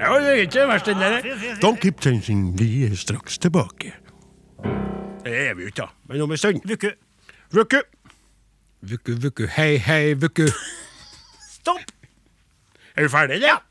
Det 0.00 0.08
var 0.08 0.32
ikke 0.32 0.66
verst, 0.72 0.86
den 0.88 0.96
der. 1.04 1.30
Don 1.60 1.76
changing, 1.76 2.58
vi 2.58 2.84
er 2.86 2.96
straks 2.96 3.38
tilbake. 3.38 3.92
Det 5.24 5.48
er 5.48 5.54
vi 5.54 5.62
jo 5.62 5.66
ikke, 5.66 5.82
da. 5.82 5.86
Men 6.08 6.20
om 6.20 6.30
en 6.30 6.36
stund. 6.36 6.60
Vuku. 6.64 6.88
Vuku. 7.52 7.80
Vuku, 8.82 9.12
vuku, 9.22 9.46
hei, 9.46 9.76
hei, 9.76 10.14
vuku. 10.14 10.46
Stopp! 11.50 11.92
Er 12.96 13.02
vi 13.02 13.08
ferdige, 13.08 13.34
eller? 13.34 13.66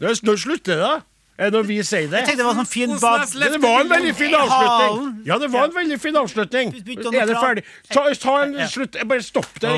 Ja, 0.00 0.14
nå 0.22 0.36
slutter 0.36 0.74
det, 0.74 0.82
da. 0.82 1.00
Det 1.42 1.50
når 1.50 1.64
vi 1.66 1.76
sier 1.82 2.06
det? 2.06 2.20
Jeg 2.20 2.28
tenkte 2.28 2.42
det 2.42 2.46
var 2.46 2.58
sånn 2.60 2.68
fin 2.70 2.92
bad... 3.02 3.24
Det 3.34 3.58
var 3.62 3.80
en 3.82 3.88
veldig 3.90 4.12
fin 4.14 4.34
avslutning. 4.38 5.08
Ja, 5.26 5.38
det 5.42 5.48
var 5.50 5.64
en 5.66 5.74
veldig 5.74 5.98
fin 5.98 6.18
avslutning. 6.20 6.70
Er 6.78 7.26
det 7.32 7.38
ferdig? 7.40 7.64
Ta, 7.90 8.04
ta 8.22 8.36
en 8.44 8.54
slutt. 8.70 8.98
Bare 9.10 9.26
stopp 9.26 9.58
det. 9.64 9.72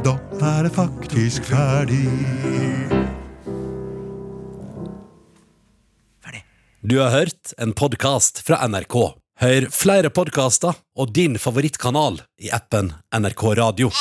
Da 0.00 0.16
er 0.56 0.66
det 0.66 0.72
faktisk 0.74 1.46
ferdig. 1.52 2.02
Du 6.80 6.96
har 6.98 7.10
hørt 7.12 7.52
en 7.60 7.74
podkast 7.76 8.40
fra 8.42 8.64
NRK. 8.66 8.96
Hør 9.40 9.66
flere 9.70 10.10
podkaster 10.10 10.74
og 10.98 11.12
din 11.14 11.36
favorittkanal 11.38 12.22
i 12.40 12.50
appen 12.56 12.90
NRK 13.14 13.44
Radio. 13.60 13.92